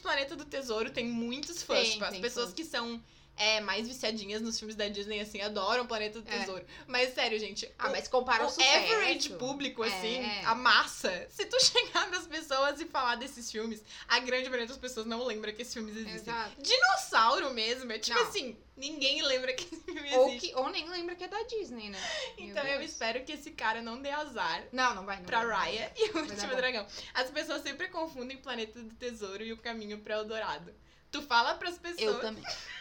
Planeta 0.00 0.36
do 0.36 0.44
Tesouro 0.44 0.90
tem 0.90 1.06
muitos 1.06 1.62
fãs. 1.62 1.80
Tem, 1.80 1.90
tipo, 1.92 2.04
as 2.04 2.10
tem 2.10 2.20
pessoas 2.20 2.46
fãs. 2.46 2.54
que 2.54 2.64
são 2.64 3.00
é, 3.38 3.60
mais 3.60 3.86
viciadinhas 3.88 4.42
nos 4.42 4.58
filmes 4.58 4.74
da 4.76 4.88
Disney, 4.88 5.20
assim, 5.20 5.40
adoram 5.40 5.86
Planeta 5.86 6.20
do 6.20 6.28
É. 6.28 6.38
Tesouro. 6.40 6.64
Mas 6.86 7.14
sério, 7.14 7.38
gente. 7.38 7.70
Ah, 7.78 7.88
o- 7.88 7.90
mas 7.92 8.08
compara 8.08 8.44
o, 8.44 8.46
o 8.46 8.50
sucesso. 8.50 8.92
average 8.94 9.30
público, 9.30 9.82
assim, 9.82 10.16
É. 10.18 10.44
a 10.44 10.54
massa, 10.54 11.26
se 11.30 11.46
tu 11.46 11.56
chegar 11.62 12.08
nas 12.10 12.26
pessoas 12.26 12.80
e 12.80 12.84
falar 12.86 13.14
desses 13.16 13.50
filmes, 13.50 13.82
a 14.08 14.18
grande 14.20 14.44
maioria 14.48 14.66
das 14.66 14.76
pessoas 14.78 15.06
não 15.06 15.24
lembra 15.24 15.52
que 15.52 15.62
esses 15.62 15.72
filmes 15.74 15.96
existem. 15.96 16.32
Exato. 16.34 16.60
Dinossauro 16.60 17.50
mesmo, 17.54 17.90
é 17.92 17.98
tipo 17.98 18.18
Não. 18.18 18.26
assim, 18.28 18.56
ninguém 18.76 19.22
lembra 19.22 19.52
que 19.52 19.64
esse 19.74 19.84
filme 19.84 20.14
Ou, 20.16 20.28
existe. 20.28 20.48
que, 20.48 20.54
ou 20.56 20.68
nem 20.70 20.88
lembra 20.88 21.14
que 21.14 21.24
é 21.24 21.28
da 21.28 21.42
Disney, 21.44 21.90
né? 21.90 21.98
Meu 22.38 22.48
Então 22.48 22.64
eu 22.64 22.78
Deus. 22.78 22.90
espero 22.90 23.24
que 23.24 23.32
esse 23.32 23.50
cara 23.52 23.80
não 23.82 24.00
dê 24.00 24.10
azar 24.10 24.64
Não, 24.72 24.94
não 24.94 25.04
vai, 25.06 25.18
não. 25.18 25.24
pra 25.24 25.44
vai. 25.44 25.76
Raya 25.76 25.92
e 25.96 26.10
o 26.10 26.18
Último. 26.18 26.56
Dragão. 26.56 26.86
As 27.14 27.30
pessoas 27.30 27.62
sempre 27.62 27.88
confundem 27.88 28.36
Planeta 28.36 28.80
do 28.82 28.94
Tesouro 28.94 29.42
e 29.44 29.52
o 29.52 29.56
Caminho 29.58 29.98
para 29.98 30.14
Eldorado. 30.16 30.74
Tu 31.10 31.22
fala 31.22 31.54
pras 31.54 31.78
pessoas, 31.78 32.00
Eu 32.02 32.20
também. 32.20 32.42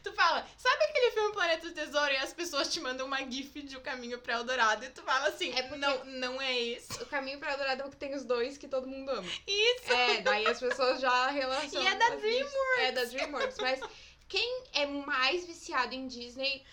tu 0.04 0.12
fala, 0.12 0.46
sabe 0.56 0.84
aquele 0.84 1.10
filme 1.12 1.32
Planeta 1.32 1.68
do 1.68 1.74
Tesouro? 1.74 2.12
E 2.12 2.16
as 2.16 2.32
pessoas 2.32 2.72
te 2.72 2.80
mandam 2.80 3.06
uma 3.06 3.18
gif 3.30 3.62
de 3.62 3.76
O 3.76 3.80
Caminho 3.80 4.18
para 4.18 4.34
Eldorado 4.34 4.84
e 4.84 4.90
tu 4.90 5.02
fala 5.02 5.28
assim, 5.28 5.52
É 5.52 5.68
não, 5.76 6.04
não 6.04 6.42
é 6.42 6.58
esse. 6.58 7.02
O 7.02 7.06
Caminho 7.06 7.38
pra 7.38 7.56
Dourado 7.56 7.82
é 7.82 7.86
o 7.86 7.90
que 7.90 7.96
tem 7.96 8.14
os 8.14 8.24
dois 8.24 8.58
que 8.58 8.68
todo 8.68 8.86
mundo 8.86 9.10
ama. 9.10 9.28
Isso. 9.46 9.92
É, 9.92 10.20
daí 10.20 10.46
as 10.46 10.58
pessoas 10.58 11.00
já 11.00 11.28
relacionam. 11.28 11.86
E 11.86 11.92
é 11.92 11.94
da 11.96 12.16
gifs. 12.18 12.52
É 12.78 12.92
da 12.92 13.04
DreamWorks. 13.04 13.58
Mas 13.58 13.80
quem 14.28 14.64
é 14.72 14.86
mais 14.86 15.46
viciado 15.46 15.94
em 15.94 16.06
Disney 16.06 16.64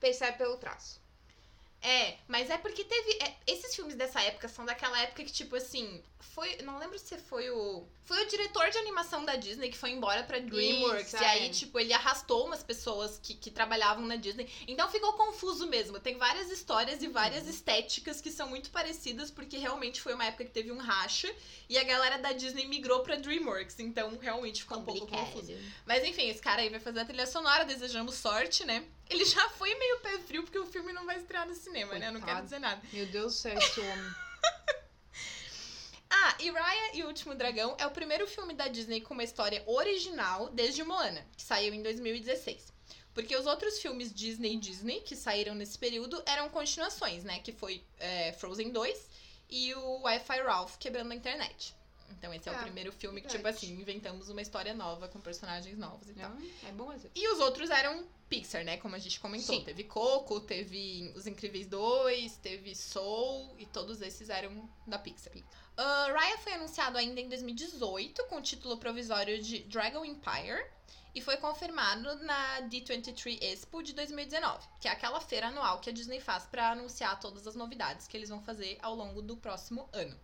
percebe 0.00 0.38
pelo 0.38 0.56
traço. 0.56 1.00
É, 1.86 2.16
mas 2.26 2.50
é 2.50 2.58
porque 2.58 2.82
teve. 2.82 3.12
é, 3.22 3.36
esses 3.46 3.74
filmes 3.76 3.94
dessa 3.94 4.20
época 4.20 4.48
são 4.48 4.64
daquela 4.64 5.00
época 5.00 5.22
que, 5.22 5.32
tipo 5.32 5.54
assim. 5.54 6.02
Foi. 6.18 6.56
Não 6.62 6.78
lembro 6.78 6.98
se 6.98 7.16
foi 7.16 7.48
o. 7.50 7.86
Foi 8.04 8.24
o 8.24 8.28
diretor 8.28 8.68
de 8.70 8.78
animação 8.78 9.24
da 9.24 9.36
Disney 9.36 9.70
que 9.70 9.76
foi 9.78 9.90
embora 9.90 10.24
pra 10.24 10.38
DreamWorks. 10.40 11.12
Isso, 11.14 11.22
e 11.22 11.24
aí, 11.24 11.46
é. 11.46 11.50
tipo, 11.50 11.78
ele 11.78 11.92
arrastou 11.92 12.44
umas 12.46 12.62
pessoas 12.62 13.20
que, 13.22 13.34
que 13.34 13.50
trabalhavam 13.50 14.04
na 14.04 14.16
Disney. 14.16 14.48
Então 14.66 14.90
ficou 14.90 15.12
confuso 15.12 15.66
mesmo. 15.68 16.00
Tem 16.00 16.16
várias 16.18 16.50
histórias 16.50 17.02
e 17.02 17.08
várias 17.08 17.44
Uhum. 17.44 17.50
estéticas 17.50 18.20
que 18.20 18.30
são 18.32 18.48
muito 18.48 18.70
parecidas, 18.70 19.30
porque 19.30 19.56
realmente 19.56 20.00
foi 20.00 20.14
uma 20.14 20.24
época 20.24 20.44
que 20.44 20.50
teve 20.50 20.72
um 20.72 20.78
racha 20.78 21.32
e 21.68 21.78
a 21.78 21.84
galera 21.84 22.18
da 22.18 22.32
Disney 22.32 22.66
migrou 22.66 23.00
pra 23.00 23.14
DreamWorks. 23.16 23.78
Então 23.78 24.18
realmente 24.20 24.62
ficou 24.62 24.78
um 24.78 24.84
pouco 24.84 25.06
confuso. 25.06 25.52
Mas 25.84 26.04
enfim, 26.04 26.28
esse 26.28 26.40
cara 26.42 26.62
aí 26.62 26.68
vai 26.68 26.80
fazer 26.80 27.00
a 27.00 27.04
trilha 27.04 27.26
sonora, 27.26 27.64
desejamos 27.64 28.14
sorte, 28.16 28.64
né? 28.64 28.84
Ele 29.08 29.24
já 29.24 29.48
foi 29.50 29.74
meio 29.74 30.00
pé 30.00 30.18
frio 30.18 30.42
porque 30.42 30.58
o 30.58 30.66
filme 30.66 30.92
não 30.92 31.06
vai 31.06 31.16
estrear 31.16 31.46
no 31.46 31.54
cinema, 31.54 31.98
né? 31.98 32.08
Eu 32.08 32.12
não 32.12 32.20
quero 32.20 32.32
Coitado. 32.32 32.44
dizer 32.44 32.58
nada. 32.58 32.82
Meu 32.92 33.06
Deus 33.06 33.34
do 33.34 33.38
céu, 33.38 33.58
esse 33.58 33.80
homem. 33.80 34.10
Ah, 36.08 36.36
e 36.40 36.50
Raya 36.50 36.96
e 36.96 37.02
o 37.02 37.08
Último 37.08 37.34
Dragão 37.34 37.76
é 37.78 37.86
o 37.86 37.90
primeiro 37.90 38.26
filme 38.28 38.54
da 38.54 38.68
Disney 38.68 39.00
com 39.00 39.12
uma 39.12 39.24
história 39.24 39.62
original 39.66 40.48
desde 40.50 40.82
Moana, 40.84 41.26
que 41.36 41.42
saiu 41.42 41.74
em 41.74 41.82
2016. 41.82 42.72
Porque 43.12 43.36
os 43.36 43.44
outros 43.44 43.80
filmes 43.80 44.14
Disney 44.14 44.56
Disney 44.56 45.00
que 45.00 45.16
saíram 45.16 45.54
nesse 45.54 45.76
período 45.76 46.22
eram 46.24 46.48
continuações, 46.48 47.24
né? 47.24 47.40
Que 47.40 47.52
foi 47.52 47.84
é, 47.98 48.32
Frozen 48.34 48.70
2 48.70 49.08
e 49.50 49.74
o 49.74 50.00
Wi-Fi 50.02 50.42
Ralph 50.42 50.76
quebrando 50.78 51.12
a 51.12 51.14
internet. 51.14 51.74
Então 52.10 52.32
esse 52.32 52.48
é, 52.48 52.52
o 52.52 52.54
Ah, 52.56 52.62
primeiro 52.62 52.92
filme 52.92 53.20
que, 53.20 53.28
tipo 53.28 53.46
assim, 53.48 53.72
inventamos 53.80 54.28
uma 54.28 54.40
história 54.40 54.72
nova 54.72 55.08
com 55.08 55.20
personagens 55.20 55.76
novos 55.76 56.08
e 56.08 56.14
tal. 56.14 56.30
Não, 56.30 56.50
é 56.68 56.72
bom 56.72 56.92
exemplo. 56.92 57.10
E 57.14 57.28
os 57.28 57.40
outros 57.40 57.68
eram 57.70 58.06
Pixar, 58.28 58.64
né? 58.64 58.76
Como 58.76 58.94
a 58.94 58.98
gente 58.98 59.20
comentou. 59.20 59.54
Sim. 59.54 59.64
Teve 59.64 59.84
Coco, 59.84 60.40
teve 60.40 61.12
Os 61.14 61.26
Incríveis 61.26 61.66
2, 61.66 62.36
teve 62.36 62.74
Soul, 62.74 63.54
e 63.58 63.66
todos 63.66 64.02
esses 64.02 64.28
eram 64.28 64.68
da 64.86 64.98
Pixar. 64.98 65.32
Uh, 65.36 66.12
Raya 66.12 66.38
foi 66.38 66.54
anunciado 66.54 66.98
ainda 66.98 67.20
em 67.20 67.28
2018 67.28 68.24
com 68.24 68.36
o 68.36 68.42
título 68.42 68.78
provisório 68.78 69.40
de 69.42 69.60
Dragon 69.64 70.04
Empire 70.04 70.64
e 71.14 71.20
foi 71.20 71.36
confirmado 71.36 72.14
na 72.24 72.62
D23 72.62 73.42
Expo 73.42 73.82
de 73.82 73.94
2019, 73.94 74.66
que 74.80 74.88
é 74.88 74.90
aquela 74.90 75.20
feira 75.20 75.48
anual 75.48 75.80
que 75.80 75.88
a 75.88 75.92
Disney 75.92 76.20
faz 76.20 76.44
para 76.44 76.72
anunciar 76.72 77.18
todas 77.20 77.46
as 77.46 77.54
novidades 77.54 78.06
que 78.06 78.16
eles 78.16 78.28
vão 78.28 78.42
fazer 78.42 78.78
ao 78.82 78.94
longo 78.94 79.22
do 79.22 79.36
próximo 79.36 79.88
ano. 79.92 80.18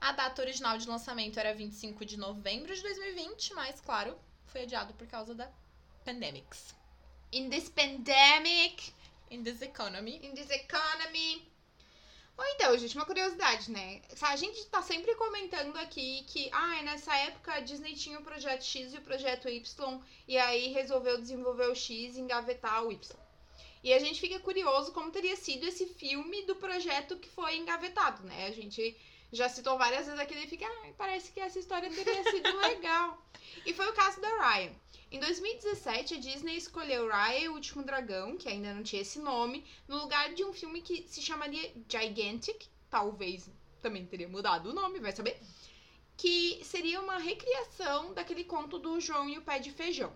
A 0.00 0.12
data 0.12 0.40
original 0.42 0.78
de 0.78 0.88
lançamento 0.88 1.38
era 1.38 1.54
25 1.54 2.04
de 2.04 2.16
novembro 2.16 2.74
de 2.74 2.82
2020, 2.82 3.54
mas 3.54 3.80
claro, 3.80 4.18
foi 4.46 4.62
adiado 4.62 4.94
por 4.94 5.06
causa 5.06 5.34
da 5.34 5.50
pandemics. 6.04 6.74
In 7.34 7.50
this 7.50 7.68
pandemic, 7.68 8.92
In 9.28 9.42
this 9.42 9.60
economy. 9.60 10.20
in 10.22 10.34
this 10.34 10.50
economy. 10.50 11.42
Bom, 12.36 12.44
então, 12.54 12.78
gente, 12.78 12.94
uma 12.94 13.04
curiosidade, 13.04 13.72
né? 13.72 14.02
A 14.22 14.36
gente 14.36 14.64
tá 14.66 14.80
sempre 14.82 15.12
comentando 15.16 15.76
aqui 15.78 16.22
que, 16.28 16.48
ah, 16.52 16.80
nessa 16.82 17.12
época 17.16 17.52
a 17.54 17.58
Disney 17.58 17.96
tinha 17.96 18.20
o 18.20 18.22
projeto 18.22 18.62
X 18.64 18.94
e 18.94 18.98
o 18.98 19.02
projeto 19.02 19.48
Y, 19.48 20.00
e 20.28 20.38
aí 20.38 20.68
resolveu 20.68 21.20
desenvolver 21.20 21.68
o 21.68 21.74
X 21.74 22.16
e 22.16 22.20
engavetar 22.20 22.84
o 22.84 22.92
Y. 22.92 23.16
E 23.82 23.92
a 23.92 23.98
gente 23.98 24.20
fica 24.20 24.38
curioso 24.38 24.92
como 24.92 25.10
teria 25.10 25.34
sido 25.34 25.66
esse 25.66 25.86
filme 25.86 26.42
do 26.42 26.54
projeto 26.54 27.18
que 27.18 27.28
foi 27.28 27.56
engavetado, 27.56 28.22
né? 28.22 28.46
A 28.46 28.52
gente 28.52 28.96
já 29.32 29.48
citou 29.48 29.76
várias 29.76 30.06
vezes 30.06 30.20
aqui 30.20 30.34
e 30.34 30.46
fica, 30.46 30.66
ah, 30.66 30.92
parece 30.96 31.32
que 31.32 31.40
essa 31.40 31.58
história 31.58 31.90
teria 31.90 32.22
sido 32.30 32.56
legal. 32.62 33.20
E 33.66 33.74
foi 33.74 33.88
o 33.88 33.92
caso 33.92 34.20
da 34.20 34.28
Ryan. 34.28 34.72
Em 35.14 35.20
2017, 35.20 36.14
a 36.14 36.18
Disney 36.18 36.56
escolheu 36.56 37.08
Raya 37.08 37.44
e 37.44 37.48
o 37.48 37.52
Último 37.52 37.84
Dragão, 37.84 38.36
que 38.36 38.48
ainda 38.48 38.74
não 38.74 38.82
tinha 38.82 39.00
esse 39.00 39.20
nome, 39.20 39.64
no 39.86 39.96
lugar 39.96 40.34
de 40.34 40.42
um 40.42 40.52
filme 40.52 40.82
que 40.82 41.06
se 41.06 41.22
chamaria 41.22 41.72
Gigantic, 41.88 42.66
talvez 42.90 43.48
também 43.80 44.04
teria 44.04 44.28
mudado 44.28 44.70
o 44.70 44.72
nome, 44.72 44.98
vai 44.98 45.12
saber, 45.12 45.40
que 46.16 46.58
seria 46.64 47.00
uma 47.00 47.16
recriação 47.16 48.12
daquele 48.12 48.42
conto 48.42 48.76
do 48.76 48.98
João 48.98 49.28
e 49.28 49.38
o 49.38 49.42
Pé 49.42 49.60
de 49.60 49.70
Feijão. 49.70 50.12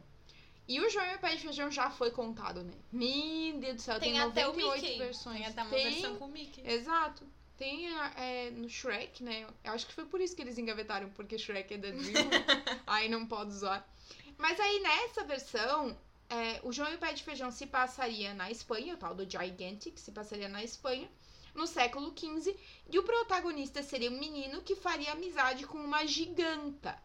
E 0.67 0.81
o 0.81 0.91
João 0.91 1.07
e 1.07 1.15
o 1.15 1.21
Pé 1.21 1.37
de 1.37 1.43
Feijão 1.43 1.71
já 1.71 1.91
foi 1.91 2.11
contado, 2.11 2.65
né? 2.65 2.75
Meu 2.91 3.57
Deus 3.61 3.77
do 3.77 3.83
céu, 3.83 4.01
tem, 4.01 4.15
Tem, 4.15 4.21
até 4.21 4.49
o 4.49 4.53
98 4.53 4.99
versões. 4.99 5.39
Tem 5.39 5.47
até 5.47 5.63
uma 5.63 5.71
Tem, 5.71 5.93
versão 5.93 6.17
com 6.17 6.25
o 6.25 6.29
Mickey. 6.29 6.69
Exato. 6.69 7.25
Tem 7.57 7.89
é, 8.17 8.51
no 8.51 8.69
Shrek, 8.69 9.23
né? 9.23 9.47
Eu 9.63 9.73
acho 9.73 9.87
que 9.87 9.95
foi 9.95 10.07
por 10.07 10.21
isso 10.21 10.35
que 10.35 10.43
eles 10.43 10.59
engavetaram, 10.59 11.09
porque 11.11 11.39
Shrek 11.39 11.75
é 11.75 11.79
da 11.79 11.91
Dreamworks. 11.91 12.83
aí 12.85 13.09
não 13.09 13.27
pode 13.27 13.51
usar. 13.51 13.89
Mas 14.38 14.59
aí 14.61 14.81
nessa 14.81 15.24
versão, 15.24 15.98
é, 16.31 16.61
o 16.62 16.72
João 16.72 16.90
e 16.90 16.94
o 16.94 16.98
Pé 16.98 17.12
de 17.12 17.24
Feijão 17.24 17.51
se 17.51 17.66
passaria 17.66 18.33
na 18.33 18.51
Espanha, 18.51 18.94
o 18.94 18.96
tal 18.96 19.14
do 19.14 19.29
Gigantic 19.29 19.98
se 19.98 20.12
passaria 20.12 20.48
na 20.48 20.62
Espanha, 20.62 21.11
no 21.55 21.66
século 21.66 22.14
XV, 22.16 22.57
e 22.90 22.98
o 22.98 23.03
protagonista 23.03 23.83
seria 23.83 24.11
um 24.11 24.18
menino 24.18 24.62
que 24.62 24.77
faria 24.77 25.12
amizade 25.12 25.66
com 25.66 25.79
uma 25.79 26.07
giganta. 26.07 26.96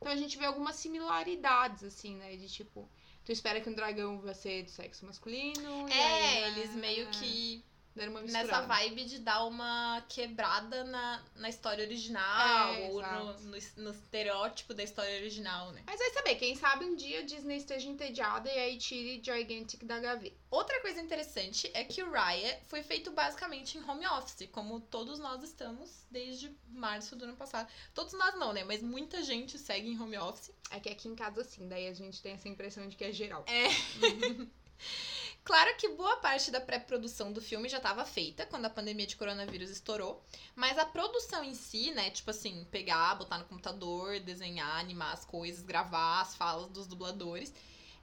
Então 0.00 0.12
a 0.12 0.16
gente 0.16 0.38
vê 0.38 0.46
algumas 0.46 0.76
similaridades, 0.76 1.84
assim, 1.84 2.14
né? 2.16 2.36
De 2.36 2.48
tipo, 2.48 2.88
tu 3.24 3.32
espera 3.32 3.60
que 3.60 3.68
um 3.68 3.74
dragão 3.74 4.20
vai 4.20 4.34
ser 4.34 4.62
do 4.62 4.70
sexo 4.70 5.04
masculino. 5.04 5.86
aí, 5.86 5.92
É, 5.92 6.40
né, 6.40 6.48
eles 6.48 6.74
meio 6.74 7.10
que 7.10 7.16
deram 7.16 7.64
uma 7.66 7.77
nessa 7.96 8.62
vibe 8.62 9.04
de 9.04 9.18
dar 9.18 9.44
uma 9.44 10.02
quebrada 10.08 10.84
na, 10.84 11.22
na 11.36 11.48
história 11.48 11.84
original, 11.84 12.74
É, 12.74 12.88
ou 12.88 13.02
no, 13.02 13.32
no, 13.40 13.58
no 13.76 13.90
estereótipo 13.90 14.72
da 14.72 14.82
história 14.82 15.16
original, 15.16 15.72
né? 15.72 15.82
Mas 15.86 15.98
vai 15.98 16.10
saber, 16.10 16.36
quem 16.36 16.54
sabe 16.54 16.84
um 16.84 16.94
dia 16.94 17.20
a 17.20 17.22
Disney 17.22 17.56
esteja 17.56 17.88
entediada 17.88 18.50
e 18.50 18.58
aí 18.58 18.78
tire 18.78 19.20
Gigantic 19.22 19.84
da 19.84 19.98
gaveta. 19.98 20.36
Outra 20.50 20.80
coisa 20.80 21.00
interessante 21.00 21.70
é 21.74 21.84
que 21.84 22.02
o 22.02 22.10
Raya 22.10 22.58
foi 22.68 22.82
feito 22.82 23.10
basicamente 23.10 23.76
em 23.76 23.84
home 23.84 24.06
office, 24.06 24.48
como 24.52 24.80
todos 24.80 25.18
nós 25.18 25.42
estamos 25.42 26.06
desde 26.10 26.54
março 26.68 27.16
do 27.16 27.24
ano 27.24 27.36
passado. 27.36 27.68
Todos 27.94 28.12
nós 28.14 28.34
não, 28.36 28.52
né? 28.52 28.64
Mas 28.64 28.82
muita 28.82 29.22
gente 29.22 29.58
segue 29.58 29.88
em 29.88 30.00
home 30.00 30.16
office. 30.16 30.50
É 30.70 30.80
que 30.80 30.88
aqui 30.88 31.08
em 31.08 31.16
casa 31.16 31.42
sim, 31.44 31.68
daí 31.68 31.88
a 31.88 31.92
gente 31.92 32.22
tem 32.22 32.32
essa 32.32 32.48
impressão 32.48 32.88
de 32.88 32.96
que 32.96 33.04
é 33.04 33.12
geral. 33.12 33.44
É. 33.46 33.68
Claro 35.48 35.74
que 35.78 35.88
boa 35.88 36.18
parte 36.18 36.50
da 36.50 36.60
pré-produção 36.60 37.32
do 37.32 37.40
filme 37.40 37.70
já 37.70 37.78
estava 37.78 38.04
feita 38.04 38.44
quando 38.44 38.66
a 38.66 38.70
pandemia 38.70 39.06
de 39.06 39.16
coronavírus 39.16 39.70
estourou, 39.70 40.22
mas 40.54 40.76
a 40.76 40.84
produção 40.84 41.42
em 41.42 41.54
si, 41.54 41.90
né, 41.92 42.10
tipo 42.10 42.30
assim, 42.30 42.66
pegar, 42.70 43.14
botar 43.14 43.38
no 43.38 43.46
computador, 43.46 44.20
desenhar, 44.20 44.78
animar 44.78 45.14
as 45.14 45.24
coisas, 45.24 45.64
gravar 45.64 46.20
as 46.20 46.36
falas 46.36 46.68
dos 46.68 46.86
dubladores, 46.86 47.50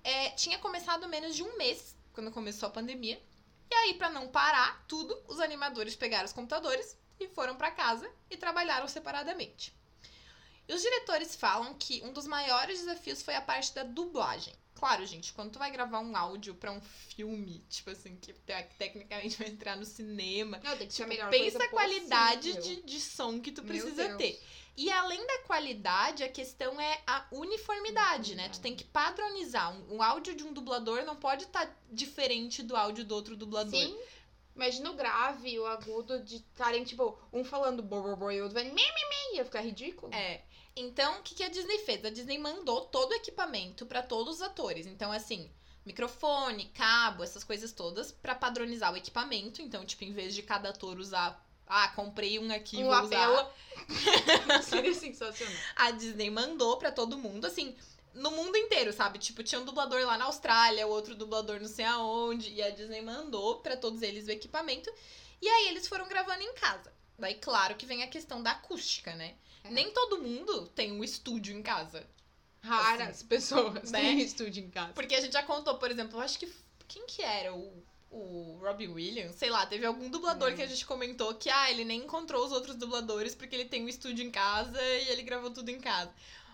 é, 0.04 0.32
tinha 0.32 0.58
começado 0.58 1.08
menos 1.08 1.36
de 1.36 1.44
um 1.44 1.56
mês 1.56 1.96
quando 2.14 2.32
começou 2.32 2.66
a 2.66 2.72
pandemia. 2.72 3.22
E 3.70 3.76
aí, 3.76 3.94
pra 3.94 4.10
não 4.10 4.28
parar 4.28 4.84
tudo, 4.88 5.16
os 5.28 5.40
animadores 5.40 5.96
pegaram 5.96 6.26
os 6.26 6.34
computadores 6.34 6.98
e 7.20 7.28
foram 7.28 7.56
pra 7.56 7.70
casa 7.70 8.12
e 8.28 8.38
trabalharam 8.38 8.88
separadamente. 8.88 9.72
E 10.68 10.74
os 10.74 10.82
diretores 10.82 11.36
falam 11.36 11.76
que 11.76 12.02
um 12.04 12.12
dos 12.12 12.26
maiores 12.26 12.80
desafios 12.80 13.22
foi 13.22 13.36
a 13.36 13.42
parte 13.42 13.72
da 13.76 13.84
dublagem. 13.84 14.56
Claro, 14.76 15.06
gente, 15.06 15.32
quando 15.34 15.52
tu 15.52 15.60
vai 15.60 15.72
gravar 15.72 16.00
um 16.02 16.16
áudio 16.16 16.54
pra 16.54 16.72
um 16.72 16.82
filme, 16.82 17.66
tipo 17.70 17.90
assim, 17.90 18.18
que 18.18 18.34
te- 18.34 18.64
tecnicamente 18.78 19.38
vai 19.38 19.48
entrar 19.48 19.78
no 19.78 19.86
cinema, 19.86 20.60
Não, 20.64 20.76
tem 20.78 20.86
que 20.88 20.94
ser 20.94 21.04
a 21.04 21.06
tipo, 21.06 21.18
melhor 21.18 21.32
pensa 21.32 21.64
a 21.64 21.70
qualidade 21.70 22.54
possível. 22.54 22.76
de, 22.78 22.82
de 22.84 23.00
som 23.02 23.40
que 23.40 23.52
tu 23.52 23.64
precisa 23.64 24.16
ter. 24.18 24.40
E 24.78 24.92
além 24.92 25.26
da 25.26 25.40
qualidade, 25.44 26.22
a 26.24 26.28
questão 26.30 26.80
é 26.82 27.02
a 27.08 27.26
uniformidade, 27.32 28.36
né? 28.36 28.50
Tu 28.50 28.60
tem 28.60 28.76
que 28.76 28.84
padronizar. 28.84 29.74
Um, 29.74 29.96
um 29.96 30.04
áudio 30.04 30.36
de 30.36 30.44
um 30.44 30.52
dublador 30.52 31.04
não 31.06 31.16
pode 31.16 31.46
estar 31.46 31.74
diferente 31.90 32.62
do 32.62 32.76
áudio 32.76 33.06
do 33.06 33.16
outro 33.16 33.38
dublador. 33.38 33.80
Sim. 33.80 33.98
Imagina 34.54 34.92
o 34.92 34.94
grave 34.94 35.50
e 35.50 35.60
o 35.60 35.66
agudo 35.66 36.22
de 36.22 36.38
estarem, 36.38 36.84
tipo, 36.84 37.18
um 37.32 37.44
falando 37.44 37.82
bo, 37.82 38.02
bo, 38.02 38.16
bo 38.18 38.32
e 38.32 38.40
o 38.40 38.44
outro 38.44 38.56
vai 38.56 38.66
mi, 38.66 38.72
mi, 38.72 38.82
mi, 38.82 39.38
ia 39.38 39.46
ficar 39.46 39.62
ridículo. 39.62 40.14
É. 40.14 40.42
Então, 40.76 41.20
o 41.20 41.24
que, 41.24 41.36
que 41.36 41.44
a 41.44 41.50
Disney 41.50 41.80
fez? 41.80 42.04
A 42.04 42.10
Disney 42.10 42.38
mandou 42.38 42.82
todo 42.82 43.12
o 43.12 43.16
equipamento 43.16 43.86
pra 43.86 44.02
todos 44.02 44.36
os 44.36 44.42
atores. 44.42 44.86
Então, 44.86 45.12
assim, 45.12 45.50
microfone, 45.86 46.66
cabo, 46.74 47.24
essas 47.24 47.44
coisas 47.44 47.72
todas, 47.72 48.12
pra 48.12 48.36
padronizar 48.36 48.92
o 48.92 48.98
equipamento. 48.98 49.62
Então, 49.62 49.86
tipo, 49.86 50.04
em 50.04 50.12
vez 50.12 50.36
de 50.36 50.44
cada 50.44 50.70
ator 50.70 51.00
usar. 51.00 51.42
Ah, 51.68 51.88
comprei 51.90 52.38
um 52.38 52.52
aqui, 52.54 52.78
um 52.78 52.86
vou 52.88 53.02
usar. 53.04 53.52
Seria 54.64 54.94
sensacional. 54.94 55.56
A 55.76 55.92
Disney 55.92 56.30
mandou 56.30 56.78
pra 56.78 56.92
todo 56.92 57.18
mundo, 57.18 57.46
assim, 57.46 57.76
no 58.14 58.32
mundo 58.32 58.56
inteiro, 58.58 58.94
sabe? 58.94 59.18
Tipo, 59.18 59.44
tinha 59.44 59.60
um 59.60 59.66
dublador 59.66 60.02
lá 60.06 60.18
na 60.18 60.26
Austrália, 60.26 60.86
outro 60.86 61.16
dublador 61.16 61.60
não 61.60 61.68
sei 61.68 61.86
aonde, 61.86 62.52
e 62.52 62.62
a 62.62 62.70
Disney 62.70 63.02
mandou 63.02 63.60
pra 63.62 63.76
todos 63.78 64.02
eles 64.02 64.28
o 64.28 64.32
equipamento. 64.32 64.92
E 65.42 65.48
aí 65.48 65.68
eles 65.70 65.88
foram 65.88 66.08
gravando 66.08 66.44
em 66.44 66.54
casa. 66.54 66.94
Daí, 67.18 67.36
claro 67.36 67.76
que 67.76 67.86
vem 67.86 68.04
a 68.04 68.08
questão 68.08 68.44
da 68.44 68.52
acústica, 68.52 69.16
né? 69.16 69.36
É. 69.66 69.70
Nem 69.72 69.92
todo 69.92 70.22
mundo 70.22 70.68
tem 70.70 70.92
um 70.92 71.04
estúdio 71.04 71.56
em 71.56 71.62
casa. 71.62 72.06
Raras 72.62 73.22
pessoas 73.24 73.92
né? 73.92 74.00
têm 74.00 74.22
estúdio 74.22 74.64
em 74.64 74.70
casa. 74.70 74.94
Porque 74.94 75.16
a 75.16 75.22
gente 75.22 75.34
já 75.34 75.44
contou, 75.44 75.78
por 75.78 75.92
exemplo, 75.92 76.18
eu 76.18 76.22
acho 76.22 76.40
que. 76.40 76.52
Quem 76.88 77.06
que 77.06 77.22
era? 77.22 77.54
O, 77.54 77.84
o 78.12 78.60
Robin 78.62 78.88
Williams? 78.88 79.36
Sei 79.36 79.50
lá, 79.50 79.66
teve 79.66 79.86
algum 79.86 80.10
dublador 80.10 80.52
Hum. 80.52 80.56
que 80.56 80.62
a 80.62 80.68
gente 80.68 80.86
comentou 80.86 81.34
que, 81.36 81.50
ah, 81.50 81.70
ele 81.72 81.84
nem 81.84 82.02
encontrou 82.02 82.46
os 82.46 82.52
outros 82.52 82.76
dubladores 82.76 83.36
porque 83.36 83.56
ele 83.56 83.66
tem 83.66 83.84
um 83.84 83.90
estúdio 83.90 84.26
em 84.26 84.32
casa 84.32 84.82
e 84.82 85.10
ele 85.10 85.24
gravou 85.24 85.52
tudo 85.52 85.70
em 85.70 85.80
casa. 85.80 86.12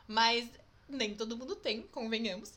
Mas 0.07 0.49
nem 0.87 1.15
todo 1.15 1.37
mundo 1.37 1.55
tem, 1.55 1.83
convenhamos. 1.83 2.53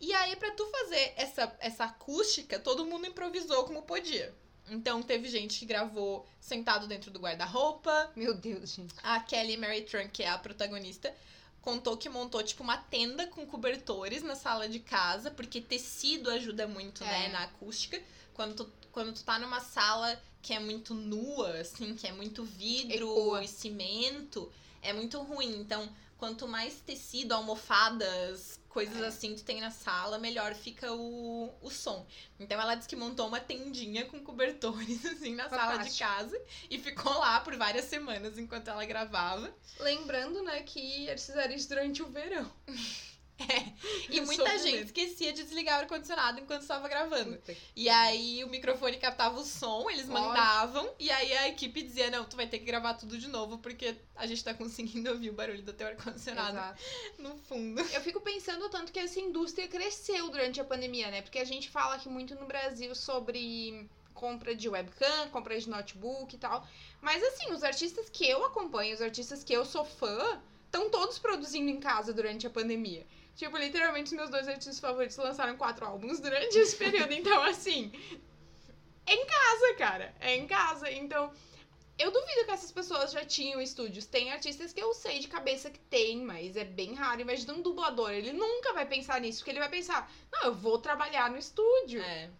E 0.00 0.12
aí, 0.12 0.36
pra 0.36 0.50
tu 0.52 0.64
fazer 0.66 1.12
essa, 1.16 1.56
essa 1.60 1.84
acústica, 1.84 2.58
todo 2.58 2.86
mundo 2.86 3.06
improvisou 3.06 3.64
como 3.64 3.82
podia. 3.82 4.34
Então, 4.70 5.02
teve 5.02 5.28
gente 5.28 5.58
que 5.58 5.66
gravou 5.66 6.26
sentado 6.40 6.86
dentro 6.86 7.10
do 7.10 7.18
guarda-roupa, 7.18 8.10
Meu 8.16 8.34
Deus, 8.34 8.70
gente. 8.74 8.94
a 9.02 9.20
Kelly 9.20 9.56
Mary 9.56 9.82
Trunk, 9.82 10.10
que 10.10 10.22
é 10.22 10.28
a 10.28 10.38
protagonista, 10.38 11.14
contou 11.60 11.96
que 11.96 12.08
montou, 12.08 12.42
tipo, 12.42 12.62
uma 12.62 12.76
tenda 12.76 13.26
com 13.26 13.44
cobertores 13.46 14.22
na 14.22 14.34
sala 14.34 14.68
de 14.68 14.80
casa, 14.80 15.30
porque 15.30 15.60
tecido 15.60 16.30
ajuda 16.30 16.66
muito, 16.66 17.04
né, 17.04 17.26
É. 17.26 17.28
na 17.28 17.44
acústica. 17.44 18.00
Quando 18.34 18.54
tu, 18.64 18.72
quando 18.92 19.12
tu 19.12 19.22
tá 19.24 19.38
numa 19.38 19.60
sala 19.60 20.20
que 20.40 20.54
é 20.54 20.58
muito 20.60 20.94
nua, 20.94 21.58
assim, 21.58 21.94
que 21.94 22.06
é 22.06 22.12
muito 22.12 22.44
vidro 22.44 23.10
Ecoa. 23.10 23.44
e 23.44 23.48
cimento, 23.48 24.50
é 24.80 24.92
muito 24.92 25.20
ruim. 25.20 25.60
Então, 25.60 25.88
quanto 26.16 26.46
mais 26.46 26.74
tecido, 26.80 27.32
almofadas, 27.32 28.57
coisas 28.78 29.02
assim 29.02 29.34
tu 29.34 29.42
tem 29.42 29.60
na 29.60 29.72
sala, 29.72 30.18
melhor 30.18 30.54
fica 30.54 30.92
o, 30.92 31.52
o 31.60 31.68
som. 31.68 32.06
Então 32.38 32.60
ela 32.60 32.76
disse 32.76 32.88
que 32.88 32.94
montou 32.94 33.26
uma 33.26 33.40
tendinha 33.40 34.04
com 34.04 34.20
cobertores, 34.20 35.04
assim, 35.06 35.34
na 35.34 35.48
sala 35.48 35.78
de 35.78 35.90
Fantástico. 35.90 36.08
casa 36.08 36.40
e 36.70 36.78
ficou 36.78 37.12
lá 37.18 37.40
por 37.40 37.56
várias 37.56 37.86
semanas 37.86 38.38
enquanto 38.38 38.68
ela 38.68 38.84
gravava. 38.84 39.52
Lembrando, 39.80 40.44
né, 40.44 40.62
que 40.62 41.08
eles 41.08 41.26
fizeram 41.26 41.54
isso 41.54 41.68
durante 41.68 42.04
o 42.04 42.06
verão. 42.06 42.48
E 44.10 44.18
Eu 44.18 44.26
muita 44.26 44.48
sou 44.48 44.58
gente 44.58 44.84
esquecia 44.84 45.32
de 45.32 45.42
desligar 45.42 45.78
o 45.78 45.82
ar-condicionado 45.82 46.40
enquanto 46.40 46.62
estava 46.62 46.88
gravando. 46.88 47.36
Puta 47.36 47.54
E 47.76 47.88
aí 47.88 48.42
o 48.42 48.48
microfone 48.48 48.96
captava 48.96 49.38
o 49.38 49.44
som, 49.44 49.88
eles 49.90 50.06
mandavam, 50.06 50.90
e 50.98 51.10
aí 51.10 51.32
a 51.38 51.48
equipe 51.48 51.82
dizia, 51.82 52.10
não, 52.10 52.24
tu 52.24 52.36
vai 52.36 52.46
ter 52.46 52.58
que 52.58 52.64
gravar 52.64 52.94
tudo 52.94 53.18
de 53.18 53.28
novo, 53.28 53.58
porque 53.58 53.96
a 54.16 54.26
gente 54.26 54.42
tá 54.42 54.54
conseguindo 54.54 55.10
ouvir 55.12 55.30
o 55.30 55.34
barulho 55.34 55.62
do 55.62 55.72
teu 55.72 55.86
ar-condicionado 55.86 56.78
no 57.18 57.36
fundo. 57.36 57.80
Eu 57.80 58.00
fico 58.00 58.20
pensando 58.20 58.68
tanto 58.68 58.92
que 58.92 58.98
essa 58.98 59.20
indústria 59.20 59.68
cresceu 59.68 60.28
durante 60.30 60.60
a 60.60 60.64
pandemia, 60.64 61.10
né? 61.10 61.22
Porque 61.22 61.38
a 61.38 61.44
gente 61.44 61.70
fala 61.70 61.94
aqui 61.96 62.08
muito 62.08 62.34
no 62.34 62.46
Brasil 62.46 62.94
sobre 62.94 63.88
compra 64.14 64.54
de 64.54 64.68
webcam, 64.68 65.28
compra 65.30 65.58
de 65.58 65.68
notebook 65.68 66.34
e 66.34 66.38
tal. 66.38 66.66
Mas 67.00 67.22
assim, 67.22 67.52
os 67.52 67.62
artistas 67.62 68.10
que 68.10 68.28
eu 68.28 68.44
acompanho, 68.44 68.94
os 68.94 69.00
artistas 69.00 69.44
que 69.44 69.52
eu 69.52 69.64
sou 69.64 69.84
fã, 69.84 70.40
estão 70.66 70.90
todos 70.90 71.18
produzindo 71.18 71.70
em 71.70 71.78
casa 71.78 72.12
durante 72.12 72.46
a 72.46 72.50
pandemia. 72.50 73.06
Tipo, 73.38 73.56
literalmente, 73.56 74.14
meus 74.14 74.30
dois 74.30 74.48
artistas 74.48 74.80
favoritos 74.80 75.16
lançaram 75.16 75.56
quatro 75.56 75.86
álbuns 75.86 76.20
durante 76.20 76.58
esse 76.58 76.76
período. 76.76 77.12
Então, 77.14 77.42
assim, 77.44 77.92
é 79.06 79.12
em 79.14 79.26
casa, 79.26 79.74
cara. 79.78 80.14
É 80.20 80.36
em 80.36 80.46
casa. 80.46 80.90
Então, 80.90 81.32
Eu 81.98 82.10
duvido 82.12 82.44
que 82.44 82.50
essas 82.52 82.72
pessoas 82.72 83.12
já 83.12 83.24
tinham 83.24 83.60
estúdios. 83.60 84.06
Tem 84.06 84.30
artistas 84.32 84.72
que 84.72 84.80
eu 84.82 84.94
sei 84.94 85.18
de 85.18 85.28
cabeça 85.28 85.70
que 85.70 85.80
tem, 85.80 86.22
mas 86.24 86.56
é 86.56 86.64
bem 86.64 86.94
raro. 86.94 87.20
Imagina 87.20 87.52
um 87.54 87.62
dublador, 87.62 88.10
ele 88.12 88.32
nunca 88.32 88.72
vai 88.72 88.86
pensar 88.86 89.20
nisso, 89.20 89.40
porque 89.40 89.50
ele 89.50 89.58
vai 89.60 89.68
pensar, 89.68 90.10
não, 90.32 90.42
eu 90.44 90.54
vou 90.54 90.78
trabalhar 90.78 91.30
no 91.30 91.38
estúdio. 91.38 92.00
É. 92.02 92.30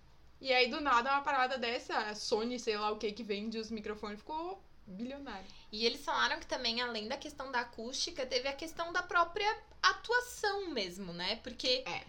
E 0.40 0.52
aí, 0.52 0.68
do 0.70 0.80
nada, 0.80 1.10
uma 1.12 1.22
parada 1.22 1.58
dessa, 1.58 1.96
a 1.98 2.14
Sony, 2.14 2.58
sei 2.60 2.76
lá 2.78 2.90
o 2.92 2.98
que, 2.98 3.12
que 3.12 3.22
vende 3.24 3.58
os 3.58 3.70
microfones, 3.70 4.20
ficou 4.20 4.62
bilionário. 4.88 5.46
E 5.70 5.84
eles 5.84 6.04
falaram 6.04 6.40
que 6.40 6.46
também, 6.46 6.80
além 6.80 7.08
da 7.08 7.16
questão 7.16 7.50
da 7.52 7.60
acústica, 7.60 8.24
teve 8.26 8.48
a 8.48 8.52
questão 8.52 8.92
da 8.92 9.02
própria 9.02 9.58
atuação 9.82 10.70
mesmo, 10.70 11.12
né? 11.12 11.36
Porque. 11.36 11.84
É. 11.86 12.04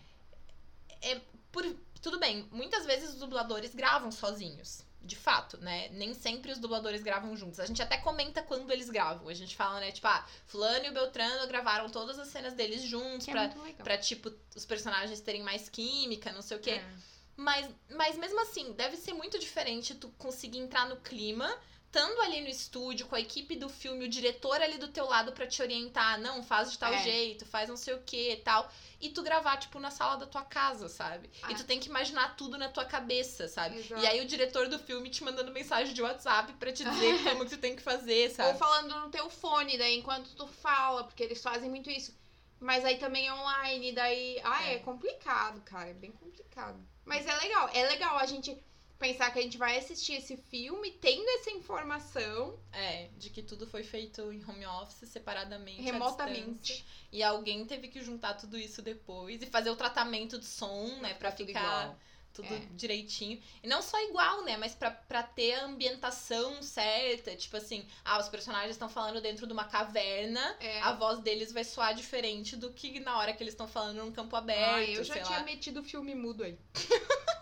É. 1.02 1.22
Por, 1.52 1.66
tudo 2.02 2.20
bem, 2.20 2.48
muitas 2.52 2.86
vezes 2.86 3.10
os 3.10 3.16
dubladores 3.16 3.74
gravam 3.74 4.12
sozinhos. 4.12 4.88
De 5.02 5.16
fato, 5.16 5.58
né? 5.58 5.88
Nem 5.94 6.14
sempre 6.14 6.52
os 6.52 6.58
dubladores 6.60 7.02
gravam 7.02 7.36
juntos. 7.36 7.60
A 7.60 7.66
gente 7.66 7.82
até 7.82 7.98
comenta 7.98 8.44
quando 8.44 8.70
eles 8.70 8.90
gravam. 8.90 9.30
A 9.30 9.34
gente 9.34 9.56
fala, 9.56 9.80
né? 9.80 9.92
Tipo, 9.94 10.08
ah, 10.08 10.26
Fulano 10.46 10.86
e 10.86 10.90
o 10.90 10.94
Beltrano 10.94 11.48
gravaram 11.48 11.90
todas 11.90 12.20
as 12.20 12.28
cenas 12.28 12.54
deles 12.54 12.82
juntos 12.84 13.24
Que 13.24 13.32
é 13.32 13.34
pra, 13.34 13.44
muito 13.44 13.62
legal. 13.62 13.84
pra, 13.84 13.98
tipo, 13.98 14.30
os 14.54 14.66
personagens 14.66 15.22
terem 15.22 15.42
mais 15.42 15.70
química, 15.70 16.34
não 16.34 16.42
sei 16.42 16.58
o 16.58 16.60
quê. 16.60 16.72
É. 16.72 16.94
Mas, 17.38 17.70
mas 17.92 18.18
mesmo 18.18 18.42
assim, 18.42 18.74
deve 18.74 18.98
ser 18.98 19.14
muito 19.14 19.40
diferente 19.40 19.96
tu 19.96 20.10
conseguir 20.18 20.60
entrar 20.60 20.90
no 20.90 20.98
clima, 20.98 21.50
estando 21.92 22.22
ali 22.22 22.42
no 22.42 22.48
estúdio, 22.48 23.08
com 23.08 23.16
a 23.16 23.20
equipe 23.20 23.56
do 23.56 23.68
filme, 23.68 24.06
o 24.06 24.10
diretor 24.10 24.62
ali 24.62 24.78
do 24.78 24.88
teu 24.90 25.06
lado 25.06 25.32
pra 25.32 25.48
te 25.48 25.60
orientar, 25.62 26.20
não, 26.22 26.44
faz 26.44 26.72
de 26.72 26.78
tal 26.78 26.94
É. 26.94 27.02
jeito, 27.02 27.48
faz 27.48 27.68
não 27.68 27.76
sei 27.76 27.96
o 27.96 28.02
que 28.04 28.34
e 28.34 28.38
tal. 28.38 28.72
E 29.02 29.10
tu 29.10 29.24
gravar, 29.24 29.58
tipo, 29.58 29.80
na 29.80 29.90
sala 29.90 30.16
da 30.18 30.28
tua 30.28 30.44
casa, 30.44 30.88
sabe? 30.88 31.30
Ah. 31.42 31.52
E 31.52 31.56
tu 31.56 31.64
tem 31.64 31.80
que 31.80 31.90
imaginar 31.90 32.36
tudo 32.36 32.58
na 32.60 32.70
tua 32.70 32.86
cabeça, 32.86 33.48
sabe? 33.48 33.80
Exato. 33.80 34.04
E 34.04 34.06
aí 34.08 34.22
o 34.22 34.26
diretor 34.28 34.68
do 34.68 34.78
filme 34.78 35.10
te 35.10 35.24
mandando 35.24 35.52
mensagem 35.52 35.92
de 35.94 36.02
WhatsApp 36.02 36.54
pra 36.54 36.72
te 36.72 36.84
dizer 36.84 37.24
como 37.24 37.44
que 37.46 37.52
tu 37.52 37.58
tem 37.58 37.76
que 37.76 37.82
fazer, 37.82 38.30
Ou 38.30 38.36
sabe? 38.36 38.60
falando 38.60 39.00
no 39.02 39.10
teu 39.10 39.28
fone, 39.30 39.76
daí 39.78 39.98
enquanto 39.98 40.30
tu 40.36 40.46
fala, 40.48 41.04
porque 41.06 41.24
eles 41.24 41.42
fazem 41.42 41.70
muito 41.70 41.90
isso. 41.90 42.16
Mas 42.60 42.86
aí 42.86 42.98
também 42.98 43.26
é 43.26 43.34
online, 43.34 43.94
daí. 43.94 44.40
Ah, 44.44 44.64
é, 44.66 44.74
É. 44.76 44.80
complicado, 44.80 45.62
cara. 45.62 45.90
É 45.90 45.94
bem 45.94 46.12
complicado. 46.12 46.78
Mas 47.06 47.26
é 47.26 47.36
legal. 47.38 47.70
É 47.74 47.88
legal 47.88 48.18
a 48.18 48.26
gente 48.28 48.56
pensar 49.00 49.32
que 49.32 49.40
a 49.40 49.42
gente 49.42 49.58
vai 49.58 49.78
assistir 49.78 50.14
esse 50.14 50.36
filme 50.36 50.92
tendo 50.92 51.28
essa 51.40 51.50
informação 51.52 52.60
É, 52.74 53.08
de 53.18 53.30
que 53.30 53.42
tudo 53.42 53.66
foi 53.66 53.82
feito 53.82 54.22
em 54.34 54.44
home 54.46 54.66
office, 54.66 55.10
separadamente, 55.10 55.82
remotamente. 55.82 56.86
E 57.12 57.24
alguém 57.24 57.66
teve 57.66 57.88
que 57.88 58.02
juntar 58.04 58.34
tudo 58.36 58.58
isso 58.58 58.82
depois 58.82 59.42
e 59.42 59.46
fazer 59.48 59.70
o 59.70 59.76
tratamento 59.76 60.38
de 60.38 60.46
som, 60.46 60.88
né? 61.02 61.14
Pra 61.14 61.32
tudo 61.32 61.48
ficar 61.48 61.60
igual. 61.62 62.00
tudo 62.34 62.54
É. 62.54 62.60
direitinho. 62.76 63.42
E 63.64 63.68
não 63.68 63.82
só 63.82 64.00
igual, 64.04 64.44
né? 64.44 64.58
Mas 64.58 64.76
pra, 64.76 64.92
pra 64.92 65.24
ter 65.24 65.54
a 65.54 65.64
ambientação 65.66 66.62
certa. 66.62 67.36
Tipo 67.36 67.56
assim, 67.58 67.88
ah, 68.04 68.20
os 68.20 68.28
personagens 68.30 68.72
estão 68.72 68.90
falando 68.90 69.22
dentro 69.22 69.48
de 69.48 69.54
uma 69.54 69.64
caverna. 69.66 70.58
É. 70.60 70.82
A 70.82 70.92
voz 70.94 71.20
deles 71.20 71.52
vai 71.54 71.64
soar 71.64 71.96
diferente 71.96 72.56
do 72.56 72.72
que 72.74 73.00
na 73.00 73.18
hora 73.18 73.34
que 73.34 73.42
eles 73.42 73.54
estão 73.54 73.68
falando 73.68 73.98
num 74.04 74.12
campo 74.12 74.36
aberto. 74.36 74.76
Ah, 74.76 74.84
eu 74.84 75.04
já 75.04 75.24
tinha 75.24 75.40
lá. 75.40 75.44
metido 75.46 75.80
o 75.80 75.84
filme 75.84 76.14
mudo 76.14 76.44
aí. 76.44 76.58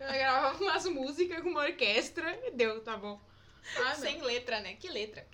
eu 0.00 0.12
gravava 0.12 0.64
umas 0.64 0.86
músicas 0.86 1.42
com 1.42 1.50
uma 1.50 1.60
orquestra 1.60 2.40
e 2.46 2.50
deu, 2.52 2.80
tá 2.80 2.96
bom. 2.96 3.20
Ah, 3.76 3.90
não. 3.90 3.96
Sem 3.96 4.22
letra, 4.22 4.60
né? 4.60 4.74
Que 4.74 4.88
letra? 4.88 5.26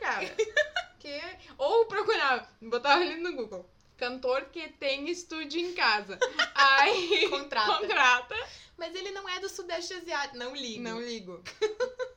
cara. 0.00 0.28
que... 1.00 1.20
Ou 1.58 1.86
procurava, 1.86 2.48
botava 2.62 3.02
ali 3.02 3.16
no 3.16 3.34
Google. 3.34 3.68
Cantor 3.96 4.46
que 4.46 4.68
tem 4.68 5.08
estúdio 5.08 5.60
em 5.60 5.72
casa. 5.74 6.18
Aí 6.54 7.28
Contrata. 7.28 7.80
contrata. 7.80 8.34
Mas 8.76 8.94
ele 8.94 9.10
não 9.10 9.28
é 9.28 9.40
do 9.40 9.48
Sudeste 9.48 9.94
Asiático. 9.94 10.36
Não 10.36 10.54
ligo. 10.54 10.82
Não 10.82 11.00
ligo. 11.00 11.42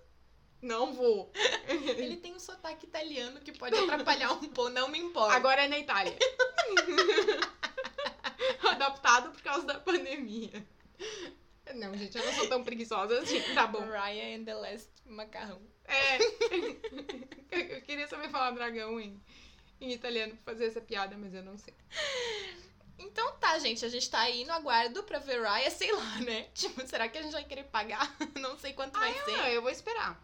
Não 0.62 0.94
vou. 0.94 1.32
Ele 1.66 2.18
tem 2.18 2.36
um 2.36 2.40
sotaque 2.40 2.86
italiano 2.86 3.40
que 3.40 3.54
pode 3.54 3.78
atrapalhar 3.78 4.34
um 4.34 4.50
pouco. 4.50 4.70
Não 4.70 4.90
me 4.90 5.00
importa. 5.00 5.34
Agora 5.34 5.64
é 5.64 5.70
na 5.70 5.80
Itália. 5.80 6.14
Adaptado 8.70 9.32
por 9.32 9.42
causa 9.42 9.66
da 9.66 9.80
pandemia. 9.80 10.68
Não, 11.76 11.96
gente, 11.96 12.18
eu 12.18 12.26
não 12.26 12.34
sou 12.34 12.48
tão 12.48 12.64
preguiçosa 12.64 13.20
assim. 13.20 13.42
Tá 13.54 13.68
bom. 13.68 13.80
Raya 13.80 14.36
and 14.36 14.44
the 14.44 14.54
Last 14.54 14.90
Macarrão. 15.06 15.62
É. 15.86 16.18
Eu 17.76 17.82
queria 17.82 18.08
saber 18.08 18.30
falar 18.30 18.52
dragão 18.52 19.00
em, 19.00 19.20
em 19.82 19.92
italiano 19.92 20.36
pra 20.38 20.54
fazer 20.54 20.66
essa 20.68 20.80
piada, 20.80 21.18
mas 21.18 21.34
eu 21.34 21.42
não 21.42 21.58
sei. 21.58 21.74
Então 23.00 23.32
tá, 23.38 23.58
gente, 23.58 23.84
a 23.84 23.90
gente 23.90 24.10
tá 24.10 24.20
aí 24.20 24.46
no 24.46 24.54
aguardo 24.54 25.04
pra 25.04 25.20
ver 25.20 25.42
Raya, 25.42 25.72
sei 25.72 25.92
lá, 25.92 26.20
né? 26.20 26.44
Tipo, 26.54 26.86
será 26.86 27.08
que 27.08 27.18
a 27.18 27.22
gente 27.22 27.32
vai 27.32 27.44
querer 27.44 27.64
pagar? 27.64 28.14
Não 28.40 28.58
sei 28.60 28.74
quanto 28.74 29.00
vai 29.00 29.14
ser. 29.24 29.40
Ah, 29.40 29.50
eu 29.50 29.62
vou 29.62 29.72
esperar. 29.72 30.22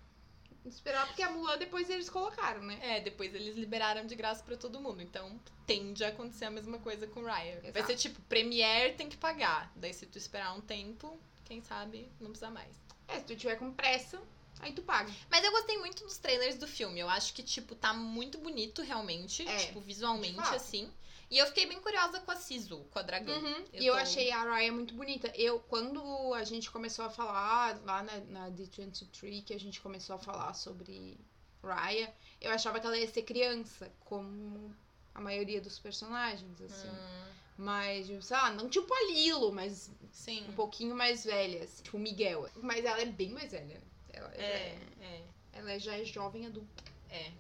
Vou 0.62 0.72
esperar 0.72 1.08
porque 1.08 1.22
a 1.22 1.32
Mulan 1.32 1.58
depois 1.58 1.90
eles 1.90 2.10
colocaram, 2.10 2.62
né? 2.64 2.78
É, 2.82 3.00
depois 3.00 3.34
eles 3.34 3.56
liberaram 3.56 4.06
de 4.06 4.16
graça 4.16 4.44
pra 4.44 4.58
todo 4.58 4.82
mundo. 4.82 5.02
Então 5.02 5.40
tende 5.66 6.04
a 6.04 6.10
acontecer 6.10 6.46
a 6.46 6.52
mesma 6.52 6.78
coisa 6.80 7.08
com 7.08 7.24
Raya. 7.24 7.62
Vai 7.62 7.70
Exato. 7.70 7.88
ser 7.88 7.96
tipo, 7.96 8.22
Premiere 8.24 8.94
tem 8.94 9.08
que 9.08 9.16
pagar. 9.18 9.72
Daí 9.76 9.94
se 9.94 10.06
tu 10.06 10.18
esperar 10.18 10.54
um 10.54 10.62
tempo, 10.62 11.18
quem 11.46 11.62
sabe 11.62 12.10
não 12.20 12.30
precisa 12.32 12.52
mais. 12.52 12.76
É, 13.08 13.20
se 13.20 13.26
tu 13.26 13.36
tiver 13.36 13.56
com 13.56 13.72
pressa, 13.72 14.22
aí 14.60 14.74
tu 14.74 14.82
paga. 14.82 15.12
Mas 15.30 15.44
eu 15.46 15.52
gostei 15.52 15.78
muito 15.78 16.04
dos 16.04 16.18
trailers 16.18 16.58
do 16.58 16.68
filme. 16.68 17.00
Eu 17.00 17.08
acho 17.08 17.34
que, 17.34 17.44
tipo, 17.44 17.76
tá 17.76 17.94
muito 17.94 18.38
bonito 18.40 18.82
realmente. 18.82 19.48
É, 19.48 19.58
tipo, 19.68 19.80
visualmente, 19.80 20.40
assim. 20.56 20.92
E 21.30 21.38
eu 21.40 21.46
fiquei 21.48 21.66
bem 21.66 21.80
curiosa 21.80 22.20
com 22.20 22.32
a 22.32 22.36
Sisu, 22.36 22.80
com 22.92 23.00
a 23.00 23.02
dragão. 23.02 23.36
Uhum. 23.36 23.66
Eu 23.74 23.82
E 23.82 23.86
eu 23.88 23.94
tô- 23.96 24.00
achei 24.00 24.32
a 24.32 24.44
Raya 24.44 24.72
muito 24.72 24.94
bonita. 24.94 25.32
Eu, 25.36 25.60
quando 25.60 26.34
a 26.34 26.44
gente 26.44 26.70
começou 26.70 27.06
a 27.06 27.10
falar 27.10 27.80
lá 27.84 28.04
na, 28.04 28.18
na 28.20 28.50
D23, 28.52 29.44
que 29.44 29.54
a 29.54 29.60
gente 29.60 29.82
começou 29.82 30.16
a 30.16 30.20
falar 30.20 30.54
sobre 30.54 31.18
Raya, 31.64 32.14
eu 32.40 32.52
achava 32.52 32.80
que 32.80 32.86
ela 32.86 32.98
ia 32.98 33.08
ser 33.08 33.24
criança, 33.24 33.92
como 34.02 34.76
a 35.16 35.22
maioria 35.22 35.60
dos 35.60 35.80
personagens, 35.80 36.62
assim. 36.62 36.88
Hum, 36.90 37.32
Mas, 37.58 38.08
sei 38.08 38.36
lá, 38.38 38.52
não 38.52 38.70
tipo 38.70 38.94
a 38.94 39.12
Lilo, 39.12 39.52
mas 39.52 39.90
sim. 40.12 40.46
um 40.50 40.54
pouquinho 40.54 40.96
mais 40.96 41.24
velha, 41.24 41.64
assim, 41.64 41.84
tipo 41.84 41.98
o 41.98 42.00
Miguel. 42.00 42.50
Mas 42.58 42.84
ela 42.84 43.02
é 43.02 43.06
bem 43.06 43.30
mais 43.30 43.52
velha. 43.52 43.66
né? 43.76 43.82
Ela, 44.12 44.32
É, 44.36 44.42
é, 44.42 44.78
é, 45.02 45.22
ela 45.54 45.80
já 45.80 45.98
é 45.98 46.04
jovem 46.04 46.46
adulta. 46.46 46.84
é. 47.10 47.32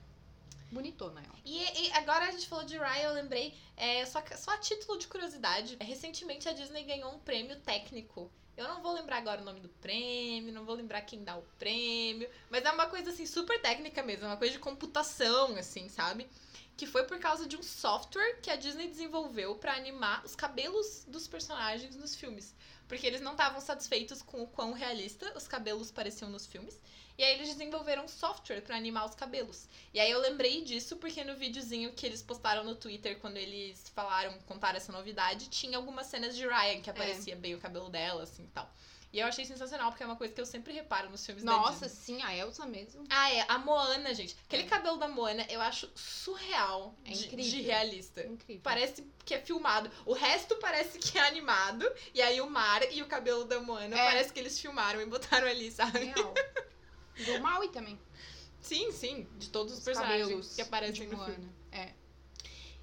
Bonitona 0.71 1.21
ela. 1.21 1.35
E, 1.45 1.63
e 1.87 1.91
agora 1.93 2.25
a 2.27 2.31
gente 2.31 2.47
falou 2.47 2.65
de 2.65 2.75
Raya, 2.75 3.05
eu 3.05 3.13
lembrei, 3.13 3.53
é, 3.77 4.03
só, 4.05 4.21
só 4.35 4.51
a 4.51 4.57
título 4.57 4.97
de 4.97 5.07
curiosidade, 5.07 5.77
recentemente 5.79 6.49
a 6.49 6.53
Disney 6.53 6.83
ganhou 6.83 7.13
um 7.13 7.19
prêmio 7.19 7.55
técnico. 7.61 8.29
Eu 8.57 8.67
não 8.67 8.81
vou 8.81 8.93
lembrar 8.93 9.17
agora 9.17 9.41
o 9.41 9.45
nome 9.45 9.59
do 9.59 9.69
prêmio, 9.69 10.51
não 10.51 10.65
vou 10.65 10.75
lembrar 10.75 11.01
quem 11.01 11.23
dá 11.23 11.37
o 11.37 11.43
prêmio, 11.59 12.27
mas 12.49 12.65
é 12.65 12.71
uma 12.71 12.87
coisa 12.87 13.11
assim 13.11 13.25
super 13.25 13.61
técnica 13.61 14.01
mesmo, 14.01 14.25
é 14.25 14.29
uma 14.29 14.37
coisa 14.37 14.53
de 14.53 14.59
computação, 14.59 15.55
assim, 15.55 15.87
sabe? 15.87 16.27
Que 16.77 16.85
foi 16.85 17.05
por 17.05 17.19
causa 17.19 17.47
de 17.47 17.55
um 17.55 17.63
software 17.63 18.39
que 18.41 18.49
a 18.49 18.55
Disney 18.55 18.87
desenvolveu 18.87 19.55
pra 19.55 19.75
animar 19.75 20.23
os 20.25 20.35
cabelos 20.35 21.05
dos 21.07 21.27
personagens 21.27 21.95
nos 21.95 22.15
filmes. 22.15 22.53
Porque 22.87 23.07
eles 23.07 23.21
não 23.21 23.31
estavam 23.31 23.61
satisfeitos 23.61 24.21
com 24.21 24.43
o 24.43 24.47
quão 24.47 24.73
realista 24.73 25.31
os 25.35 25.47
cabelos 25.47 25.89
pareciam 25.91 26.29
nos 26.29 26.45
filmes. 26.45 26.79
E 27.17 27.23
aí 27.23 27.35
eles 27.35 27.47
desenvolveram 27.47 28.03
um 28.03 28.07
software 28.09 28.61
pra 28.61 28.75
animar 28.75 29.05
os 29.05 29.15
cabelos. 29.15 29.69
E 29.93 29.99
aí 29.99 30.11
eu 30.11 30.19
lembrei 30.19 30.63
disso 30.63 30.97
porque 30.97 31.23
no 31.23 31.35
videozinho 31.35 31.93
que 31.93 32.05
eles 32.05 32.21
postaram 32.21 32.63
no 32.63 32.75
Twitter 32.75 33.17
quando 33.19 33.37
eles 33.37 33.89
falaram, 33.95 34.37
contaram 34.39 34.75
essa 34.75 34.91
novidade, 34.91 35.49
tinha 35.49 35.77
algumas 35.77 36.07
cenas 36.07 36.35
de 36.35 36.45
Ryan 36.45 36.81
que 36.81 36.89
aparecia 36.89 37.35
bem 37.37 37.55
o 37.55 37.59
cabelo 37.59 37.89
dela, 37.89 38.23
assim 38.23 38.43
e 38.43 38.47
tal. 38.47 38.69
E 39.15 39.19
eu 39.21 39.27
achei 39.27 39.45
sensacional, 39.45 39.91
porque 39.91 40.03
é 40.03 40.05
uma 40.05 40.17
coisa 40.17 40.33
que 40.33 40.41
eu 40.41 40.45
sempre 40.45 40.73
reparo 40.73 41.09
nos 41.09 41.25
filmes 41.25 41.41
da 41.41 41.53
Nossa, 41.53 41.87
Disney. 41.87 42.17
sim, 42.17 42.21
a 42.21 42.35
Elsa 42.35 42.65
mesmo. 42.65 43.05
Ah, 43.09 43.31
é, 43.33 43.45
a 43.47 43.57
Moana, 43.57 44.13
gente. 44.13 44.35
Aquele 44.45 44.63
É. 44.63 44.65
cabelo 44.67 44.97
da 44.97 45.07
Moana 45.07 45.45
eu 45.49 45.61
acho 45.61 45.89
surreal 45.95 46.93
É 47.05 47.11
de, 47.11 47.27
incrível. 47.27 47.49
de 47.51 47.61
realista. 47.61 48.21
Incrível. 48.27 48.61
Parece 48.61 49.07
que 49.23 49.33
é 49.33 49.39
filmado. 49.39 49.89
O 50.05 50.11
resto 50.11 50.57
parece 50.57 50.99
que 50.99 51.17
é 51.17 51.25
animado. 51.27 51.89
E 52.13 52.21
aí 52.21 52.41
o 52.41 52.49
mar 52.49 52.81
e 52.91 53.01
o 53.01 53.05
cabelo 53.07 53.45
da 53.45 53.61
Moana 53.61 53.97
É. 53.97 54.03
parece 54.05 54.33
que 54.33 54.39
eles 54.41 54.59
filmaram 54.59 54.99
e 55.01 55.05
botaram 55.05 55.47
ali, 55.47 55.71
sabe? 55.71 55.97
Real. 56.07 56.33
Do 57.25 57.39
Maui 57.41 57.69
também. 57.69 57.97
Sim, 58.59 58.91
sim. 58.91 59.25
De 59.37 59.49
todos 59.49 59.71
os, 59.71 59.79
Os 59.79 59.85
personagens 59.85 60.55
que 60.55 60.61
aparecem 60.61 61.07
no 61.07 61.17
filme. 61.23 61.37
Moana. 61.37 61.53
É. 61.71 61.93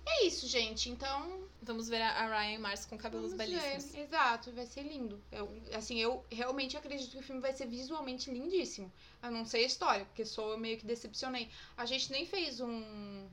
É 0.06 0.24
isso, 0.24 0.46
gente. 0.48 0.88
Então, 0.88 1.46
Vamos 1.64 1.88
ver 1.88 2.02
a 2.02 2.10
a 2.24 2.40
Ryan 2.42 2.58
Mars 2.58 2.84
com 2.84 2.98
cabelos 2.98 3.32
vamos 3.32 3.38
belíssimos. 3.46 3.92
ver. 3.92 4.00
Exato, 4.02 4.50
vai 4.52 4.66
ser 4.66 4.82
lindo. 4.82 5.22
Eu, 5.30 5.48
assim, 5.74 5.98
eu 6.00 6.24
realmente 6.30 6.76
acredito 6.76 7.12
que 7.12 7.18
o 7.18 7.22
filme 7.22 7.40
vai 7.40 7.52
ser 7.52 7.66
visualmente 7.68 8.30
lindíssimo. 8.30 8.92
A 9.22 9.30
não 9.30 9.44
ser 9.44 9.58
a 9.58 9.62
história, 9.62 10.04
porque 10.04 10.24
sou 10.24 10.50
eu 10.50 10.58
meio 10.58 10.76
que 10.76 10.84
decepcionei. 10.84 11.48
A 11.76 11.86
gente 11.86 12.10
nem 12.10 12.26
fez 12.26 12.60
um, 12.60 13.28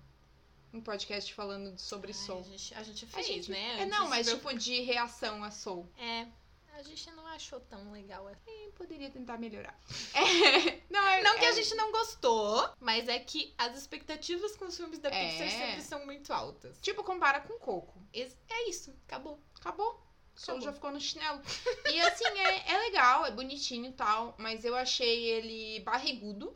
um 0.72 0.80
podcast 0.80 1.34
falando 1.34 1.76
sobre 1.80 2.12
Ai, 2.12 2.14
Soul. 2.14 2.40
a, 2.42 2.44
gente, 2.44 2.74
a 2.76 2.84
gente 2.84 3.06
A 3.06 3.08
fez, 3.08 3.26
gente- 3.28 3.52
né? 3.52 3.82
É, 3.82 3.86
não, 3.88 4.08
mas 4.08 4.28
tipo 4.30 4.54
de 4.54 4.80
reação 4.82 5.44
a 5.44 5.50
Soul. 5.50 5.88
É, 5.98 6.28
a 6.80 6.84
gente 6.84 7.12
não 7.12 7.28
achou 7.28 7.60
tão 7.60 7.92
legal 7.92 8.28
assim. 8.28 8.72
Poderia 8.76 9.10
tentar 9.10 9.38
melhorar. 9.38 9.78
É, 10.14 10.82
não, 10.90 11.06
é, 11.08 11.22
Não 11.22 11.38
que 11.38 11.46
é- 11.46 11.50
a 11.50 11.52
gente 11.52 11.76
não 11.76 11.92
gostou, 11.92 12.70
mas 12.80 13.08
é 13.08 13.20
que 13.20 13.54
as 13.58 13.78
expectativas 13.78 14.56
com 14.56 14.66
os 14.66 14.78
filmes 14.78 15.00
da 15.00 15.10
É. 15.10 15.32
Pixar 15.32 15.50
sempre 15.50 15.82
são 15.82 16.06
muito 16.06 16.32
altas. 16.32 16.80
Tipo, 16.82 17.04
compara 17.04 17.42
com 17.42 17.60
Coco. 17.60 18.02
É 18.14 18.70
isso, 18.70 18.96
acabou. 19.08 19.40
Acabou. 19.60 20.02
Acabou. 20.42 20.62
já 20.62 20.72
ficou 20.72 20.90
no 20.92 21.02
chinelo. 21.02 21.42
E 21.92 22.00
assim, 22.00 22.24
é, 22.26 22.72
é 22.74 22.78
legal, 22.78 23.26
é 23.26 23.32
bonitinho 23.32 23.90
e 23.90 23.94
tal, 23.94 24.36
mas 24.38 24.64
eu 24.64 24.74
achei 24.74 25.26
ele 25.26 25.82
barrigudo 25.82 26.56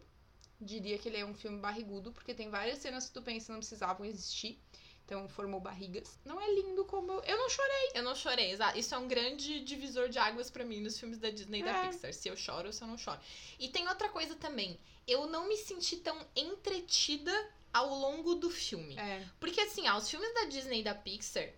diria 0.64 0.98
que 0.98 1.10
ele 1.10 1.18
é 1.18 1.26
um 1.26 1.34
filme 1.34 1.60
barrigudo, 1.60 2.12
porque 2.12 2.34
tem 2.34 2.50
várias 2.50 2.80
cenas 2.80 3.08
que 3.08 3.14
tu 3.14 3.22
pensa 3.22 3.48
que 3.48 3.52
não 3.52 3.60
precisavam 3.60 4.06
existir. 4.06 4.60
Então 5.06 5.28
formou 5.28 5.60
barrigas. 5.60 6.18
Não 6.24 6.40
é 6.40 6.50
lindo 6.54 6.86
como. 6.86 7.12
Eu, 7.12 7.22
eu 7.24 7.38
não 7.38 7.50
chorei. 7.50 7.92
Eu 7.94 8.04
não 8.04 8.16
chorei, 8.16 8.52
exato. 8.52 8.78
Isso 8.78 8.96
é 8.96 8.98
um 8.98 9.08
grande 9.08 9.60
divisor 9.62 10.08
de 10.10 10.18
águas 10.18 10.50
pra 10.50 10.64
mim 10.64 10.80
nos 10.82 10.98
filmes 10.98 11.18
da 11.18 11.30
Disney 11.30 11.60
e 11.60 11.64
da 11.64 11.72
É. 11.72 11.88
Pixar. 11.90 12.14
Se 12.14 12.30
eu 12.30 12.38
choro 12.38 12.68
ou 12.68 12.74
se 12.74 12.82
eu 12.82 12.88
não 12.88 12.98
choro. 12.98 13.20
E 13.60 13.68
tem 13.70 13.88
outra 13.88 14.10
coisa 14.10 14.36
também. 14.36 14.80
Eu 15.06 15.28
não 15.28 15.48
me 15.48 15.58
senti 15.58 15.98
tão 15.98 16.18
entretida 16.36 17.32
ao 17.74 17.90
longo 17.90 18.36
do 18.36 18.50
filme. 18.50 18.98
É. 18.98 19.28
Porque 19.40 19.60
assim, 19.60 19.88
ó, 19.90 19.98
os 19.98 20.10
filmes 20.10 20.34
da 20.34 20.46
Disney 20.46 20.80
e 20.80 20.84
da 20.84 20.96
Pixar, 20.96 21.50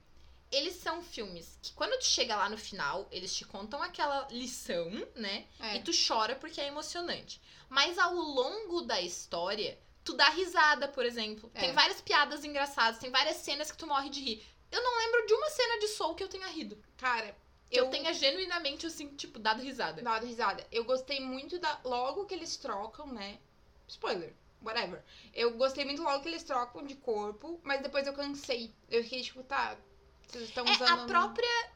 eles 0.52 0.76
são 0.76 1.02
filmes 1.04 1.60
que 1.62 1.74
quando 1.74 1.98
tu 2.00 2.06
chega 2.06 2.36
lá 2.36 2.50
no 2.50 2.58
final, 2.58 3.08
eles 3.12 3.36
te 3.36 3.46
contam 3.46 3.82
aquela 3.84 4.28
lição, 4.32 4.90
né? 5.14 5.46
É. 5.60 5.76
E 5.76 5.84
tu 5.84 5.92
chora 6.08 6.36
porque 6.36 6.62
é 6.62 6.68
emocionante. 6.68 7.40
Mas 7.70 7.98
ao 7.98 8.14
longo 8.14 8.82
da 8.82 9.02
história, 9.02 9.78
tu 10.06 10.14
dá 10.14 10.30
risada, 10.30 10.88
por 10.88 11.06
exemplo. 11.06 11.52
É. 11.54 11.60
Tem 11.60 11.74
várias 11.74 12.00
piadas 12.00 12.46
engraçadas, 12.46 13.00
tem 13.00 13.10
várias 13.12 13.38
cenas 13.38 13.70
que 13.72 13.78
tu 13.78 13.86
morre 13.88 14.10
de 14.10 14.22
rir. 14.22 14.46
Eu 14.72 14.82
não 14.82 14.98
lembro 15.00 15.26
de 15.28 15.34
uma 15.34 15.50
cena 15.50 15.80
de 15.80 15.88
Soul 15.90 16.16
que 16.16 16.24
eu 16.24 16.30
tenha 16.30 16.48
rido. 16.48 16.82
Cara, 16.98 17.36
Que 17.70 17.80
eu, 17.80 17.90
tenha 17.90 18.14
genuinamente, 18.14 18.86
assim, 18.86 19.08
tipo, 19.16 19.40
dado 19.40 19.62
risada. 19.62 20.02
dado 20.02 20.26
risada. 20.26 20.66
Eu 20.72 20.86
gostei 20.86 21.20
muito 21.20 21.58
da. 21.60 21.80
Logo 21.84 22.26
que 22.26 22.34
eles 22.34 22.56
trocam, 22.56 23.08
né? 23.08 23.40
Spoiler. 23.88 24.34
Whatever. 24.62 25.04
Eu 25.34 25.52
gostei 25.58 25.86
muito 25.86 26.02
logo 26.02 26.22
que 26.24 26.30
eles 26.30 26.44
trocam 26.44 26.84
de 26.86 26.96
corpo, 26.96 27.60
mas 27.64 27.82
depois 27.82 28.08
eu 28.08 28.14
cansei. 28.14 28.74
Eu 28.90 29.04
fiquei 29.04 29.22
tipo, 29.22 29.44
tá. 29.44 29.78
Vocês 30.28 30.46
estão 30.46 30.66
É, 30.66 30.72
usando. 30.72 31.02
a 31.02 31.06
própria. 31.06 31.72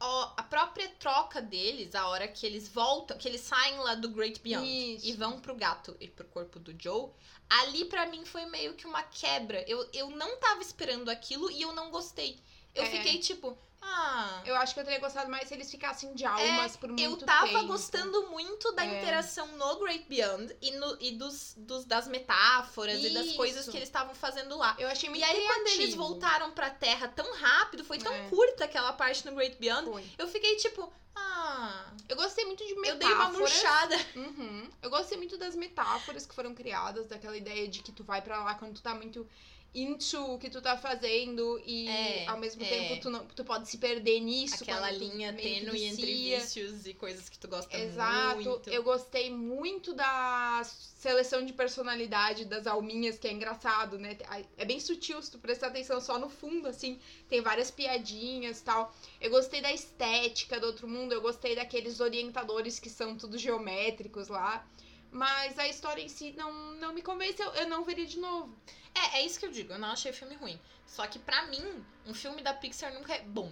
Ó, 0.00 0.32
a 0.36 0.42
própria 0.42 0.88
troca 0.98 1.40
deles, 1.40 1.94
a 1.94 2.08
hora 2.08 2.28
que 2.28 2.44
eles 2.46 2.68
voltam, 2.68 3.16
que 3.16 3.28
eles 3.28 3.40
saem 3.40 3.78
lá 3.78 3.94
do 3.94 4.08
Great 4.10 4.40
Beyond 4.40 4.66
Isso. 4.96 5.06
e 5.06 5.12
vão 5.12 5.40
pro 5.40 5.54
gato 5.54 5.96
e 6.00 6.08
pro 6.08 6.24
corpo 6.26 6.58
do 6.58 6.74
Joe, 6.80 7.10
ali 7.48 7.84
pra 7.86 8.06
mim 8.06 8.24
foi 8.24 8.44
meio 8.46 8.74
que 8.74 8.86
uma 8.86 9.02
quebra. 9.02 9.62
Eu, 9.68 9.88
eu 9.92 10.10
não 10.10 10.36
tava 10.38 10.60
esperando 10.62 11.08
aquilo 11.10 11.50
e 11.50 11.62
eu 11.62 11.72
não 11.72 11.90
gostei. 11.90 12.38
Eu 12.74 12.82
É. 12.84 12.90
fiquei 12.90 13.18
tipo, 13.18 13.56
ah. 13.86 14.42
Eu 14.44 14.56
acho 14.56 14.72
que 14.74 14.80
eu 14.80 14.84
teria 14.84 14.98
gostado 15.00 15.30
mais 15.30 15.46
se 15.48 15.54
eles 15.54 15.70
ficassem 15.70 16.14
de 16.14 16.24
almas 16.24 16.76
por 16.76 16.88
muito 16.88 17.02
É, 17.02 17.06
Eu 17.06 17.10
tempo. 17.16 17.26
tava 17.26 17.62
gostando 17.64 18.28
muito 18.28 18.72
da 18.72 18.84
É. 18.84 18.98
interação 19.00 19.46
no 19.56 19.76
Great 19.80 20.06
Beyond 20.08 20.56
e, 20.60 20.70
no, 20.72 20.96
e 21.00 21.12
dos, 21.12 21.54
dos- 21.56 21.84
das 21.84 22.06
metáforas 22.08 23.02
e 23.02 23.10
das 23.10 23.26
Isso. 23.26 23.36
coisas 23.36 23.68
que 23.68 23.76
eles 23.76 23.88
estavam 23.88 24.14
fazendo 24.14 24.56
lá. 24.56 24.74
Eu 24.78 24.88
achei 24.88 25.08
muito 25.08 25.20
E 25.20 25.24
aí, 25.24 25.46
quando 25.46 25.68
eles 25.68 25.94
voltaram 25.94 26.50
pra 26.52 26.70
Terra 26.70 27.08
tão 27.08 27.32
rápido, 27.34 27.84
foi 27.84 27.98
tão 27.98 28.12
É. 28.12 28.28
curta 28.28 28.64
aquela 28.64 28.92
parte 28.92 29.24
no 29.26 29.34
Great 29.34 29.56
Beyond, 29.58 29.84
Foi. 29.90 30.04
eu 30.18 30.26
fiquei 30.28 30.56
tipo, 30.56 30.92
ah. 31.14 31.92
Eu 32.08 32.16
gostei 32.16 32.44
muito 32.44 32.64
de 32.66 32.74
metáforas. 32.74 32.92
Eu 32.92 32.98
dei 32.98 33.14
uma 33.14 33.30
murchada. 33.32 33.96
Uhum. 34.16 34.68
Eu 34.82 34.90
gostei 34.90 35.16
muito 35.16 35.38
das 35.38 35.54
metáforas 35.54 36.26
que 36.26 36.34
foram 36.34 36.54
criadas, 36.54 37.06
daquela 37.06 37.36
ideia 37.36 37.66
de 37.68 37.82
que 37.82 37.92
tu 37.92 38.02
vai 38.04 38.20
pra 38.20 38.42
lá 38.44 38.54
quando 38.56 38.74
tu 38.74 38.82
tá 38.82 38.94
muito 38.94 39.26
into 39.74 40.34
o 40.34 40.38
que 40.38 40.48
tu 40.48 40.62
tá 40.62 40.76
fazendo 40.76 41.60
e 41.66 41.88
É, 41.88 42.26
ao 42.28 42.38
mesmo 42.38 42.62
é. 42.62 42.68
tempo 42.68 43.00
tu, 43.00 43.10
não, 43.10 43.26
tu 43.26 43.44
pode 43.44 43.68
se 43.68 43.78
perder 43.78 44.20
nisso. 44.20 44.62
Aquela 44.62 44.90
linha 44.90 45.32
tênue 45.32 45.84
entre 45.84 46.06
vícios 46.06 46.86
e 46.86 46.94
coisas 46.94 47.28
que 47.28 47.38
tu 47.38 47.48
gosta 47.48 47.76
Exato. 47.76 48.42
muito. 48.42 48.70
Eu 48.70 48.82
gostei 48.82 49.30
muito 49.30 49.92
da 49.92 50.62
seleção 50.64 51.44
de 51.44 51.52
personalidade 51.52 52.44
das 52.44 52.66
alminhas, 52.66 53.18
que 53.18 53.26
é 53.26 53.32
engraçado, 53.32 53.98
né? 53.98 54.16
É 54.56 54.64
bem 54.64 54.78
sutil 54.78 55.20
se 55.20 55.30
tu 55.30 55.38
prestar 55.38 55.66
atenção 55.66 56.00
só 56.00 56.18
no 56.18 56.30
fundo, 56.30 56.68
assim. 56.68 56.98
Tem 57.28 57.40
várias 57.40 57.70
piadinhas 57.70 58.60
e 58.60 58.64
tal. 58.64 58.94
Eu 59.20 59.30
gostei 59.30 59.60
da 59.60 59.72
estética 59.72 60.60
do 60.60 60.66
outro 60.66 60.86
mundo. 60.86 61.12
Eu 61.12 61.20
gostei 61.20 61.54
daqueles 61.56 62.00
orientadores 62.00 62.78
que 62.78 62.88
são 62.88 63.16
tudo 63.16 63.36
geométricos 63.36 64.28
lá. 64.28 64.66
Mas 65.14 65.56
a 65.60 65.68
história 65.68 66.02
em 66.02 66.08
si 66.08 66.32
não, 66.36 66.52
não 66.74 66.92
me 66.92 67.00
convenceu. 67.00 67.48
Eu 67.54 67.68
não 67.68 67.84
veria 67.84 68.04
de 68.04 68.18
novo. 68.18 68.52
É, 68.92 69.18
é 69.18 69.22
isso 69.24 69.38
que 69.38 69.46
eu 69.46 69.50
digo. 69.52 69.72
Eu 69.72 69.78
não 69.78 69.90
achei 69.92 70.10
o 70.10 70.14
filme 70.14 70.34
ruim. 70.34 70.58
Só 70.86 71.06
que 71.06 71.20
pra 71.20 71.46
mim, 71.46 71.84
um 72.04 72.12
filme 72.12 72.42
da 72.42 72.52
Pixar 72.52 72.92
nunca 72.92 73.14
é 73.14 73.20
bom. 73.22 73.46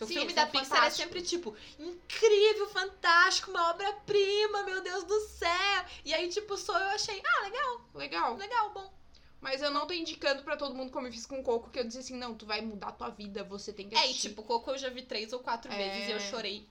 O 0.00 0.06
Sim, 0.06 0.14
filme 0.14 0.22
eles 0.28 0.34
da 0.36 0.42
são 0.42 0.50
Pixar 0.52 0.68
fantásticos. 0.68 1.00
é 1.00 1.04
sempre 1.04 1.22
tipo, 1.22 1.56
incrível, 1.78 2.68
fantástico, 2.68 3.50
uma 3.50 3.70
obra-prima, 3.70 4.62
meu 4.62 4.80
Deus 4.80 5.02
do 5.04 5.20
céu. 5.26 5.84
E 6.04 6.14
aí, 6.14 6.28
tipo, 6.28 6.56
sou 6.56 6.76
eu 6.76 6.88
achei, 6.90 7.20
ah, 7.24 7.42
legal, 7.42 7.80
Legal. 7.94 8.36
legal, 8.36 8.70
bom. 8.72 8.92
Mas 9.40 9.60
eu 9.60 9.72
não 9.72 9.86
tô 9.88 9.92
indicando 9.94 10.44
pra 10.44 10.56
todo 10.56 10.74
mundo 10.74 10.92
como 10.92 11.08
eu 11.08 11.12
fiz 11.12 11.26
com 11.26 11.40
o 11.40 11.42
Coco, 11.42 11.68
que 11.70 11.80
eu 11.80 11.84
disse 11.84 11.98
assim, 11.98 12.16
não, 12.16 12.32
tu 12.34 12.46
vai 12.46 12.60
mudar 12.60 12.92
tua 12.92 13.08
vida, 13.10 13.42
você 13.42 13.72
tem 13.72 13.88
que 13.88 13.94
É, 13.96 13.98
e 13.98 14.10
assistir. 14.10 14.28
tipo, 14.28 14.44
Coco 14.44 14.70
eu 14.70 14.78
já 14.78 14.88
vi 14.88 15.02
três 15.02 15.32
ou 15.32 15.40
quatro 15.40 15.70
É. 15.72 15.76
vezes 15.76 16.08
e 16.08 16.12
eu 16.12 16.20
chorei. 16.20 16.68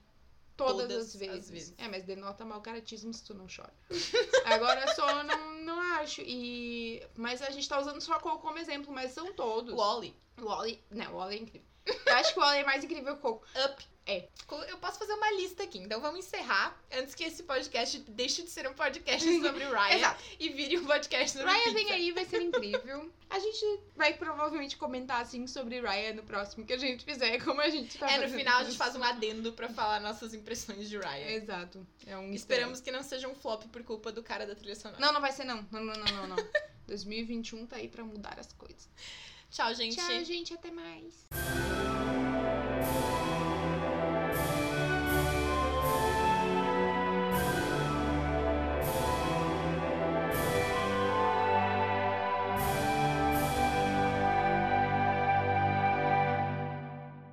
Todas, 0.56 0.88
Todas 0.88 1.06
as, 1.06 1.16
vezes. 1.16 1.38
as 1.38 1.50
vezes. 1.50 1.74
É, 1.78 1.88
mas 1.88 2.04
denota 2.04 2.44
mau 2.44 2.60
caratismo 2.60 3.12
se 3.12 3.24
tu 3.24 3.34
não 3.34 3.46
chora. 3.46 3.72
Agora 4.44 4.94
só 4.94 5.24
não, 5.24 5.60
não 5.62 5.80
acho. 5.96 6.20
E... 6.22 7.02
Mas 7.16 7.42
a 7.42 7.50
gente 7.50 7.68
tá 7.68 7.80
usando 7.80 8.00
só 8.00 8.18
Coco 8.18 8.40
como 8.40 8.58
exemplo, 8.58 8.92
mas 8.92 9.12
são 9.12 9.32
todos. 9.32 9.74
Wally, 9.74 10.14
Wally. 10.38 10.84
Não, 10.90 11.12
o 11.14 11.16
Wally 11.16 11.36
é 11.36 11.38
incrível. 11.40 11.68
Eu 12.06 12.14
acho 12.14 12.32
que 12.32 12.38
o 12.38 12.42
Wally 12.42 12.60
é 12.60 12.64
mais 12.64 12.84
incrível 12.84 13.14
que 13.14 13.18
o 13.18 13.22
Coco. 13.22 13.46
Up. 13.64 13.84
É. 14.04 14.28
Eu 14.68 14.78
posso 14.78 14.98
fazer 14.98 15.12
uma 15.14 15.30
lista 15.32 15.62
aqui, 15.62 15.78
então 15.78 16.00
vamos 16.00 16.26
encerrar 16.26 16.76
antes 16.92 17.14
que 17.14 17.22
esse 17.22 17.44
podcast 17.44 17.98
deixe 18.08 18.42
de 18.42 18.50
ser 18.50 18.68
um 18.68 18.74
podcast 18.74 19.24
sobre 19.40 19.64
Ryan 19.64 20.16
e 20.40 20.48
vire 20.50 20.78
um 20.78 20.84
podcast 20.84 21.30
sobre 21.30 21.46
Raya 21.50 21.62
pizza. 21.64 21.74
vem 21.74 21.90
aí, 21.92 22.12
vai 22.12 22.24
ser 22.24 22.42
incrível. 22.42 23.10
A 23.30 23.38
gente 23.38 23.80
vai 23.96 24.12
provavelmente 24.14 24.76
comentar 24.76 25.22
assim 25.22 25.46
sobre 25.46 25.80
Raya 25.80 26.12
no 26.14 26.22
próximo 26.24 26.66
que 26.66 26.72
a 26.72 26.78
gente 26.78 27.04
fizer, 27.04 27.42
como 27.44 27.60
a 27.60 27.70
gente 27.70 27.96
tá 27.96 28.10
É, 28.10 28.18
no 28.18 28.28
final 28.28 28.56
a 28.56 28.60
gente 28.64 28.70
isso. 28.70 28.78
faz 28.78 28.96
um 28.96 29.02
adendo 29.04 29.52
pra 29.52 29.68
falar 29.68 30.00
nossas 30.00 30.34
impressões 30.34 30.88
de 30.90 30.98
Ryan. 30.98 31.28
Exato. 31.30 31.86
É 32.06 32.16
um 32.18 32.32
Esperamos 32.34 32.80
que 32.80 32.90
não 32.90 33.02
seja 33.02 33.28
um 33.28 33.34
flop 33.34 33.62
por 33.68 33.82
culpa 33.84 34.10
do 34.12 34.22
cara 34.22 34.44
da 34.46 34.54
trilha 34.54 34.74
sonora. 34.74 35.00
Não, 35.00 35.12
não 35.12 35.20
vai 35.20 35.32
ser 35.32 35.44
não. 35.44 35.66
Não, 35.70 35.82
não, 35.82 35.94
não, 35.94 36.12
não, 36.16 36.26
não. 36.26 36.36
2021 36.88 37.66
tá 37.66 37.76
aí 37.76 37.88
pra 37.88 38.04
mudar 38.04 38.38
as 38.38 38.52
coisas. 38.52 38.88
Tchau, 39.50 39.72
gente. 39.74 39.96
Tchau, 39.96 40.24
gente. 40.24 40.52
Até 40.52 40.70
mais. 40.72 41.26